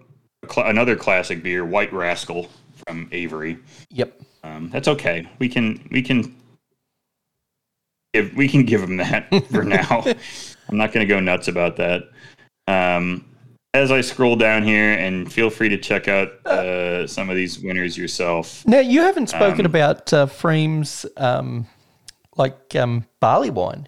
[0.50, 2.50] cl- another classic beer, White Rascal
[2.88, 3.60] from Avery.
[3.92, 4.22] Yep.
[4.44, 5.30] Um, that's okay.
[5.38, 6.36] We can we can
[8.16, 10.04] give we can give them that for now.
[10.70, 12.10] I'm not going to go nuts about that.
[12.68, 13.26] Um,
[13.74, 17.60] as I scroll down here, and feel free to check out uh, some of these
[17.60, 18.66] winners yourself.
[18.66, 21.68] Now, you haven't spoken Um, about uh, pFriem's um,
[22.38, 23.88] like um, barley wine.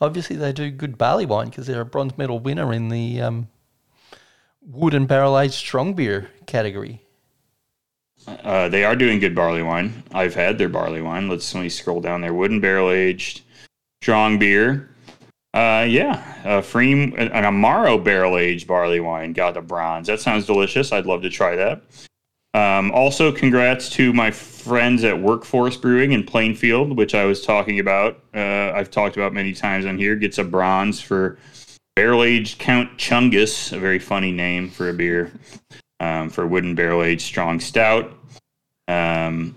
[0.00, 3.48] Obviously, they do good barley wine because they're a bronze medal winner in the um,
[4.62, 7.02] wood and barrel aged strong beer category.
[8.26, 10.02] Uh, they are doing good barley wine.
[10.12, 11.28] I've had their barley wine.
[11.28, 12.34] Let's let me scroll down there.
[12.34, 13.42] Wooden barrel aged
[14.02, 14.90] strong beer.
[15.52, 20.06] Uh, yeah, uh, pFriem, an Amaro barrel aged barley wine got the bronze.
[20.06, 20.92] That sounds delicious.
[20.92, 21.82] I'd love to try that.
[22.52, 27.44] Um, also, congrats to my friends at Werk Force Brewing in Plainfield, which I was
[27.44, 28.22] talking about.
[28.34, 30.16] Uh, I've talked about many times on here.
[30.16, 31.38] Gets a bronze for
[31.96, 35.32] barrel aged Count Chungus, a very funny name for a beer
[36.00, 38.12] um, for wooden barrel aged strong stout.
[38.88, 39.54] Um,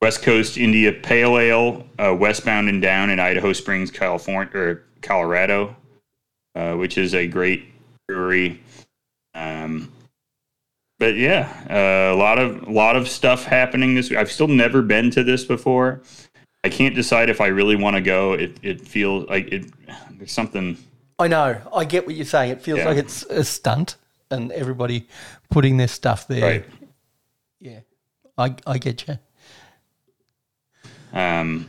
[0.00, 5.76] West Coast India Pale Ale, uh, westbound and down in Idaho Springs, California or Colorado,
[6.54, 7.64] uh, which is a great
[8.08, 8.60] brewery.
[9.34, 9.92] Um,
[10.98, 14.18] but yeah, uh, a lot of a lot of stuff happening this week.
[14.18, 16.02] I've still never been to this before.
[16.64, 18.34] I can't decide if I really want to go.
[18.34, 19.66] It it feels like it.
[20.12, 20.76] There's something.
[21.18, 21.60] I know.
[21.74, 22.50] I get what you're saying.
[22.52, 22.88] It feels Yeah.
[22.88, 23.96] like it's a stunt
[24.30, 25.08] and everybody
[25.50, 26.42] putting their stuff there.
[26.42, 26.64] Right.
[27.60, 27.80] Yeah.
[28.38, 29.18] I, I get you.
[31.12, 31.68] Um,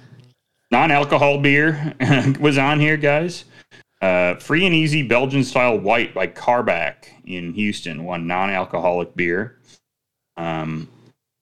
[0.73, 1.93] non-alcohol beer
[2.39, 3.45] was on here, guys.
[4.01, 9.59] Uh, free and easy Belgian style white by Karbach in Houston won non-alcoholic beer.
[10.35, 10.89] Um,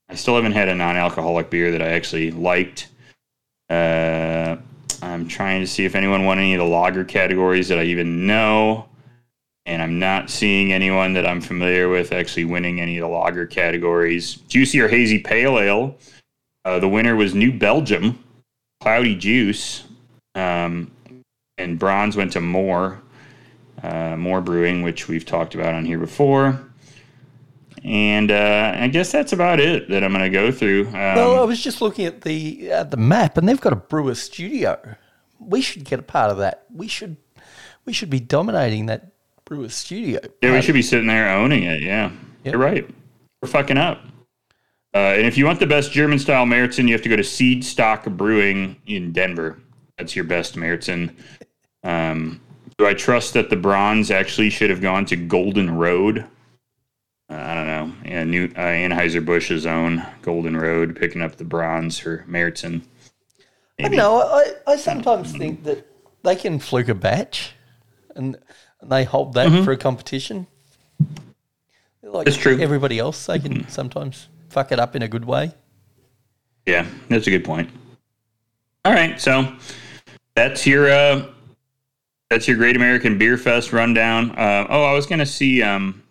[0.09, 2.89] I still haven't had a non-alcoholic beer that I actually liked.
[3.69, 4.57] Uh,
[5.01, 8.27] I'm trying to see if anyone won any of the lager categories that I even
[8.27, 8.89] know,
[9.65, 13.47] and I'm not seeing anyone that I'm familiar with actually winning any of the lager
[13.47, 14.35] categories.
[14.49, 15.95] Juicy or hazy pale ale.
[16.65, 18.21] Uh, the winner was New Belgium,
[18.81, 19.83] Cloudy Juice,
[20.35, 20.91] um,
[21.57, 23.01] and bronze went to More,
[23.83, 26.59] uh, More Brewing, which we've talked about on here before.
[27.83, 30.87] And uh, I guess that's about it that I'm going to go through.
[30.87, 33.77] Um, Well, I was just looking at the at the map, and they've got a
[33.77, 34.79] brewer studio.
[35.39, 36.65] We should get a part of that.
[36.73, 37.17] We should
[37.85, 39.13] we should be dominating that
[39.45, 40.19] brewer studio.
[40.43, 41.81] Yeah, we should be sitting there owning it.
[41.81, 42.11] Yeah,
[42.43, 42.53] Yep.
[42.53, 42.87] you're right.
[43.41, 44.01] We're fucking up.
[44.93, 47.23] Uh, and if you want the best German style Märzen, you have to go to
[47.23, 49.59] Seedstock Brewing in Denver.
[49.97, 51.15] That's your best Märzen.
[51.83, 52.41] Um,
[52.77, 56.25] do I trust that the bronze actually should have gone to Golden Road?
[57.29, 57.93] Uh, I don't know.
[58.03, 62.81] Yeah, New uh, Anheuser Busch's own Golden Road picking up the bronze for Märzen.
[63.79, 64.21] I know.
[64.21, 65.87] I, I sometimes think that
[66.23, 67.53] they can fluke a batch,
[68.15, 68.37] and,
[68.81, 70.47] and they hold that for a competition.
[72.03, 72.59] Like It's true.
[72.59, 75.53] Everybody else, they can sometimes fuck it up in a good way.
[76.65, 77.69] Yeah, that's a good point.
[78.85, 79.55] All right, so
[80.35, 81.25] that's your uh,
[82.29, 84.31] that's your Great American Beer Fest rundown.
[84.31, 85.61] Uh, oh, I was gonna see.
[85.61, 86.03] Um,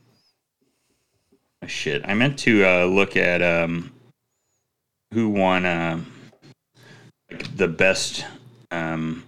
[1.62, 3.92] oh, shit, I meant to uh, look at um,
[5.12, 6.00] who won uh,
[7.30, 8.24] like the best
[8.70, 9.24] um,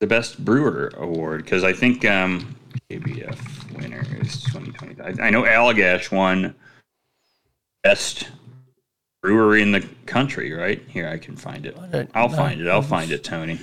[0.00, 2.56] the best brewer award because I think um,
[2.90, 5.00] ABF winners 2020.
[5.22, 6.54] I, I know Allagash won
[7.82, 8.28] best
[9.22, 10.82] brewery in the country, right?
[10.88, 11.76] Here, I can find it.
[12.14, 12.68] I'll find it.
[12.68, 13.60] I'll find it, Tony.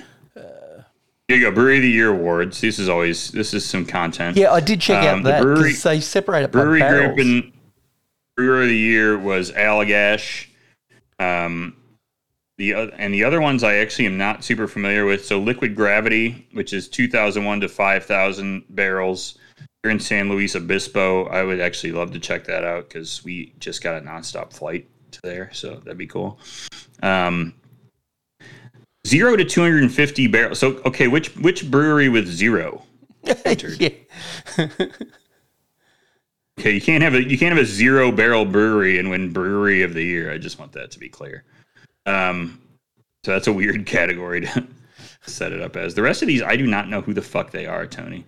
[1.27, 1.51] Here you go.
[1.51, 2.61] Brewery of the Year awards.
[2.61, 4.37] This is always this is some content.
[4.37, 7.15] Yeah, I did check Um, out the that brewery- they separate it by Brewery barrels.
[7.15, 7.51] group and
[8.37, 10.45] Brewer of the Year was Allagash.
[11.19, 11.75] Um,
[12.57, 15.25] the and the other ones I actually am not super familiar with.
[15.25, 19.37] So Liquid Gravity, which is two thousand one to five thousand barrels.
[19.87, 23.53] Here in San Luis Obispo, I would actually love to check that out because we
[23.57, 26.39] just got a nonstop flight to there, so that'd be cool.
[27.01, 27.53] Um,
[29.07, 30.59] zero to two hundred and fifty barrels.
[30.59, 32.83] So okay, which which brewery with zero?
[33.45, 33.79] entered?
[36.59, 39.83] Okay, you can't have a you can't have a zero barrel brewery and win brewery
[39.83, 40.33] of the year.
[40.33, 41.43] I just want that to be clear.
[42.07, 42.59] Um,
[43.23, 44.67] so that's a weird category to
[45.27, 45.93] set it up as.
[45.93, 48.25] The rest of these, I do not know who the fuck they are, Tony.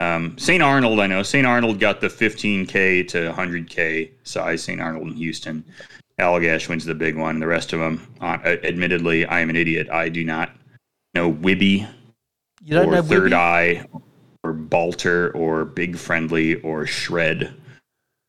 [0.00, 0.62] Um, St.
[0.62, 1.22] Arnold, I know.
[1.22, 1.46] St.
[1.46, 4.62] Arnold got the 15k to 100k size.
[4.62, 4.80] St.
[4.80, 5.64] Arnold in Houston.
[6.18, 7.40] Allagash wins the big one.
[7.40, 9.88] The rest of them, uh, admittedly, I am an idiot.
[9.90, 10.50] I do not
[11.14, 11.88] know Wibby
[12.64, 13.36] you don't or know Third Wibby?
[13.36, 13.86] Eye
[14.42, 17.42] or Balter or Big Friendly or Shred.
[17.42, 17.54] It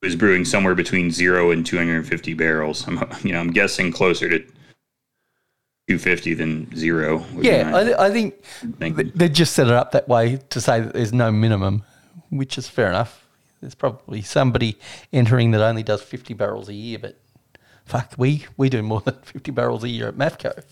[0.06, 2.86] was brewing somewhere between zero and 250 barrels.
[2.88, 4.46] I'm, you know, I'm guessing closer to
[5.88, 7.24] 250 than zero.
[7.36, 8.42] Yeah, I, I think
[8.80, 11.84] th- they just set it up that way to say that there's no minimum,
[12.30, 13.28] which is fair enough.
[13.62, 14.78] There's probably somebody
[15.14, 17.20] entering that only does 50 barrels a year, but
[17.86, 20.64] fuck, we, we do more than 50 barrels a year at MAFCO.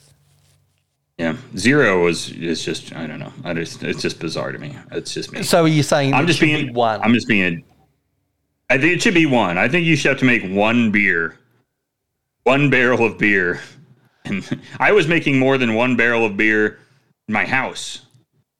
[1.19, 3.31] yeah, zero was is just I don't know.
[3.43, 4.75] I just it's just bizarre to me.
[4.91, 5.43] It's just me.
[5.43, 6.99] So are you saying I'm just being be one?
[7.01, 7.63] I'm just being.
[8.71, 9.59] I think it should be one.
[9.59, 11.37] I think you should have to make one beer,
[12.45, 13.61] one barrel of beer,
[14.25, 16.79] and I was making more than one barrel of beer
[17.27, 18.05] in my house.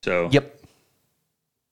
[0.04, 0.50] So yep.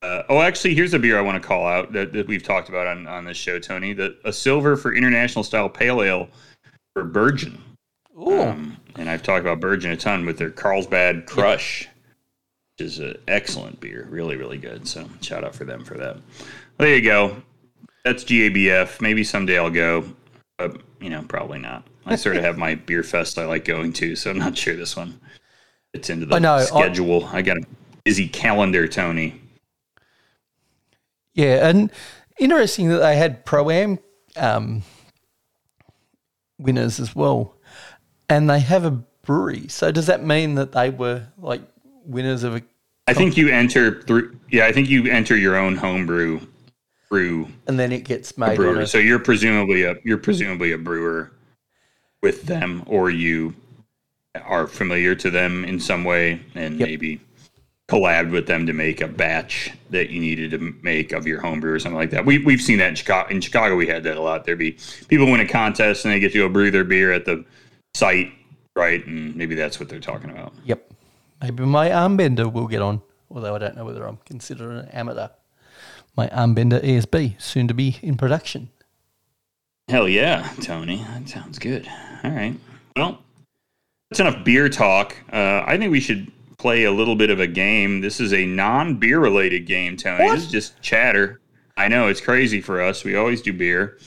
[0.02, 2.68] Uh, oh, actually, here's a beer I want to call out that, that we've talked
[2.68, 3.92] about on, on this show, Tony.
[3.92, 6.28] The a silver for international style pale ale
[6.92, 7.62] for Burgeon.
[8.18, 8.42] Ooh.
[8.42, 11.88] Um, and I've talked about Burgeon a ton with their Carlsbad Crush,
[12.76, 14.08] which is an excellent beer.
[14.10, 14.88] Really, really good.
[14.88, 16.16] So shout out for them for that.
[16.78, 17.40] There you go.
[18.04, 19.00] That's GABF.
[19.00, 20.04] Maybe someday I'll go,
[20.58, 21.86] but you know, probably not.
[22.04, 24.74] I sort of have my beer fest I like going to, so I'm not sure
[24.74, 25.20] this one
[25.92, 27.26] fits into the I know, I- schedule.
[27.26, 27.62] I got a
[28.04, 29.40] busy calendar, Tony.
[31.34, 31.90] Yeah, and
[32.38, 33.98] interesting that they had pro am
[34.36, 34.82] um,
[36.58, 37.56] winners as well,
[38.28, 39.68] and they have a brewery.
[39.68, 41.62] So does that mean that they were like
[42.04, 42.62] winners of a?
[43.06, 44.38] I think you enter through.
[44.50, 46.40] Yeah, I think you enter your own homebrew
[47.12, 48.86] brew And then it gets made brewer.
[48.86, 51.30] So you're presumably a you're presumably a brewer
[52.22, 53.54] with them, or you
[54.44, 56.88] are familiar to them in some way, and Yep.
[56.88, 57.20] maybe
[57.88, 61.74] collabed with them to make a batch that you needed to make of your homebrew
[61.74, 62.24] or something like that.
[62.24, 63.28] We we've seen that in Chicago.
[63.28, 64.44] In Chicago, we had that a lot.
[64.46, 64.78] There'd be
[65.08, 67.44] people win a contest and they get to go brew their beer at the
[67.94, 68.32] site,
[68.74, 69.04] right?
[69.06, 70.54] And maybe that's what they're talking about.
[70.64, 70.90] Yep.
[71.42, 75.28] Maybe my armbender will get on, although I don't know whether I'm considered an amateur.
[76.16, 78.70] My armbender ESB soon to be in production.
[79.92, 81.04] Hell yeah, Tony.
[81.04, 81.86] That sounds good.
[82.24, 82.54] All right.
[82.96, 83.22] Well,
[84.08, 85.14] that's enough beer talk.
[85.30, 88.00] Uh, I think we should play a little bit of a game.
[88.00, 90.24] This is a non beer related game, Tony.
[90.24, 90.36] What?
[90.36, 91.42] This is just chatter.
[91.76, 93.04] I know it's crazy for us.
[93.04, 93.98] We always do beer.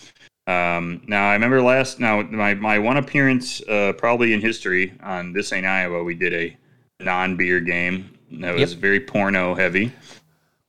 [0.47, 5.33] Um, now I remember last now my, my one appearance uh, probably in history on
[5.33, 6.03] this ain't Iowa.
[6.03, 6.57] We did a
[6.99, 8.81] non beer game that was Yep.
[8.81, 9.91] very porno heavy.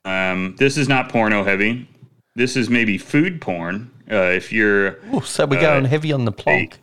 [0.05, 1.89] Um, this is not porno heavy.
[2.35, 3.93] This is maybe food porn.
[4.11, 6.79] Uh, if you're Ooh, so we're Uh, going heavy on the plonk.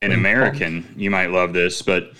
[0.00, 1.80] an Food American, you might love this.
[1.82, 2.12] But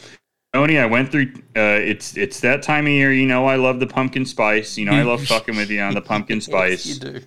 [0.55, 1.32] Tony, I went through.
[1.57, 3.12] Uh, it's it's that time of year.
[3.12, 4.77] You know, I love the pumpkin spice.
[4.78, 6.86] You know, I love fucking with you on the pumpkin spice.
[6.86, 7.20] Yes, you do.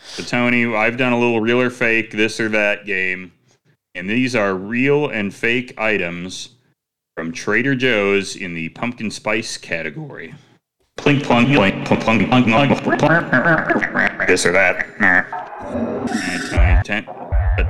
[0.00, 3.32] So Tony, I've done a little real or fake, this or that game,
[3.94, 6.50] and these are real and fake items
[7.16, 10.34] from Trader Joe's in the pumpkin spice category.
[10.96, 14.07] Plink plunk plink plunk plunk plunk plunk.
[14.28, 14.86] This or that.
[15.00, 17.02] All right, Tony,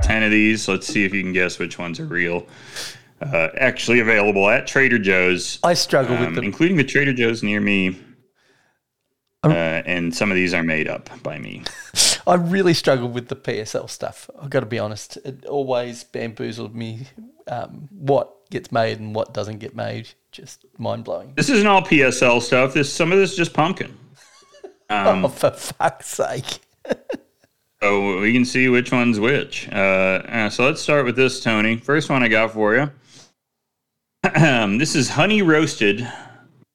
[0.03, 0.67] ten, of these.
[0.67, 2.49] Let's see if you can guess which ones are real.
[3.23, 6.45] Uh, actually available at Trader Joe's, I struggle um, with them.
[6.45, 7.91] including the Trader Joe's near me.
[9.45, 11.63] Um, Uh, and some of these are made up by me.
[12.27, 14.29] I really struggle with the PSL stuff.
[14.43, 15.17] I've got to be honest.
[15.19, 17.07] It always bamboozled me
[17.47, 20.09] um, what gets made and what doesn't get made.
[20.33, 21.35] Just mind blowing.
[21.37, 22.75] This isn't all PSL stuff.
[22.75, 23.97] This some of this is just pumpkin.
[24.91, 26.61] Um, oh, for fuck's sake.
[27.83, 29.69] So we can see which one's which.
[29.71, 31.77] Uh, uh, so let's start with this, Tony.
[31.77, 32.91] First one I got for you.
[34.79, 36.11] this is honey roasted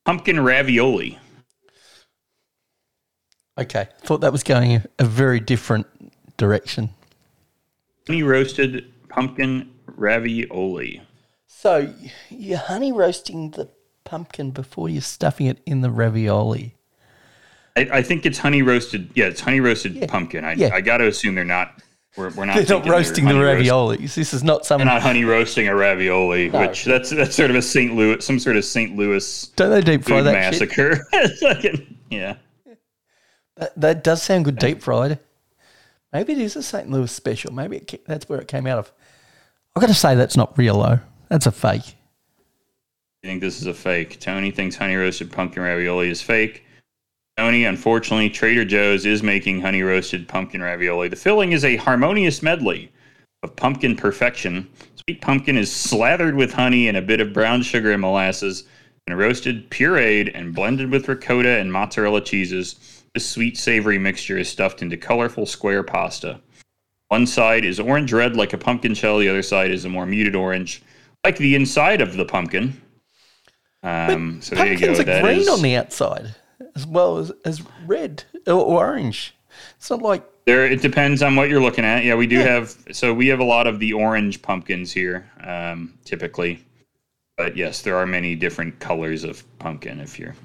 [0.06, 1.18] pumpkin ravioli.
[3.58, 3.88] Okay.
[4.02, 5.88] Thought that was going a, a very different
[6.38, 6.90] direction.
[8.08, 11.02] Honey roasted pumpkin ravioli.
[11.48, 11.94] So
[12.30, 13.70] you're honey roasting the
[14.04, 16.76] pumpkin before you're stuffing it in the ravioli.
[17.76, 19.10] I, I think it's honey roasted.
[19.16, 20.46] Yeah, it's honey roasted pumpkin.
[20.46, 20.70] I, yeah.
[20.74, 21.82] I got to assume they're not.
[22.16, 22.54] We're, we're not.
[22.56, 24.14] They're not thinking roasting the honey roast- raviolis.
[24.16, 24.78] This is not some.
[24.80, 26.62] They're not honey roasting a ravioli, No.
[26.62, 27.96] which that's that's sort of a St.
[27.96, 28.96] Louis, some sort of St.
[28.96, 30.70] Louis Don't they deep fry that shit?
[30.70, 31.08] massacre.
[31.42, 32.36] Like an- yeah.
[33.58, 35.20] That, that does sound good deep fried.
[36.12, 36.90] Maybe it is a St.
[36.92, 37.52] Louis special.
[37.54, 38.92] Maybe it, that's where it came out of.
[39.76, 41.00] I've got to say that's not real though.
[41.30, 41.96] That's a fake.
[43.24, 44.20] You think this is a fake.
[44.20, 46.66] Tony thinks honey roasted pumpkin ravioli is fake.
[47.38, 51.08] Tony, unfortunately, Trader Joe's is making honey roasted pumpkin ravioli.
[51.08, 52.92] The filling is a harmonious medley
[53.42, 54.70] of pumpkin perfection.
[54.96, 58.66] Sweet pumpkin is slathered with honey and a bit of brown sugar and molasses,
[59.08, 63.04] and roasted, pureed, and blended with ricotta and mozzarella cheeses.
[63.14, 66.40] This sweet, savory mixture is stuffed into colorful square pasta.
[67.10, 70.06] One side is orange red like a pumpkin shell, the other side is a more
[70.06, 70.82] muted orange,
[71.26, 72.80] like the inside of the pumpkin.
[73.82, 74.86] Um, so there you go.
[74.88, 76.36] Pumpkins are That green is- on the outside
[76.76, 79.36] as well as, as red or orange.
[79.78, 82.04] It's not like There, it depends on what you're looking at.
[82.04, 82.76] Yeah, we do have.
[82.92, 86.66] So we have a lot of the orange pumpkins here, um, typically.
[87.38, 90.00] But yes, there are many different colors of pumpkin.
[90.00, 90.36] If you're,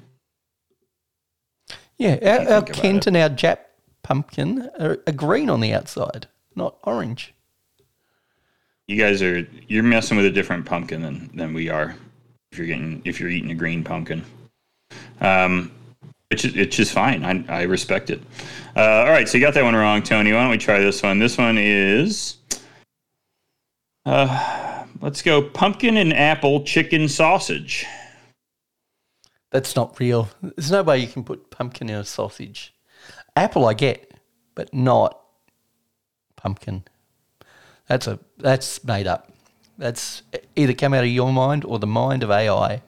[1.97, 3.59] yeah, our, our Kent and our Jap
[4.03, 7.33] pumpkin are, are green on the outside, not orange.
[8.89, 11.95] you guys are, you're messing with a different pumpkin than than we are.
[12.51, 14.23] If you're getting, if you're eating a green pumpkin,
[15.21, 15.71] um,
[16.29, 17.23] it's it's just fine.
[17.23, 18.21] I I respect it.
[18.75, 20.31] Uh, all right, so you got that one wrong, Tony.
[20.31, 21.19] Why don't we try this one?
[21.19, 22.37] This one is.
[24.05, 27.85] Uh, let's go pumpkin and apple chicken sausage.
[29.51, 30.29] That's not real.
[30.41, 32.75] There's no way you can put pumpkin in a sausage.
[33.35, 34.13] Apple, I get,
[34.53, 35.19] but not
[36.35, 36.83] pumpkin.
[37.87, 39.33] That's a that's made up.
[39.79, 40.21] That's
[40.55, 42.83] either come out of your mind or the mind of AI.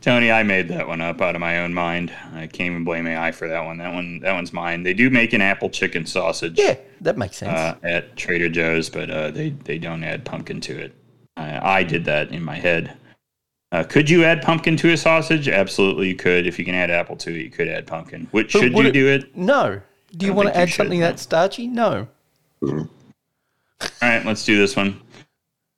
[0.00, 2.12] Tony, I made that one up out of my own mind.
[2.32, 3.78] I can't even blame AI for that one.
[3.78, 4.84] That one, that one's mine.
[4.84, 7.52] They do make an apple chicken sausage Yeah, that makes sense.
[7.58, 10.94] uh, at Trader Joe's, but uh, they they don't add pumpkin to it.
[11.36, 12.96] I, I did that in my head.
[13.72, 15.48] Uh, could you add pumpkin to a sausage?
[15.48, 16.46] Absolutely, you could.
[16.46, 18.28] If you can add apple to it, you could add pumpkin.
[18.30, 19.36] Which But should you it- do it?
[19.36, 19.80] no.
[20.16, 21.66] Do you want to add something that starchy?
[21.66, 22.08] No.
[22.62, 22.88] All
[24.00, 25.02] right, let's do this one.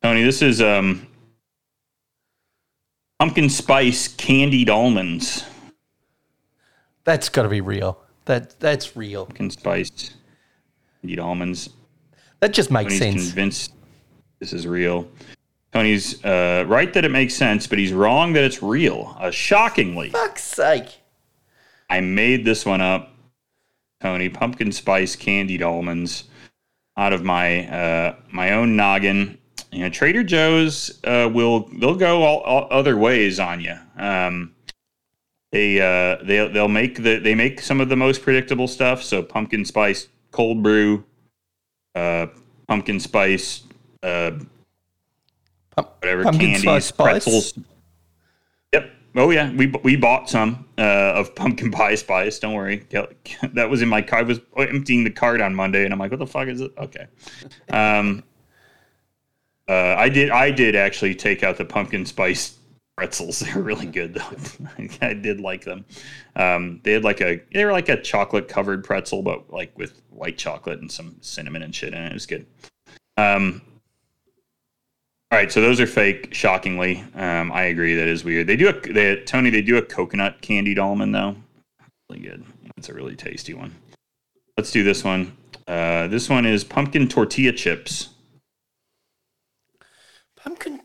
[0.04, 1.04] Tony, this is um,
[3.20, 5.44] pumpkin spice candied almonds.
[7.04, 8.00] That's got to be real.
[8.24, 9.26] That that's real.
[9.26, 10.14] Pumpkin spice
[11.02, 11.68] candied almonds.
[12.40, 13.26] That just makes Tony's sense.
[13.26, 13.74] convinced
[14.38, 15.06] this is real.
[15.72, 19.14] Tony's uh, right that it makes sense, but he's wrong that it's real.
[19.20, 21.00] Uh, shockingly, Fuck's sake.
[21.90, 23.14] I made this one up.
[24.00, 26.24] Tony, pumpkin spice candied almonds
[26.96, 29.36] out of my uh, my own noggin.
[29.72, 33.76] You know, Trader Joe's uh, will they'll go all, all other ways on you.
[33.96, 34.54] Um,
[35.52, 39.02] they uh, they they'll make the they make some of the most predictable stuff.
[39.02, 41.04] So pumpkin spice cold brew,
[41.94, 42.26] uh,
[42.68, 43.62] pumpkin spice,
[44.02, 44.32] uh,
[45.74, 47.06] whatever pumpkin candies, spice spice.
[47.24, 47.58] pretzels.
[48.72, 48.90] Yep.
[49.16, 52.38] Oh yeah, we we bought some uh, of pumpkin pie spice.
[52.38, 54.20] Don't worry, that was in my car.
[54.20, 56.72] I was emptying the cart on Monday, and I'm like, "What the fuck is it?"
[56.78, 57.06] Okay.
[57.70, 58.22] Um,
[59.70, 60.30] uh, I did.
[60.30, 62.58] I did actually take out the pumpkin spice
[62.96, 63.40] pretzels.
[63.46, 64.86] They were really good though.
[65.06, 65.84] I did like them.
[66.34, 70.02] Um, they had like a they were like a chocolate covered pretzel, but like with
[70.10, 72.10] white chocolate and some cinnamon and shit in it.
[72.10, 72.46] It was good.
[73.16, 73.62] Um,
[75.30, 76.34] all right, so those are fake.
[76.34, 78.48] Shockingly, um, I agree that is weird.
[78.48, 79.50] They do a they, Tony.
[79.50, 81.36] They do a coconut candied almond though.
[82.08, 82.44] Really good.
[82.76, 83.76] It's a really tasty one.
[84.56, 85.36] Let's do this one.
[85.68, 88.08] Uh, this one is pumpkin tortilla chips.
[90.42, 90.80] Pumpkin.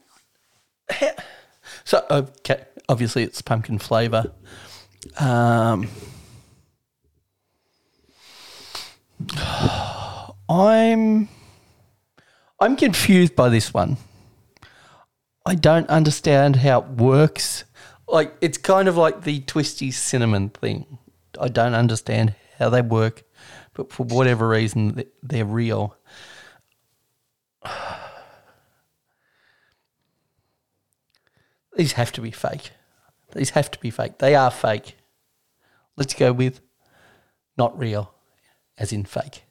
[1.84, 4.32] So okay, obviously it's pumpkin flavor.
[5.19, 5.88] Um,
[10.49, 11.27] I'm
[12.60, 13.98] I'm confused by this one.
[15.45, 17.64] I don't understand how it works.
[18.07, 20.98] Like it's kind of like the twisty cinnamon thing.
[21.40, 23.23] I don't understand how they work,
[23.73, 25.98] but for whatever reason they- they're real.
[31.76, 32.72] These have to be fake.
[33.34, 34.19] These have to be fake.
[34.19, 34.95] They are fake.
[35.97, 36.61] Let's go with
[37.57, 38.14] not real,
[38.77, 39.43] as in fake.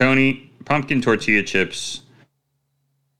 [0.00, 2.02] Tony, pumpkin tortilla chips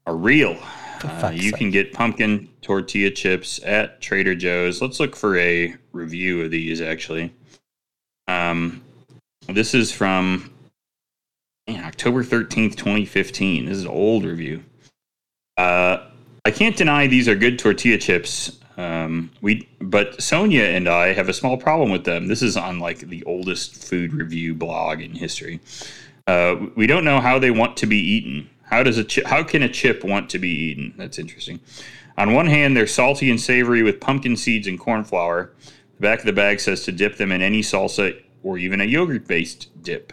[0.07, 0.59] are real.
[1.03, 1.57] Uh, you sake.
[1.57, 4.81] can get pumpkin tortilla chips at Trader Joe's.
[4.81, 7.35] Let's look for a review of these actually.
[8.27, 8.82] Um,
[9.49, 10.51] this is from
[11.66, 13.66] man, October 13th, 2015.
[13.66, 14.62] This is an old review.
[15.56, 15.98] Uh,
[16.44, 18.59] I can't deny these are good tortilla chips.
[18.76, 22.26] Um, we, but Sonia and I have a small problem with them.
[22.26, 25.60] This is on like the oldest food review blog in history.
[26.26, 28.51] Uh, we don't know how they want to be eaten.
[28.62, 30.94] How does a chip, how can a chip want to be eaten?
[30.97, 31.60] That's interesting.
[32.16, 35.52] On one hand, they're salty and savory with pumpkin seeds and corn flour.
[35.97, 38.85] The back of the bag says to dip them in any salsa or even a
[38.85, 40.12] yogurt-based dip.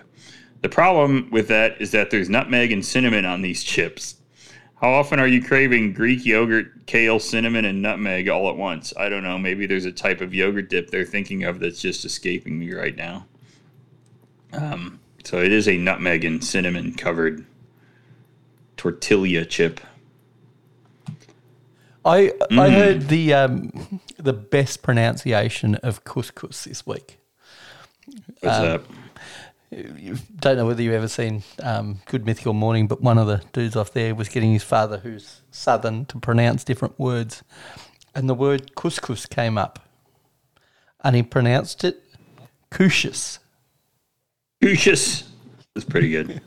[0.62, 4.16] The problem with that is that there's nutmeg and cinnamon on these chips.
[4.82, 8.94] How often are you craving Greek yogurt, kale, cinnamon, and nutmeg all at once?
[8.98, 9.38] I don't know.
[9.38, 12.96] Maybe there's a type of yogurt dip they're thinking of that's just escaping me right
[12.96, 13.28] now.
[14.54, 17.46] Um, so it is a nutmeg and cinnamon covered
[18.76, 19.80] tortilla chip.
[22.04, 22.72] I I Mm.
[22.72, 27.20] heard the um, the best pronunciation of couscous this week.
[28.40, 28.86] What's Um, up?
[29.72, 33.42] You don't know whether you've ever seen um, Good Mythical Morning, but one of the
[33.54, 37.42] dudes off there was getting his father, who's southern, to pronounce different words,
[38.14, 39.80] and the word couscous came up,
[41.06, 42.04] and he pronounced it
[42.70, 43.40] couscous.
[44.62, 45.24] Lucius.
[45.74, 46.42] That's pretty good.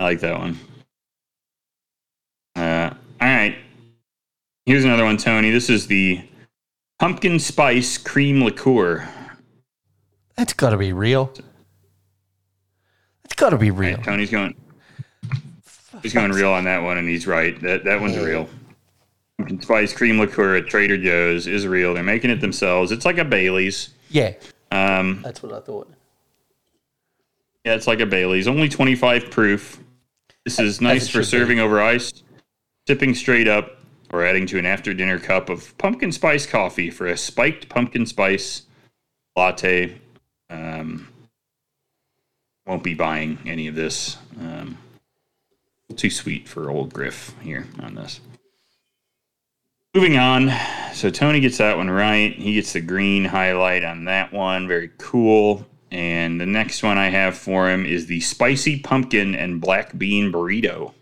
[0.00, 0.58] I like that one.
[2.56, 3.58] Uh, all right.
[4.64, 5.50] Here's another one, Tony.
[5.50, 6.22] This is the
[6.98, 9.06] pumpkin spice cream liqueur.
[10.36, 11.34] That's got to be real.
[13.40, 13.96] It's got to be real.
[13.96, 14.54] Right, Tony's going.
[16.02, 17.58] He's going real on that one, and he's right.
[17.62, 18.46] That that one's real.
[19.38, 21.94] Pumpkin spice cream liqueur at Trader Joe's is real.
[21.94, 22.92] They're making it themselves.
[22.92, 23.94] It's like a Bailey's.
[24.10, 24.34] Yeah,
[24.70, 25.90] Um, that's what I thought.
[27.64, 29.82] Yeah, it's like a Bailey's, only 25 proof.
[30.44, 31.24] This is nice for should be.
[31.24, 32.12] serving over ice,
[32.86, 33.78] sipping straight up,
[34.12, 38.04] or adding to an after dinner cup of pumpkin spice coffee for a spiked pumpkin
[38.04, 38.64] spice
[39.34, 39.98] latte.
[40.50, 41.09] Um,
[42.66, 44.16] won't be buying any of this.
[44.38, 44.78] Um,
[45.96, 48.20] too sweet for old Griff here on this.
[49.94, 50.52] Moving on.
[50.94, 52.32] So Tony gets that one right.
[52.32, 54.68] He gets the green highlight on that one.
[54.68, 55.66] Very cool.
[55.90, 60.30] And the next one I have for him is the spicy pumpkin and black bean
[60.30, 60.94] burrito.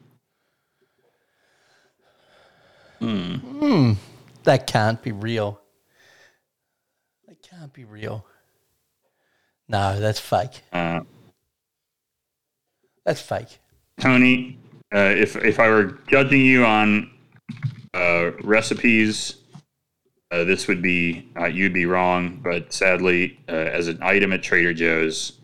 [2.99, 3.93] Hmm.
[4.45, 5.61] That can't be real.
[7.27, 8.25] That can't be real.
[9.69, 10.63] No, that's fake.
[10.73, 11.01] Uh,
[13.09, 13.59] That's fake.
[13.99, 14.59] Tony,
[14.95, 17.11] uh, if if I were judging you on
[17.95, 19.37] uh, recipes,
[20.31, 22.39] uh, this would be uh, you'd be wrong.
[22.45, 25.39] But sadly, uh, as an item at Trader Joe's,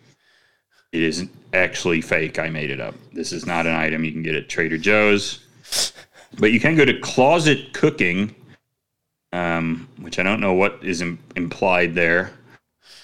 [0.92, 2.38] it is actually fake.
[2.38, 2.96] I made it up.
[3.14, 5.38] This is not an item you can get at Trader Joe's,
[6.38, 8.34] but you can go to Closet Cooking,
[9.32, 12.30] um, which I don't know what is Im- implied there.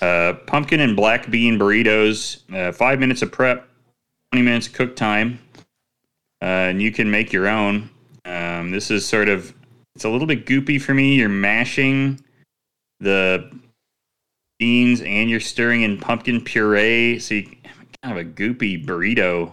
[0.02, 3.66] Uh, pumpkin and black bean burritos, five minutes of prep,
[4.32, 5.39] 20 minutes cook time,
[6.43, 7.90] uh, and you can make your own.
[8.24, 9.52] Um, this is sort of,
[9.94, 11.16] it's a little bit goopy for me.
[11.16, 12.20] You're mashing
[13.01, 13.51] the
[14.59, 17.19] beans and you're stirring in pumpkin puree.
[17.19, 17.57] So you
[18.02, 19.52] kind of a goopy burrito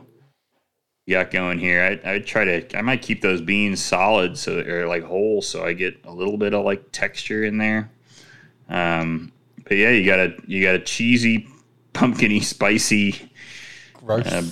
[1.08, 2.00] you got going here.
[2.06, 5.66] I I try to I might keep those beans solid so they're like whole, so
[5.66, 7.90] I get a little bit of like texture in there.
[8.70, 9.32] Um,
[9.64, 11.48] but yeah, you got a you got a cheesy,
[11.94, 13.32] pumpkiny, spicy
[13.94, 14.28] Gross.
[14.28, 14.44] uh,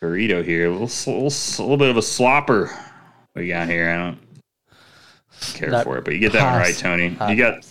[0.00, 0.66] burrito here.
[0.66, 2.76] A little, little, little bit of a slopper
[3.34, 3.90] we got here.
[3.90, 4.18] I don't
[5.54, 7.16] care No, for it, but you get that one right, Tony.
[7.30, 7.66] You got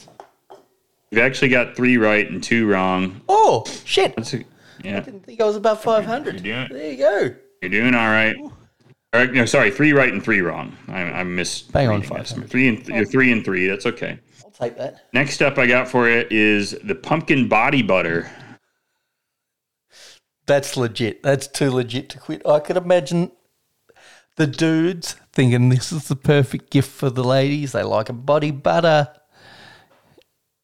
[1.12, 3.22] you've actually got three right and two wrong.
[3.28, 4.14] Oh shit!
[4.34, 4.46] A,
[4.84, 6.40] yeah, didn't think I was above five hundred.
[6.40, 7.36] There you go.
[7.62, 8.36] you're doing all right.
[9.14, 10.76] All right, no, sorry, three right and three wrong.
[10.90, 11.72] I, I missed.
[11.72, 12.02] Bang on.
[12.02, 12.50] 500.
[12.50, 13.66] Three and you're three and three.
[13.66, 14.20] That's okay.
[14.44, 15.06] I'll take that.
[15.14, 18.30] Next up, I got for you is the pumpkin body butter.
[20.48, 21.22] That's legit.
[21.24, 22.46] That's too legit to quit.
[22.48, 23.32] I could imagine
[24.38, 27.74] the dudes thinking this is the perfect gift for the ladies.
[27.74, 29.10] They like a body butter.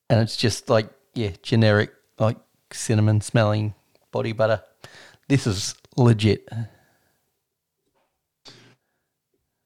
[0.09, 2.37] And it's just like, yeah, generic, like
[2.71, 3.75] cinnamon smelling
[4.11, 4.63] body butter.
[5.27, 6.47] This is legit.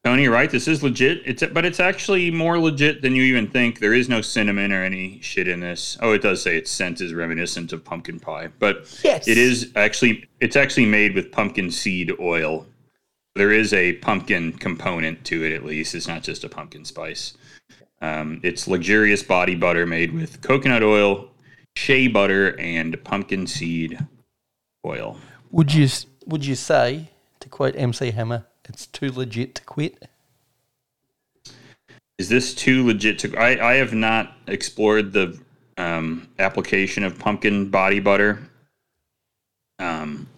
[0.08, 0.50] Tony, you're right.
[0.50, 1.20] This is legit.
[1.26, 3.78] It's but it's actually more legit than you even think.
[3.78, 5.98] There is no cinnamon or any shit in this.
[6.00, 9.28] Oh, it does say its scent is reminiscent of pumpkin pie, but Yes.
[9.28, 12.66] it is actually it's actually made with pumpkin seed oil.
[13.34, 15.94] There is a pumpkin component to it, at least.
[15.94, 17.34] It's not just a pumpkin spice.
[18.00, 21.28] Um, it's luxurious body butter made with coconut oil,
[21.76, 23.98] shea butter, and pumpkin seed
[24.86, 25.18] oil.
[25.50, 25.86] Would you
[26.24, 27.10] would you say,
[27.40, 30.08] to quote MC Hammer, it's too legit to quit?
[32.18, 33.36] Is this too legit to?
[33.36, 35.38] I, I have not explored the
[35.76, 38.40] um, application of pumpkin body butter.
[39.78, 40.28] Um,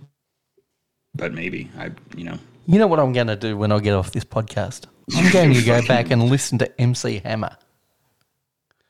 [1.14, 3.94] but maybe I, you know, You know what I'm going to do when I get
[3.94, 4.86] off this podcast?
[5.16, 7.56] I'm going to go back and listen to MC Hammer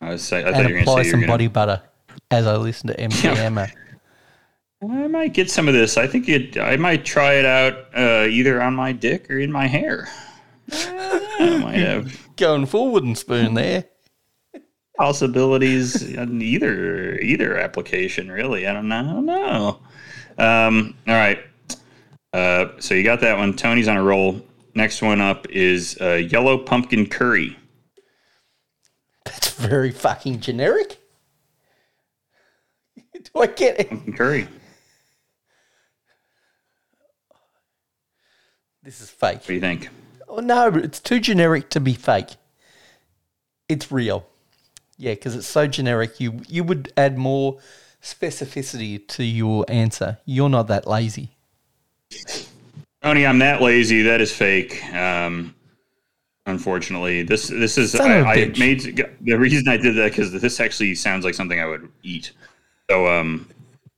[0.00, 1.82] I was say, I and you were going to apply some going body butter
[2.30, 3.68] as I listen to MC Hammer.
[4.82, 5.96] I might get some of this.
[5.98, 6.56] I think it.
[6.58, 10.08] I might try it out uh, either on my dick or in my hair.
[10.72, 13.84] I might have Going full wooden spoon there.
[14.96, 18.30] possibilities in either either application.
[18.30, 19.00] Really, I don't know.
[19.00, 19.80] I don't know.
[20.38, 21.40] Um, all right.
[22.32, 23.54] Uh, so you got that one.
[23.54, 24.40] Tony's on a roll.
[24.74, 27.58] Next one up is uh, yellow pumpkin curry.
[29.26, 30.98] That's very fucking generic.
[33.12, 33.88] Do I get it?
[33.90, 34.48] Pumpkin curry.
[38.82, 39.38] This is fake.
[39.38, 39.88] What do you think?
[40.28, 42.36] Oh, no, it's too generic to be fake.
[43.68, 44.26] It's real.
[44.96, 46.20] Yeah, because it's so generic.
[46.20, 47.58] You you would add more
[48.02, 50.18] specificity to your answer.
[50.24, 51.30] You're not that lazy.
[53.02, 54.02] Tony, I'm that lazy.
[54.02, 54.84] That is fake.
[54.92, 55.54] Um,
[56.46, 60.32] unfortunately, this this is Son of a I, made the reason I did that because
[60.32, 62.32] this actually sounds like something I would eat.
[62.90, 63.48] So um,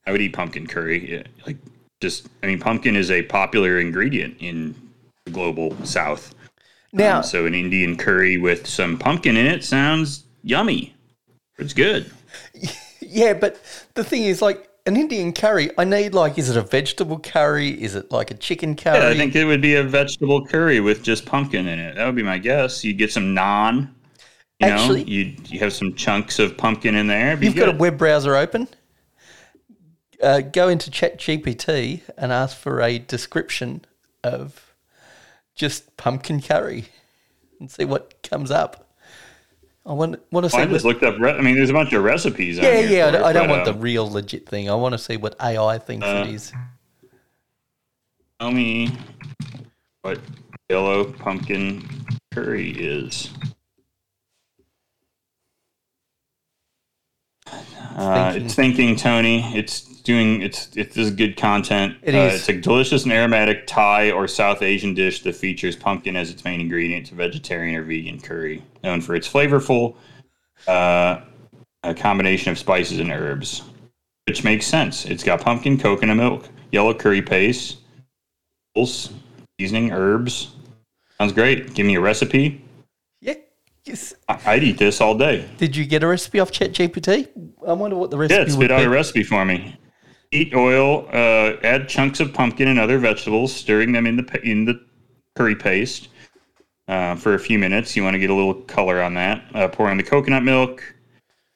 [0.05, 1.15] I would eat pumpkin curry.
[1.15, 1.57] Yeah, like
[2.03, 4.75] just, I mean, pumpkin is a popular ingredient in
[5.25, 6.35] the global South.
[6.91, 10.93] Now, Um, so an Indian curry with some pumpkin in it sounds yummy.
[11.57, 12.11] It's good.
[12.99, 13.59] yeah, but
[13.95, 17.69] the thing is, like an Indian curry, I need like, is it a vegetable curry?
[17.81, 18.97] Is it like a chicken curry?
[18.99, 21.95] Yeah, I think it would be a vegetable curry with just pumpkin in it.
[21.95, 22.83] That would be my guess.
[22.83, 23.89] You'd get some naan.
[24.59, 27.41] You Actually- know, you you have some chunks of pumpkin in there.
[27.41, 28.67] You've got a web browser open.
[30.23, 33.83] Uh, go into ChatGPT and ask for a description
[34.23, 34.73] of
[35.53, 36.85] just pumpkin curry
[37.59, 38.89] and see what comes up.
[39.85, 40.57] I want want to see.
[40.57, 41.19] I just what- looked up.
[41.19, 42.57] Re- I mean, there's a bunch of recipes.
[42.57, 43.07] yeah, yeah.
[43.07, 44.69] I don't, it, I don't but, want the um, real legit thing.
[44.69, 46.53] I want to see what AI thinks Uh, it is.
[48.39, 48.89] Tell me
[50.03, 50.19] what
[50.69, 51.85] yellow pumpkin
[52.33, 53.29] curry is.
[57.95, 58.45] Uh, Thinking.
[58.45, 59.55] it's thinking, Tony.
[59.55, 60.41] It's doing.
[60.41, 61.97] It's it's this is good content.
[62.01, 62.39] It uh, is.
[62.39, 66.43] It's a delicious and aromatic Thai or South Asian dish that features pumpkin as its
[66.43, 67.03] main ingredient.
[67.03, 69.95] It's a vegetarian or vegan curry known for its flavorful
[70.67, 71.21] uh,
[71.83, 73.63] a combination of spices and herbs,
[74.27, 75.05] which makes sense.
[75.05, 77.77] It's got pumpkin, coconut milk, yellow curry paste,
[78.75, 80.55] seasoning, herbs.
[81.17, 81.73] Sounds great.
[81.73, 82.63] Give me a recipe.
[83.85, 84.13] Yes.
[84.29, 85.45] I- I'd eat this all day.
[85.57, 87.27] Did you get a recipe off ChatGPT?
[87.67, 88.85] I wonder what the recipe Yeah, would spit out be.
[88.85, 89.75] a recipe for me.
[90.31, 91.07] Heat oil.
[91.11, 94.79] Uh, add chunks of pumpkin and other vegetables, stirring them in the in the
[95.35, 96.07] curry paste
[96.87, 97.95] uh, for a few minutes.
[97.95, 99.43] You want to get a little color on that.
[99.53, 100.81] Uh, pour in the coconut milk.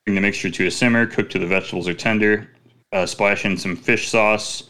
[0.06, 1.06] Bring the mixture to a simmer.
[1.08, 2.50] Cook till the vegetables are tender.
[2.92, 4.64] Uh, splash in some fish sauce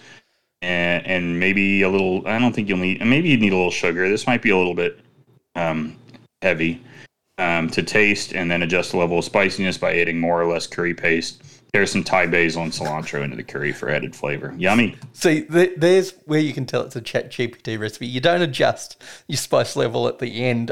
[0.61, 2.25] and, and maybe a little.
[2.27, 3.03] I don't think you'll need.
[3.05, 4.07] Maybe you need a little sugar.
[4.09, 4.99] This might be a little bit
[5.55, 5.97] um,
[6.43, 6.81] heavy
[7.37, 10.67] um, to taste, and then adjust the level of spiciness by adding more or less
[10.67, 11.41] curry paste.
[11.73, 14.53] There's some Thai basil and cilantro into the curry for added flavor.
[14.57, 14.95] Yummy.
[15.13, 18.07] See, th- there's where you can tell it's a Chat GPT recipe.
[18.07, 20.71] You don't adjust your spice level at the end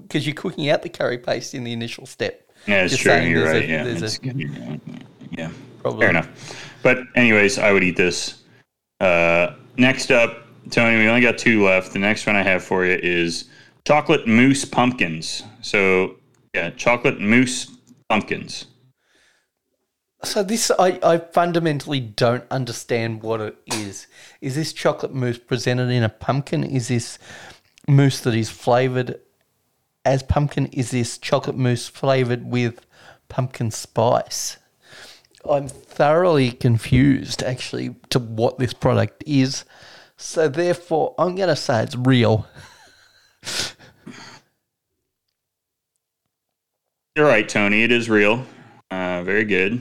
[0.00, 2.48] because you're cooking out the curry paste in the initial step.
[2.66, 3.12] Yeah, it's true.
[3.16, 4.34] You're there's a- right.
[4.34, 4.80] yeah, a-
[5.36, 5.50] yeah.
[5.82, 6.00] Problem.
[6.00, 6.28] Fair enough.
[6.82, 8.42] But anyways, I would eat this.
[9.00, 11.92] Uh, next up, Tony, we only got two left.
[11.92, 13.44] The next one I have for you is
[13.84, 15.42] chocolate mousse pumpkins.
[15.66, 16.14] So
[16.54, 17.76] yeah, chocolate mousse
[18.08, 18.66] pumpkins.
[20.22, 24.06] So this, I, I fundamentally don't understand what it is.
[24.40, 26.62] Is this chocolate mousse presented in a pumpkin?
[26.62, 27.18] Is this
[27.88, 29.18] mousse that is flavored
[30.04, 30.66] as pumpkin?
[30.66, 32.86] Is this chocolate mousse flavored with
[33.28, 34.58] pumpkin spice?
[35.50, 39.64] I'm thoroughly confused actually to what this product is.
[40.16, 42.46] So therefore, I'm going to say it's real.
[47.16, 47.82] You're right, Tony.
[47.82, 48.44] It is real.
[48.90, 49.80] Uh, very good.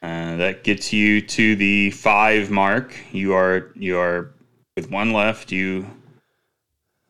[0.00, 2.94] Uh, that gets you to the five mark.
[3.10, 4.32] You are you are
[4.76, 5.50] with one left.
[5.50, 5.90] You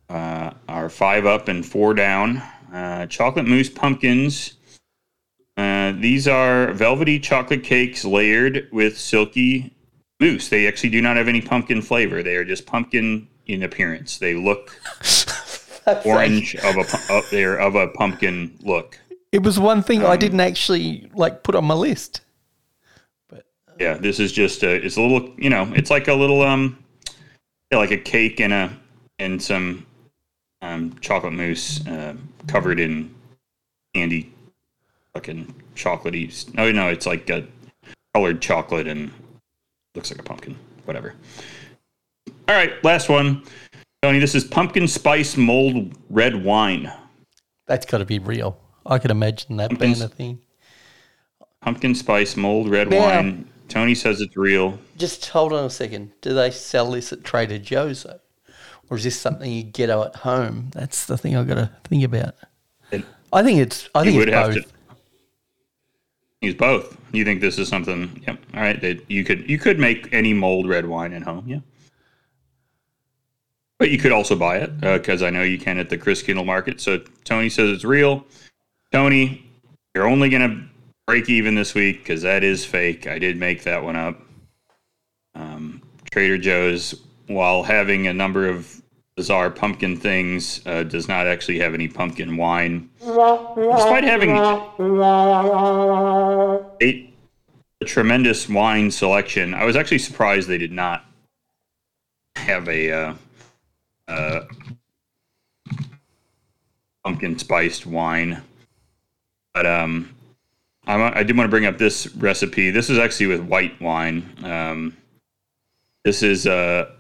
[0.09, 2.43] uh, are five up and four down.
[2.73, 4.55] Uh, chocolate mousse pumpkins.
[5.59, 9.77] Uh, these are velvety chocolate cakes layered with silky
[10.19, 10.49] mousse.
[10.49, 12.23] They actually do not have any pumpkin flavor.
[12.23, 14.16] They are just pumpkin in appearance.
[14.16, 14.81] They look
[16.05, 18.99] orange of a pu- uh, they're of a pumpkin look.
[19.33, 22.21] It was one thing Um, I didn't actually like put on my list.
[23.29, 23.47] But
[23.81, 26.79] yeah, this is just a it's a little you know it's like a little um
[27.71, 28.71] yeah, like a cake and a
[29.19, 29.87] and some
[30.61, 32.15] um chocolate mousse uh,
[32.47, 33.15] covered in
[33.95, 34.33] candy
[35.15, 36.55] fucking chocolatey.
[36.55, 37.47] No, no, it's like a
[38.15, 39.11] colored chocolate and
[39.95, 40.57] looks like a pumpkin.
[40.85, 41.15] Whatever.
[42.49, 43.43] All right, last one.
[44.03, 46.93] Tony, this is pumpkin spice mulled red wine.
[47.66, 48.59] That's got to be real.
[48.85, 50.41] I could imagine that being a thing.
[51.61, 53.49] Pumpkin spice mulled red Now- wine.
[53.69, 54.77] Tony says it's real.
[54.99, 56.11] Just hold on a second.
[56.20, 58.19] Do they sell this at Trader Joe's though,
[58.91, 60.70] or is this something you get at home?
[60.74, 62.35] That's the thing I've got to think about.
[62.91, 63.89] It- I think it's.
[63.95, 64.65] I think would it's have both.
[64.65, 64.69] to
[66.43, 66.99] use both.
[67.12, 68.20] You think this is something?
[68.27, 68.39] Yep.
[68.55, 68.79] All right.
[68.81, 71.45] That you could you could make any mulled red wine at home.
[71.47, 71.61] Yeah.
[73.83, 76.81] But you could also buy it because I know you can at the Christkindl Market.
[76.81, 78.25] So Tony says it's real.
[78.93, 79.45] Tony,
[79.93, 80.69] you're only gonna
[81.05, 83.09] break even this week because that is fake.
[83.09, 84.23] I did make that one up.
[85.35, 85.83] Um,
[86.13, 86.95] Trader Joe's,
[87.27, 88.81] while having a number of
[89.17, 94.71] bizarre pumpkin things, uh, does not actually have any pumpkin wine, despite having a,
[97.81, 99.55] a tremendous wine selection.
[99.55, 101.05] I was actually surprised they did not
[102.37, 103.15] have a uh,
[104.12, 104.44] uh,
[107.05, 108.43] pumpkin spiced wine.
[109.55, 110.14] But um,
[110.86, 112.70] I, wa- I did want to bring up this recipe.
[112.70, 114.28] This is actually with white wine.
[114.43, 114.97] Um,
[116.05, 116.90] this is uh,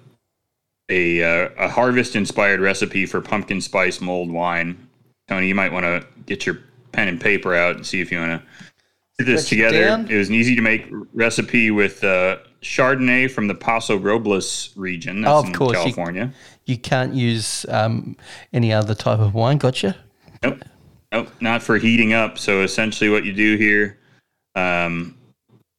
[0.88, 4.88] a uh, a harvest inspired recipe for pumpkin spice mulled wine.
[5.28, 6.58] Tony, you might want to get your
[6.92, 8.46] pen and paper out and see if you want to
[9.18, 9.82] put this together.
[9.82, 10.08] down.
[10.08, 15.20] It was an easy to make recipe with uh, Chardonnay from the Paso Robles region.
[15.22, 16.32] That's Oh, of in course, California.
[16.66, 18.16] You can't use um,
[18.52, 19.58] any other type of wine.
[19.58, 19.96] Gotcha.
[20.42, 20.62] Nope.
[21.10, 21.28] Nope.
[21.40, 22.38] Not for heating up.
[22.38, 23.98] So essentially, what you do here,
[24.54, 25.16] um,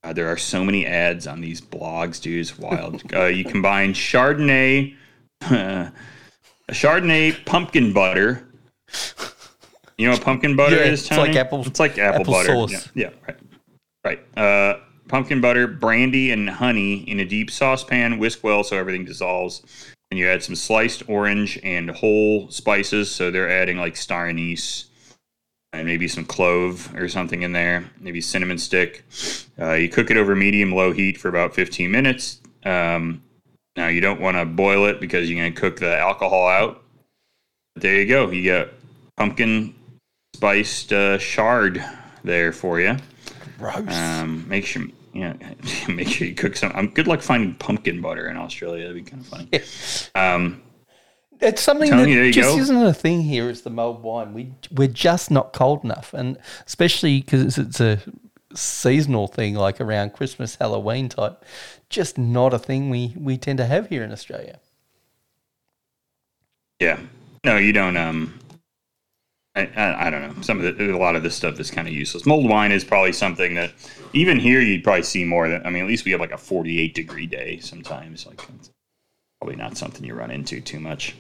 [0.03, 2.39] uh, there are so many ads on these blogs, dude.
[2.41, 3.01] It's wild.
[3.14, 4.95] uh, you combine Chardonnay,
[5.43, 5.89] uh,
[6.72, 8.47] Chardonnay pumpkin butter.
[9.97, 12.47] You know what pumpkin butter Yeah, is, it's like apple- It's like apple, apple butter.
[12.68, 12.89] sauce.
[12.93, 13.38] Yeah, yeah, right.
[14.35, 14.38] Right.
[14.38, 18.18] Uh, pumpkin butter, brandy, and honey in a deep saucepan.
[18.18, 19.62] Whisk well so everything dissolves.
[20.12, 23.10] And you add some sliced orange and whole spices.
[23.10, 24.86] So they're adding like star anise
[25.74, 29.04] and maybe some clove or something in there, maybe cinnamon stick.
[29.60, 32.40] Uh, you cook it over medium low heat for about 15 minutes.
[32.64, 33.24] Um,
[33.76, 36.84] now you don't want to boil it because you're going to cook the alcohol out.
[37.74, 38.30] But there you go.
[38.30, 38.70] You got
[39.18, 39.74] pumpkin
[40.36, 41.84] spiced uh, shard
[42.24, 42.98] there for you.
[43.72, 43.95] Gross.
[43.95, 44.84] Um, make sure,
[45.14, 45.34] yeah,
[45.88, 46.72] make sure you cook some.
[46.76, 48.88] Um, good luck finding pumpkin butter in Australia.
[48.88, 49.49] That'd be kind of funny.
[50.15, 50.61] Um,
[51.40, 52.61] It's something that you just go.
[52.61, 53.49] isn't a thing here.
[53.49, 54.34] Is the mulled wine?
[54.34, 56.38] We we're just not cold enough, and
[56.68, 57.99] especially because it's, it's a
[58.56, 61.44] seasonal thing, like around Christmas, Halloween type.
[61.90, 64.60] Just not a thing we we tend to have here in Australia.
[66.80, 66.99] Yeah.
[67.45, 67.98] No, you don't.
[67.98, 68.40] Um,
[69.56, 70.42] I, I, don't know.
[70.42, 72.26] Some of the, a lot of this stuff is kind of useless.
[72.26, 73.72] Mulled wine is probably something that
[74.14, 75.64] even here you'd probably see more than.
[75.64, 78.26] I mean, at least we have like a 48 degree day sometimes.
[78.26, 78.42] Like,
[79.40, 81.16] probably not something you run into too much.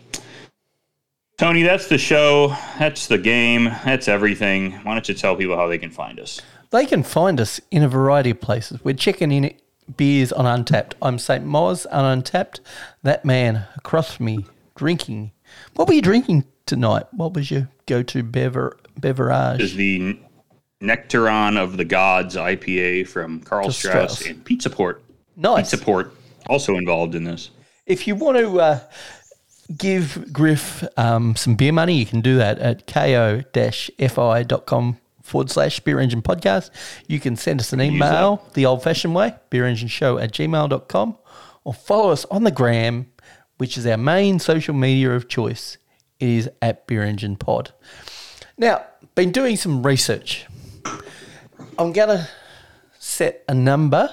[1.37, 2.55] Tony, that's the show.
[2.79, 3.65] That's the game.
[3.85, 4.71] That's everything.
[4.83, 6.41] Why don't you tell people how they can find us?
[6.71, 8.83] They can find us in a variety of places.
[8.83, 9.53] We're checking in
[9.95, 10.93] beers on Untappd.
[11.03, 11.45] I'm St.
[11.45, 12.61] Moz on Untappd.
[13.03, 14.45] That man across from me
[14.75, 15.31] drinking.
[15.75, 17.05] What were you drinking tonight?
[17.11, 19.61] What was your go-to bever- beverage?
[19.61, 20.19] is the
[20.81, 24.27] Nectaron of the Gods IPA from Karl Strauss, Strauss.
[24.29, 25.03] and Pizza Port.
[25.35, 25.71] Nice.
[25.71, 26.13] Pizza Port
[26.47, 27.49] also involved in this.
[27.85, 28.79] If you want to uh,
[29.77, 32.85] give Griff um, some beer money, you can do that at
[33.97, 36.69] ko-fi.com forward slash beer engine podcast.
[37.07, 41.17] You can send us an email the old fashioned way, beer engine show at gmail.com,
[41.63, 43.07] or follow us on the gram,
[43.57, 45.77] which is our main social media of choice.
[46.23, 47.73] It is at beer engine pod.
[48.57, 50.45] Now, been doing some research.
[51.77, 52.29] I'm going to
[52.97, 54.09] set a number.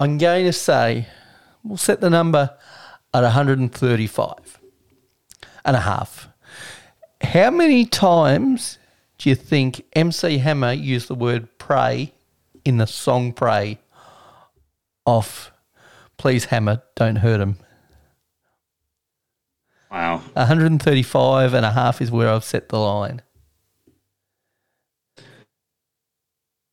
[0.00, 1.08] I'm going to say
[1.62, 2.56] we'll set the number
[3.12, 4.58] at 135
[5.66, 6.30] and a half.
[7.20, 8.78] How many times
[9.18, 12.14] do you think MC Hammer used the word pray
[12.64, 13.78] in the song Pray
[15.04, 15.52] off
[16.16, 17.58] Please Hammer, Don't Hurt Him?
[19.90, 20.18] Wow.
[20.34, 23.22] 135 and a half is where I've set the line.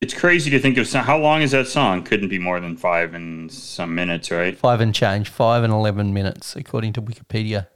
[0.02, 2.04] It's crazy to think of so- how long is that song?
[2.04, 4.58] Couldn't be more than five and some minutes, right?
[4.58, 7.68] Five and change, five and 11 minutes, according to Wikipedia.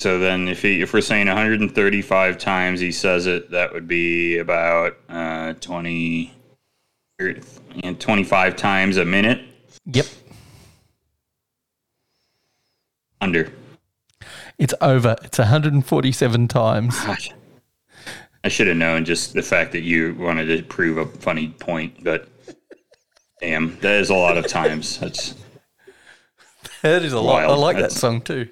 [0.00, 4.38] So then, if he, if we're saying 135 times he says it, that would be
[4.38, 6.34] about uh, 20,
[7.20, 7.36] er,
[7.84, 9.40] and 25 times a minute
[9.86, 10.06] Yep.
[13.20, 13.52] under.
[14.58, 15.16] It's over.
[15.24, 16.98] It's 147 times.
[17.04, 17.30] Gosh.
[18.44, 22.04] I should have known just the fact that you wanted to prove a funny point,
[22.04, 22.28] but
[23.40, 24.98] damn, that is a lot of times.
[24.98, 25.34] That's
[26.82, 27.44] That is a lot.
[27.44, 27.60] I Wild.
[27.60, 28.48] like that song too.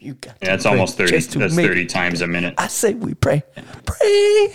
[0.00, 1.10] You got yeah, that's almost 30.
[1.12, 2.54] just That's 30 times a minute.
[2.58, 3.42] I say we pray.
[3.84, 4.54] Pray.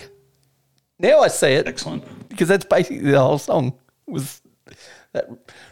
[0.98, 2.28] Now I say it Excellent.
[2.28, 3.74] because that's basically the whole song
[4.06, 4.40] was
[5.14, 5.28] that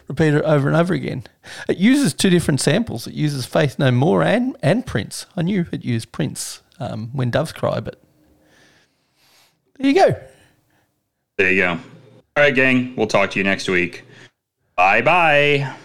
[0.07, 1.23] repeated over and over again.
[1.69, 3.05] It uses two different samples.
[3.05, 5.27] It uses Faith No More and, and Prince.
[5.37, 8.01] I knew it used Prince um, when Doves Cry, but
[9.77, 10.15] there you go.
[11.37, 11.71] There you go.
[11.71, 12.95] All right, gang.
[12.95, 14.03] We'll talk to you next week.
[14.75, 15.75] Bye bye.